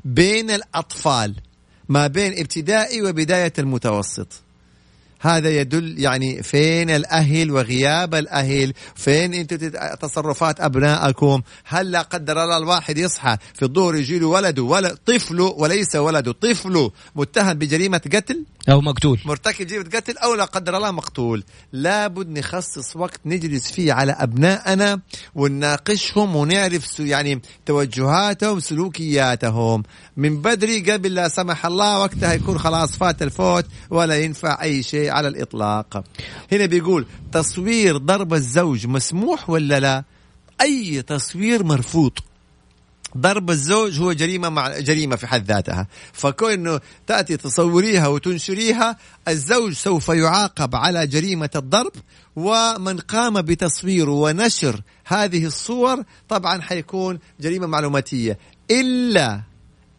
بين 0.06 0.52
الأطفال 0.52 1.36
ما 1.90 2.08
بين 2.08 2.40
ابتدائي 2.40 3.02
وبداية 3.02 3.54
المتوسط. 3.60 4.28
هذا 5.20 5.50
يدل 5.50 6.00
يعني 6.00 6.44
فين 6.44 6.90
الأهل 6.90 7.52
وغياب 7.52 8.16
الأهل؟ 8.16 8.74
فين 8.96 9.34
أنتم 9.34 9.58
تصرفات 10.02 10.62
أبنائكم؟ 10.62 11.42
هل 11.66 11.92
لا 11.92 12.02
قدر 12.02 12.44
الله 12.44 12.58
الواحد 12.58 12.98
يصحى 12.98 13.38
في 13.54 13.66
الظهر 13.66 13.96
يجي 13.96 14.20
له 14.20 14.28
ولده 14.28 14.64
ولا 14.64 14.96
طفله 15.06 15.44
وليس 15.44 15.96
ولده 15.96 16.32
طفله 16.32 16.92
متهم 17.16 17.54
بجريمة 17.54 18.02
قتل؟ 18.14 18.46
أو 18.70 18.82
مقتول. 18.82 19.20
مرتكب 19.26 19.68
جريمة 19.68 19.90
قتل 19.96 20.18
أو 20.18 20.36
لا 20.36 20.46
قدر 20.46 20.78
الله 20.78 20.92
مقتول. 20.92 21.44
لابد 21.74 22.38
نخصص 22.40 22.96
وقت 22.96 23.20
نجلس 23.26 23.72
فيه 23.72 23.94
على 23.94 24.12
أبنائنا 24.12 25.00
ونناقشهم 25.36 26.36
ونعرف 26.36 27.00
يعني 27.00 27.42
توجهاتهم 27.66 28.60
سلوكياتهم. 28.60 29.84
من 30.18 30.42
بدري 30.42 30.92
قبل 30.92 31.14
لا 31.14 31.28
سمح 31.28 31.66
الله 31.66 32.00
وقتها 32.00 32.34
يكون 32.34 32.60
خلاص 32.60 32.92
فات 32.98 33.22
الفوت 33.22 33.66
ولا 33.90 34.18
ينفع 34.18 34.62
أي 34.62 34.84
شيء. 34.84 35.09
على 35.10 35.28
الإطلاق. 35.28 36.04
هنا 36.52 36.66
بيقول 36.66 37.06
تصوير 37.32 37.98
ضرب 37.98 38.34
الزوج 38.34 38.88
مسموح 38.88 39.50
ولا 39.50 39.80
لا؟ 39.80 40.04
أي 40.62 41.02
تصوير 41.02 41.64
مرفوض. 41.64 42.12
ضرب 43.18 43.50
الزوج 43.50 44.00
هو 44.00 44.14
جريمة 44.14 44.50
مع 44.50 44.80
جريمة 44.80 45.16
في 45.16 45.28
حد 45.28 45.46
ذاتها. 45.46 45.88
فكون 46.14 46.80
تأتي 47.08 47.38
تصوريها 47.38 48.08
وتنشريها 48.08 48.98
الزوج 49.28 49.74
سوف 49.74 50.10
يعاقب 50.10 50.76
على 50.76 51.08
جريمة 51.08 51.50
الضرب 51.56 51.92
ومن 52.36 52.98
قام 52.98 53.42
بتصوير 53.42 54.10
ونشر 54.10 54.82
هذه 55.06 55.46
الصور 55.46 56.04
طبعا 56.30 56.62
حيكون 56.62 57.20
جريمة 57.42 57.68
معلوماتية. 57.68 58.40
إلا 58.72 59.42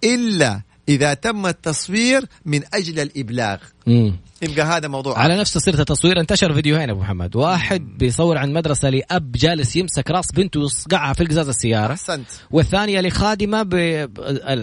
إلا 0.04 0.60
إذا 0.90 1.14
تم 1.14 1.46
التصوير 1.46 2.24
من 2.44 2.60
أجل 2.74 3.00
الإبلاغ. 3.00 3.58
مم. 3.86 4.16
يبقى 4.42 4.66
هذا 4.66 4.88
موضوع 4.88 5.18
على 5.18 5.40
نفس 5.40 5.58
سيره 5.58 5.80
التصوير 5.80 6.20
انتشر 6.20 6.54
فيديوهين 6.54 6.90
أبو 6.90 7.00
محمد. 7.00 7.36
واحد 7.36 7.98
بيصور 7.98 8.38
عن 8.38 8.52
مدرسة 8.52 8.88
لأب 8.90 9.32
جالس 9.32 9.76
يمسك 9.76 10.10
راس 10.10 10.32
بنته 10.32 10.60
ويصقعها 10.60 11.12
في 11.12 11.24
قزاز 11.24 11.48
السيارة. 11.48 11.92
أحسنت. 11.92 12.26
والثانية 12.50 13.00
لخادمة 13.00 13.62
ب... 13.62 13.74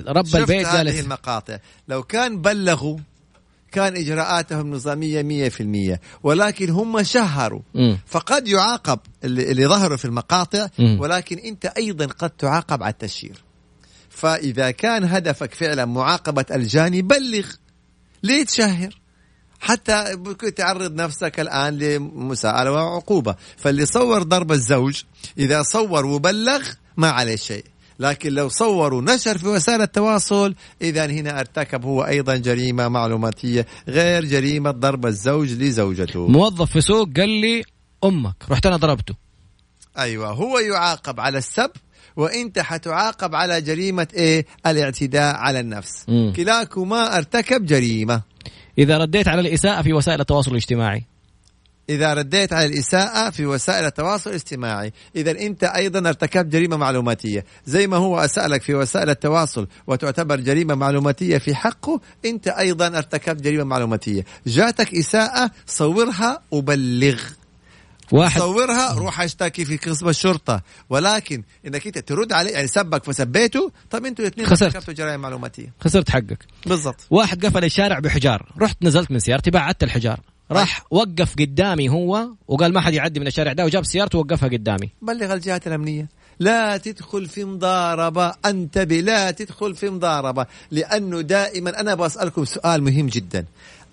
رب 0.08 0.26
شفت 0.26 0.36
البيت 0.36 0.68
هذه 0.68 0.84
جالس. 0.84 1.00
المقاطع. 1.00 1.58
لو 1.88 2.04
كان 2.04 2.42
بلغوا 2.42 2.98
كان 3.72 3.96
إجراءاتهم 3.96 4.72
نظامية 4.72 5.22
مية 5.22 5.50
في 5.50 5.62
المية 5.62 6.02
ولكن 6.24 6.70
هم 6.70 7.04
شهروا. 7.04 7.62
مم. 7.76 7.98
فقد 8.06 8.48
يعاقب 8.48 9.00
اللي, 9.24 9.52
اللي 9.52 9.68
ظهروا 9.68 9.98
في 9.98 10.06
المقاطع 10.06 10.68
مم. 10.80 11.00
ولكن 11.00 11.38
أنت 11.38 11.66
أيضا 11.66 12.06
قد 12.06 12.30
تعاقب 12.30 12.84
على 12.84 12.92
التشهير. 12.92 13.47
فإذا 14.18 14.72
كان 14.72 15.04
هدفك 15.04 15.54
فعلا 15.54 15.86
معاقبة 15.86 16.46
الجاني 16.52 17.02
بلغ 17.02 17.46
ليه 18.24 18.46
تشهر. 18.46 19.00
حتى 19.60 20.16
ممكن 20.16 20.54
تعرض 20.54 20.96
نفسك 20.96 21.40
الآن 21.40 21.78
لمساءلة 21.78 22.72
وعقوبة. 22.72 23.36
فاللي 23.58 23.86
صور 23.86 24.24
ضرب 24.24 24.52
الزوج. 24.52 25.04
إذا 25.38 25.64
صور 25.64 26.06
وبلغ 26.06 26.62
ما 26.98 27.10
عليه 27.10 27.36
شيء. 27.36 27.66
لكن 28.00 28.34
لو 28.34 28.50
صور 28.50 28.94
ونشر 28.94 29.38
في 29.38 29.48
وسائل 29.48 29.82
التواصل 29.82 30.56
إذا 30.82 31.06
هنا 31.06 31.40
ارتكب 31.40 31.86
هو 31.86 32.06
أيضا 32.06 32.36
جريمة 32.36 32.88
معلوماتية 32.88 33.66
غير 33.88 34.26
جريمة 34.26 34.72
ضرب 34.72 35.06
الزوج 35.06 35.52
لزوجته. 35.52 36.28
موظف 36.28 36.72
في 36.72 36.82
سوق 36.82 37.10
قال 37.18 37.30
لي 37.30 37.64
أمك 38.04 38.36
رحت 38.50 38.66
أنا 38.66 38.78
ضربته. 38.78 39.16
أيوة 39.98 40.30
هو 40.30 40.60
يعاقب 40.60 41.20
على 41.20 41.38
السب 41.38 41.72
وإنت 42.16 42.60
حتعاقب 42.60 43.36
على 43.36 43.62
جريمة 43.62 44.08
إيه؟ 44.14 44.46
الاعتداء 44.68 45.36
على 45.36 45.60
النفس. 45.60 46.06
مم. 46.08 46.34
كلاكما 46.36 47.18
أرتكب 47.18 47.66
جريمة. 47.66 48.22
إذا 48.78 48.98
رديت 48.98 49.28
على 49.28 49.42
الإساءة 49.42 49.82
في 49.82 49.94
وسائل 49.94 50.22
التواصل 50.22 50.52
الاجتماعي. 50.52 51.04
إذا 51.90 52.14
رديت 52.14 52.54
على 52.54 52.66
الإساءة 52.66 53.30
في 53.30 53.46
وسائل 53.46 53.86
التواصل 53.86 54.30
الاجتماعي. 54.30 54.94
إذا 55.16 55.32
أنت 55.32 55.64
أيضا 55.64 56.10
ارتكبت 56.10 56.46
جريمة 56.46 56.78
معلوماتية. 56.78 57.46
زي 57.66 57.88
ما 57.88 57.98
هو 57.98 58.20
أساء 58.20 58.48
لك 58.48 58.62
في 58.62 58.76
وسائل 58.76 59.10
التواصل 59.10 59.68
وتعتبر 59.88 60.36
جريمة 60.40 60.76
معلوماتية 60.76 61.38
في 61.38 61.56
حقه 61.56 62.02
أنت 62.26 62.48
أيضا 62.48 62.88
ارتكبت 62.88 63.42
جريمة 63.42 63.64
معلوماتية. 63.64 64.26
جاتك 64.48 64.96
إساءة 64.96 65.52
صورها 65.68 66.42
وبلغ 66.52 67.22
واحد. 68.12 68.42
صورها 68.42 68.94
روح 68.94 69.22
اشتكي 69.22 69.66
في 69.66 69.78
قسم 69.78 70.10
الشرطة. 70.10 70.62
ولكن 70.90 71.44
إنك 71.68 71.88
أنت 71.88 71.98
ترد 71.98 72.34
عليه 72.34 72.52
يعني 72.52 72.68
سبك 72.68 73.04
فسبيته 73.04 73.72
طب 73.92 74.06
أنتوا 74.06 74.26
الاثنين 74.26 74.48
خسرت. 74.48 74.90
جرائم 74.90 75.20
معلوماتية. 75.20 75.74
خسرت 75.80 76.10
حقك. 76.10 76.46
بالضبط. 76.66 77.08
واحد 77.10 77.46
قفل 77.46 77.64
الشارع 77.64 78.00
بحجار. 78.00 78.52
رحت 78.60 78.78
نزلت 78.82 79.12
من 79.12 79.20
سيارتي 79.20 79.52
بعدت 79.52 79.84
الحجار. 79.84 80.20
راح 80.52 80.86
وقف 80.92 81.36
قدامي 81.40 81.90
هو 81.90 82.28
وقال 82.48 82.74
ما 82.74 82.82
حد 82.82 82.94
يعدي 82.94 83.20
من 83.20 83.28
الشارع 83.28 83.54
ده 83.54 83.66
وجاب 83.66 83.86
سيارته 83.86 84.18
ووقفها 84.18 84.50
قدامي. 84.50 84.90
بلغ 85.02 85.34
الجهات 85.34 85.68
الأمنية. 85.68 86.10
لا 86.40 86.78
تدخل 86.78 87.26
في 87.26 87.46
مضاربة. 87.46 88.34
انتبه 88.46 88.96
لا 88.96 89.32
تدخل 89.32 89.76
في 89.76 89.90
مضاربة. 89.90 90.46
لأنه 90.72 91.22
دائما 91.22 91.80
أنا 91.80 91.96
بسألكم 91.96 92.46
سؤال 92.46 92.84
مهم 92.84 93.08
جدا. 93.08 93.46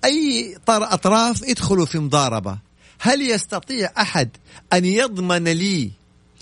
أي 0.04 0.56
طر 0.66 0.94
أطراف 0.94 1.48
يدخلوا 1.48 1.86
في 1.86 1.98
مضاربة؟ 1.98 2.58
هل 3.04 3.22
يستطيع 3.22 3.92
أحد 3.98 4.28
أن 4.72 4.84
يضمن 4.84 5.44
لي 5.44 5.90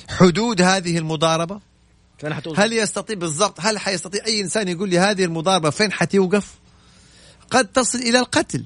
حدود 0.08 0.62
هذه 0.62 0.98
المضاربة؟ 0.98 1.60
هل 2.58 2.72
يستطيع 2.72 3.16
بالضبط 3.16 3.60
هل 3.60 3.78
حيستطيع 3.78 4.26
أي 4.26 4.40
إنسان 4.40 4.68
يقول 4.68 4.88
لي 4.88 4.98
هذه 4.98 5.24
المضاربة 5.24 5.70
فين 5.70 5.92
حتوقف؟ 5.92 6.54
قد 7.50 7.66
تصل 7.66 7.98
إلى 7.98 8.18
القتل. 8.18 8.64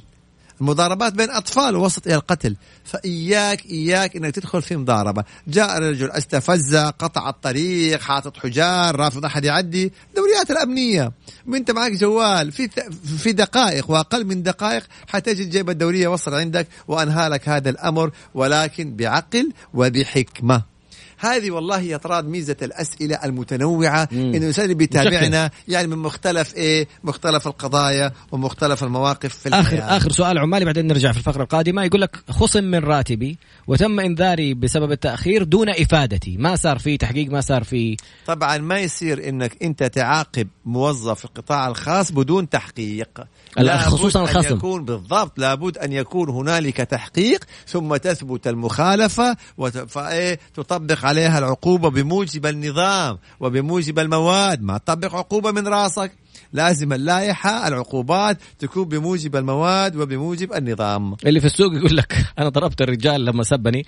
المضاربات 0.60 1.12
بين 1.12 1.30
أطفال 1.30 1.76
وصلت 1.76 2.06
إلى 2.06 2.14
القتل. 2.14 2.56
فإياك 2.84 3.66
إياك 3.66 4.16
أنك 4.16 4.34
تدخل 4.34 4.62
في 4.62 4.76
مضاربة. 4.76 5.24
جاء 5.48 5.78
رجل 5.78 6.10
استفز 6.10 6.76
قطع 6.76 7.28
الطريق 7.28 8.00
حاطط 8.00 8.36
حجار 8.36 8.96
رافض 8.96 9.24
أحد 9.24 9.44
يعدي. 9.44 9.92
دوريات 10.16 10.50
الأمنية. 10.50 11.12
وأنت 11.46 11.70
معك 11.70 11.92
جوال 11.92 12.52
في 12.52 12.68
في 13.18 13.32
دقائق 13.32 13.90
وأقل 13.90 14.24
من 14.24 14.42
دقائق 14.42 14.82
حتجد 15.08 15.50
جيب 15.50 15.70
الدورية 15.70 16.08
وصل 16.08 16.34
عندك 16.34 16.66
وانهى 16.88 17.28
لك 17.28 17.48
هذا 17.48 17.70
الأمر 17.70 18.10
ولكن 18.34 18.96
بعقل 18.96 19.52
وبحكمة. 19.74 20.75
هذه 21.18 21.50
والله 21.50 21.80
يا 21.80 21.96
طراد 21.96 22.24
ميزة 22.28 22.56
الأسئلة 22.62 23.18
المتنوعة 23.24 24.08
مم. 24.12 24.18
انه 24.18 24.36
الإنسان 24.36 24.64
اللي 24.64 24.74
بيتابعنا 24.74 25.50
يعني 25.68 25.86
من 25.86 25.98
مختلف 25.98 26.54
إيه 26.54 26.88
مختلف 27.04 27.46
القضايا 27.46 28.12
ومختلف 28.32 28.84
المواقف 28.84 29.34
في 29.34 29.48
اخر 29.48 29.58
الحياة. 29.58 29.96
آخر 29.96 30.12
سؤال 30.12 30.38
عمالي 30.38 30.64
بعدين 30.64 30.86
نرجع 30.86 31.12
في 31.12 31.18
الفقرة 31.18 31.42
القادمة. 31.42 31.84
يقول 31.84 32.00
لك 32.00 32.16
خصم 32.30 32.64
من 32.64 32.78
راتبي 32.78 33.38
وتم 33.66 34.00
إنذاري 34.00 34.54
بسبب 34.54 34.92
التأخير 34.92 35.42
دون 35.42 35.68
إفادتي. 35.68 36.36
ما 36.36 36.56
صار 36.56 36.78
في 36.78 36.96
تحقيق؟ 36.96 37.30
ما 37.30 37.40
صار 37.40 37.64
في 37.64 37.96
طبعا 38.26 38.58
ما 38.58 38.78
يصير 38.78 39.28
إنك 39.28 39.62
أنت 39.62 39.82
تعاقب 39.82 40.48
موظف 40.64 41.18
في 41.18 41.24
القطاع 41.24 41.68
الخاص 41.68 42.12
بدون 42.12 42.48
تحقيق. 42.48 43.08
خصوصاً 43.78 44.22
الخصم. 44.22 44.48
أن 44.48 44.56
يكون 44.56 44.84
بالضبط 44.84 45.38
لابد 45.38 45.78
أن 45.78 45.92
يكون 45.92 46.28
هنالك 46.28 46.76
تحقيق 46.76 47.44
ثم 47.66 47.96
تثبت 47.96 48.46
المخالفة 48.48 49.36
وت... 49.58 49.76
عليها 51.06 51.38
العقوبة 51.38 51.90
بموجب 51.90 52.46
النظام 52.46 53.18
وبموجب 53.40 53.98
المواد. 53.98 54.62
ما 54.62 54.78
تطبق 54.78 55.14
عقوبة 55.14 55.50
من 55.50 55.68
راسك. 55.68 56.12
لازم 56.52 56.92
اللائحة 56.92 57.68
العقوبات 57.68 58.38
تكون 58.58 58.84
بموجب 58.84 59.36
المواد 59.36 59.96
وبموجب 59.96 60.52
النظام. 60.52 61.16
اللي 61.26 61.40
في 61.40 61.46
السوق 61.46 61.74
يقول 61.74 61.96
لك 61.96 62.26
أنا 62.38 62.48
ضربت 62.48 62.82
الرجال 62.82 63.24
لما 63.24 63.42
سبني. 63.42 63.86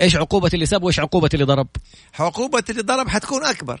إيش 0.00 0.16
عقوبة 0.16 0.50
اللي 0.54 0.66
سب 0.66 0.82
وإيش 0.82 1.00
عقوبة 1.00 1.28
اللي 1.34 1.44
ضرب؟ 1.44 1.68
عقوبة 2.18 2.64
اللي 2.70 2.82
ضرب 2.82 3.08
حتكون 3.08 3.44
أكبر. 3.44 3.80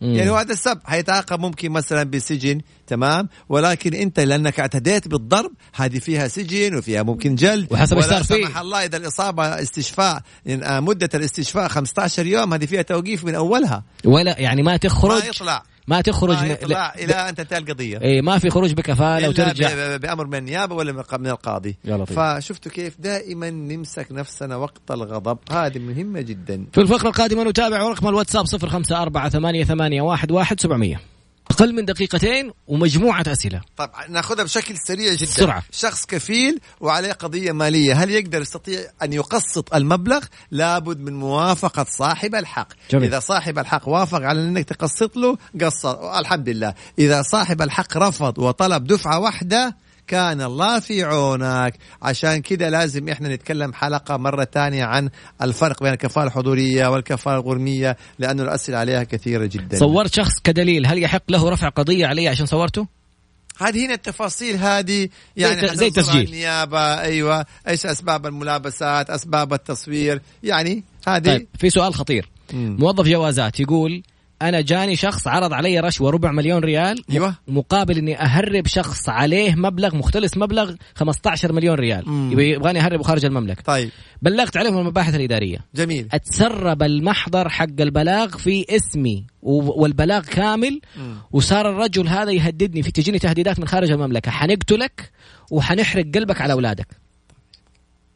مم. 0.00 0.14
يعني 0.14 0.30
هو 0.30 0.36
هذا 0.36 0.52
السب 0.52 0.78
حيتعاقب 0.84 1.40
ممكن 1.40 1.70
مثلا 1.70 2.02
بسجن 2.02 2.60
تمام؟ 2.86 3.28
ولكن 3.48 3.94
أنت 3.94 4.20
لأنك 4.20 4.60
اعتديت 4.60 5.08
بالضرب 5.08 5.52
هذه 5.74 5.98
فيها 5.98 6.28
سجن 6.28 6.74
وفيها 6.74 7.02
ممكن 7.02 7.34
جلد. 7.34 7.72
وحسب 7.72 7.96
ولا. 7.96 8.22
سمح 8.22 8.58
الله 8.58 8.84
إذا 8.84 8.96
الإصابة 8.96 9.44
استشفاء 9.44 10.22
آه، 10.48 10.80
مدة 10.80 11.08
الاستشفاء 11.14 11.68
15 11.68 12.26
يوم 12.26 12.54
هذه 12.54 12.66
فيها 12.66 12.82
توقيف 12.82 13.24
من 13.24 13.34
أولها. 13.34 13.84
ولا 14.04 14.40
يعني 14.40 14.62
ما 14.62 14.72
ما 14.72 14.76
تخرج 14.76 15.24
يطلع. 15.24 15.62
ما 15.88 16.00
تخرج 16.00 16.36
آه، 16.36 16.42
ما 16.42 16.46
يطلع 16.46 16.94
ل... 16.96 17.00
إلى 17.00 17.14
أن 17.14 17.34
تنتهي 17.34 17.58
القضية. 17.58 18.00
اي 18.02 18.22
ما 18.22 18.38
في 18.38 18.50
خروج 18.50 18.72
بكفالة 18.72 19.28
وترجع. 19.28 19.96
بأمر 19.96 20.26
من 20.26 20.34
النيابه 20.34 20.74
ولا 20.74 20.92
من 20.92 21.26
القاضي. 21.26 21.76
فشفتوا 22.06 22.72
كيف 22.72 23.00
دائما 23.00 23.50
نمسك 23.50 24.06
نفسنا 24.10 24.56
وقت 24.56 24.90
الغضب. 24.90 25.38
هذه 25.50 25.78
مهمة 25.78 26.20
جدا. 26.20 26.66
في 26.72 26.80
الفقرة 26.80 27.08
القادمة 27.08 27.44
نتابع 27.44 27.88
رقم 27.88 28.08
الواتساب 28.08 28.46
0548811700 28.46 31.15
أقل 31.50 31.74
من 31.74 31.84
دقيقتين 31.84 32.52
ومجموعة 32.66 33.24
أسئلة. 33.26 33.60
طب 33.76 33.90
ناخذها 34.08 34.44
بشكل 34.44 34.74
سريع 34.86 35.14
جدا. 35.14 35.30
سرعة. 35.30 35.62
شخص 35.72 36.06
كفيل 36.06 36.60
وعليه 36.80 37.12
قضية 37.12 37.52
مالية 37.52 37.94
هل 37.94 38.10
يقدر 38.10 38.42
يستطيع 38.42 38.80
أن 39.02 39.12
يقسط 39.12 39.74
المبلغ؟ 39.74 40.24
لابد 40.50 41.00
من 41.00 41.12
موافقة 41.12 41.86
صاحب 41.90 42.34
الحق. 42.34 42.68
جميل. 42.90 43.04
إذا 43.04 43.20
صاحب 43.20 43.58
الحق 43.58 43.88
وافق 43.88 44.22
على 44.22 44.40
أنك 44.40 44.64
تقسط 44.64 45.16
له 45.16 45.38
قصر. 45.60 46.18
الحمد 46.18 46.48
لله. 46.48 46.74
إذا 46.98 47.22
صاحب 47.22 47.62
الحق 47.62 47.96
رفض 47.96 48.38
وطلب 48.38 48.86
دفعة 48.86 49.18
واحدة 49.18 49.76
كان 50.06 50.40
الله 50.42 50.80
في 50.80 51.02
عونك 51.02 51.74
عشان 52.02 52.38
كده 52.42 52.68
لازم 52.68 53.08
إحنا 53.08 53.34
نتكلم 53.34 53.72
حلقة 53.72 54.16
مرة 54.16 54.44
تانية 54.44 54.84
عن 54.84 55.10
الفرق 55.42 55.82
بين 55.82 55.92
الكفاله 55.92 56.26
الحضورية 56.26 56.86
والكفاله 56.86 57.36
الغرميه 57.36 57.96
لأنه 58.18 58.42
الأسئلة 58.42 58.78
عليها 58.78 59.04
كثيرة 59.04 59.46
جدا 59.46 59.78
صورت 59.78 60.14
شخص 60.14 60.32
كدليل 60.44 60.86
هل 60.86 61.02
يحق 61.02 61.22
له 61.28 61.48
رفع 61.50 61.68
قضية 61.68 62.06
علي 62.06 62.28
عشان 62.28 62.46
صورته؟ 62.46 62.86
هذه 63.58 63.86
هنا 63.86 63.94
التفاصيل 63.94 64.56
هذه 64.56 65.08
يعني 65.36 65.68
زي- 65.68 65.74
زي 65.76 65.90
تسجيل. 65.90 66.24
النيابة 66.26 67.00
أيوه 67.00 67.46
إيش 67.68 67.86
أسباب 67.86 68.26
الملابسات 68.26 69.10
أسباب 69.10 69.52
التصوير 69.52 70.22
يعني 70.42 70.84
هذه 71.08 71.24
طيب 71.36 71.46
في 71.58 71.70
سؤال 71.70 71.94
خطير 71.94 72.28
مم. 72.52 72.76
موظف 72.80 73.04
جوازات 73.04 73.60
يقول 73.60 74.02
أنا 74.42 74.60
جاني 74.60 74.96
شخص 74.96 75.28
عرض 75.28 75.52
علي 75.52 75.80
رشوة 75.80 76.10
ربع 76.10 76.32
مليون 76.32 76.64
ريال. 76.64 77.02
أيوه. 77.10 77.34
مقابل 77.48 77.98
إني 77.98 78.20
أهرب 78.20 78.66
شخص 78.66 79.08
عليه 79.08 79.54
مبلغ 79.54 79.96
مختلس 79.96 80.36
مبلغ 80.36 80.74
15 80.94 81.52
مليون 81.52 81.74
ريال. 81.74 82.08
مم. 82.08 82.40
يبغاني 82.40 82.80
اهربه 82.80 83.02
خارج 83.02 83.24
المملكة. 83.24 83.62
طيب. 83.62 83.90
بلغت 84.22 84.56
عليهم 84.56 84.78
المباحث 84.78 85.14
الإدارية. 85.14 85.58
جميل. 85.74 86.08
أتسرب 86.12 86.82
المحضر 86.82 87.48
حق 87.48 87.80
البلاغ 87.80 88.28
في 88.28 88.66
اسمي 88.70 89.24
والبلاغ 89.42 90.24
كامل. 90.24 90.80
وصار 91.32 91.70
الرجل 91.70 92.08
هذا 92.08 92.32
يهددني 92.32 92.82
في 92.82 92.92
تجيني 92.92 93.18
تهديدات 93.18 93.60
من 93.60 93.68
خارج 93.68 93.90
المملكة. 93.90 94.30
حنقتلك 94.30 95.10
وحنحرق 95.50 96.04
قلبك 96.14 96.40
على 96.40 96.52
أولادك. 96.52 97.05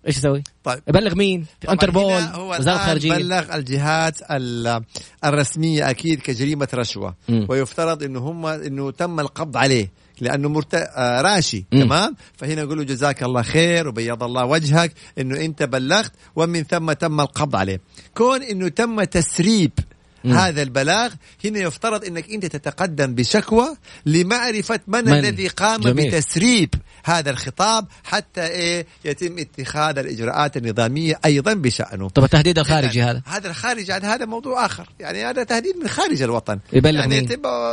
إيش 0.06 0.18
أسوي؟ 0.18 0.42
طيب 0.64 0.80
ابلغ 0.88 1.14
مين؟ 1.14 1.46
انتربول 1.68 2.22
وزارة 2.38 2.74
الخارجية 2.76 3.12
بلغ 3.14 3.54
الجهات 3.54 4.18
ال- 4.30 4.82
الرسمية 5.24 5.90
أكيد 5.90 6.20
كجريمة 6.20 6.68
رشوة 6.74 7.14
مم. 7.28 7.46
ويفترض 7.48 8.02
إنه 8.02 8.20
هم 8.20 8.46
إنه 8.46 8.90
تم 8.90 9.20
القبض 9.20 9.56
عليه 9.56 9.90
لأنه 10.20 10.48
مرت... 10.48 10.74
آه 10.74 11.20
راشي 11.20 11.64
مم. 11.72 11.82
تمام 11.82 12.16
فهنا 12.36 12.62
يقولوا 12.62 12.84
جزاك 12.84 13.22
الله 13.22 13.42
خير 13.42 13.88
وبيض 13.88 14.22
الله 14.22 14.44
وجهك 14.44 14.92
إنه 15.18 15.40
أنت 15.44 15.62
بلغت 15.62 16.12
ومن 16.36 16.62
ثم 16.64 16.92
تم 16.92 17.20
القبض 17.20 17.56
عليه 17.56 17.80
كون 18.14 18.42
إنه 18.42 18.68
تم 18.68 19.02
تسريب 19.04 19.70
مم. 20.24 20.32
هذا 20.32 20.62
البلاغ 20.62 21.12
هنا 21.44 21.58
يفترض 21.58 22.04
إنك 22.04 22.30
أنت 22.30 22.46
تتقدم 22.46 23.14
بشكوى 23.14 23.76
لمعرفة 24.06 24.80
من, 24.86 25.04
من؟ 25.04 25.12
الذي 25.12 25.48
قام 25.48 25.80
جميل. 25.80 26.10
بتسريب 26.10 26.74
هذا 27.04 27.30
الخطاب 27.30 27.86
حتى 28.04 28.46
إيه 28.46 28.86
يتم 29.04 29.38
اتخاذ 29.38 29.98
الإجراءات 29.98 30.56
النظامية 30.56 31.20
أيضا 31.24 31.54
بشأنه. 31.54 32.08
طب 32.08 32.24
التهديد 32.24 32.58
الخارجي 32.58 33.02
هذا؟ 33.02 33.22
هذا 33.26 33.50
الخارج 33.50 33.90
عاد 33.90 34.04
هذا 34.04 34.24
موضوع 34.24 34.66
آخر. 34.66 34.88
يعني 35.00 35.24
هذا 35.24 35.42
تهديد 35.42 35.76
من 35.76 35.88
خارج 35.88 36.22
الوطن. 36.22 36.58
يبلغ 36.72 37.00
يعني 37.00 37.20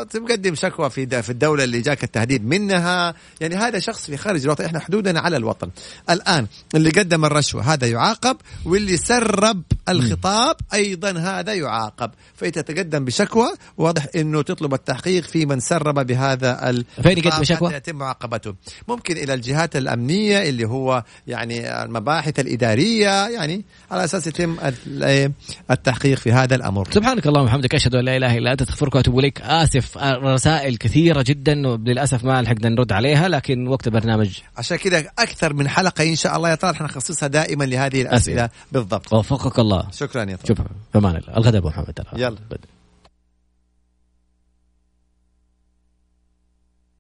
تقدم 0.09 0.55
شكوى 0.55 0.89
في 0.89 1.21
في 1.21 1.29
الدولة 1.29 1.63
اللي 1.63 1.81
جاك 1.81 2.03
التهديد 2.03 2.45
منها. 2.45 3.13
يعني 3.41 3.55
هذا 3.55 3.79
شخص 3.79 4.05
في 4.05 4.17
خارج 4.17 4.43
الوطن 4.43 4.65
إحنا 4.65 4.79
حدودنا 4.79 5.19
على 5.19 5.37
الوطن. 5.37 5.69
الآن 6.09 6.47
اللي 6.75 6.89
قدم 6.89 7.25
الرشوة 7.25 7.73
هذا 7.73 7.87
يعاقب 7.87 8.37
واللي 8.65 8.97
سرب 8.97 9.63
الخطاب 9.89 10.55
أيضا 10.73 11.11
هذا 11.11 11.53
يعاقب. 11.53 12.11
فيتقدم 12.37 13.05
بشكوى. 13.05 13.47
واضح 13.77 14.07
إنه 14.15 14.41
تطلب 14.41 14.73
التحقيق 14.73 15.23
في 15.23 15.45
من 15.45 15.59
سرب 15.59 16.07
بهذا 16.07 16.69
ال 16.69 16.85
فين 17.03 17.17
يقدم 17.17 17.43
شكوى؟ 17.43 17.73
يتم 17.73 17.95
معاقبته. 17.95 18.55
ممكن 18.87 19.17
إلى 19.17 19.33
الجهات 19.33 19.75
الأمنية 19.75 20.49
اللي 20.49 20.67
هو 20.67 21.03
يعني 21.27 21.83
المباحث 21.83 22.39
الإدارية 22.39 23.27
يعني 23.27 23.65
على 23.91 24.03
أساس 24.03 24.27
يتم 24.27 24.57
ال- 24.87 25.31
التحقيق 25.71 26.17
في 26.17 26.31
هذا 26.31 26.55
الأمر. 26.55 26.87
سبحانك 26.91 27.27
اللهم 27.27 27.43
وبحمدك 27.43 27.75
أشهد 27.75 27.95
أن 27.95 28.05
لا 28.05 28.17
إله 28.17 28.37
إلا 28.37 28.51
أنت 28.51 28.61
أستغفرك 28.61 28.95
وأتوب 28.95 29.19
إليك. 29.19 29.41
آسف 29.41 29.97
رسائل 29.97 30.77
كثيرة 30.77 31.21
جدا 31.27 31.53
للاسف 31.55 32.23
ما 32.23 32.41
لحقنا 32.41 32.69
نرد 32.69 32.91
عليها 32.91 33.27
لكن 33.27 33.67
وقت 33.67 33.87
البرنامج. 33.87 34.39
عشان 34.57 34.77
كذا 34.77 35.03
أكثر 35.19 35.53
من 35.53 35.67
حلقة 35.67 36.03
إن 36.03 36.15
شاء 36.15 36.37
الله 36.37 36.49
يا 36.49 36.55
طارق 36.55 36.75
حنخصصها 36.75 37.27
دائما 37.27 37.63
لهذه 37.63 38.01
الأسئلة. 38.01 38.45
أسئلة. 38.45 38.49
بالضبط. 38.71 39.13
وفقك 39.13 39.59
الله. 39.59 39.87
شكرا 39.91 40.21
يا 40.21 40.35
طارق. 40.35 40.67
في 40.91 40.97
أمان 40.97 41.15
الله. 41.15 41.37
الغداء 41.37 41.61
أبو 41.61 41.67
محمد 41.67 41.99
يلا. 42.27 42.76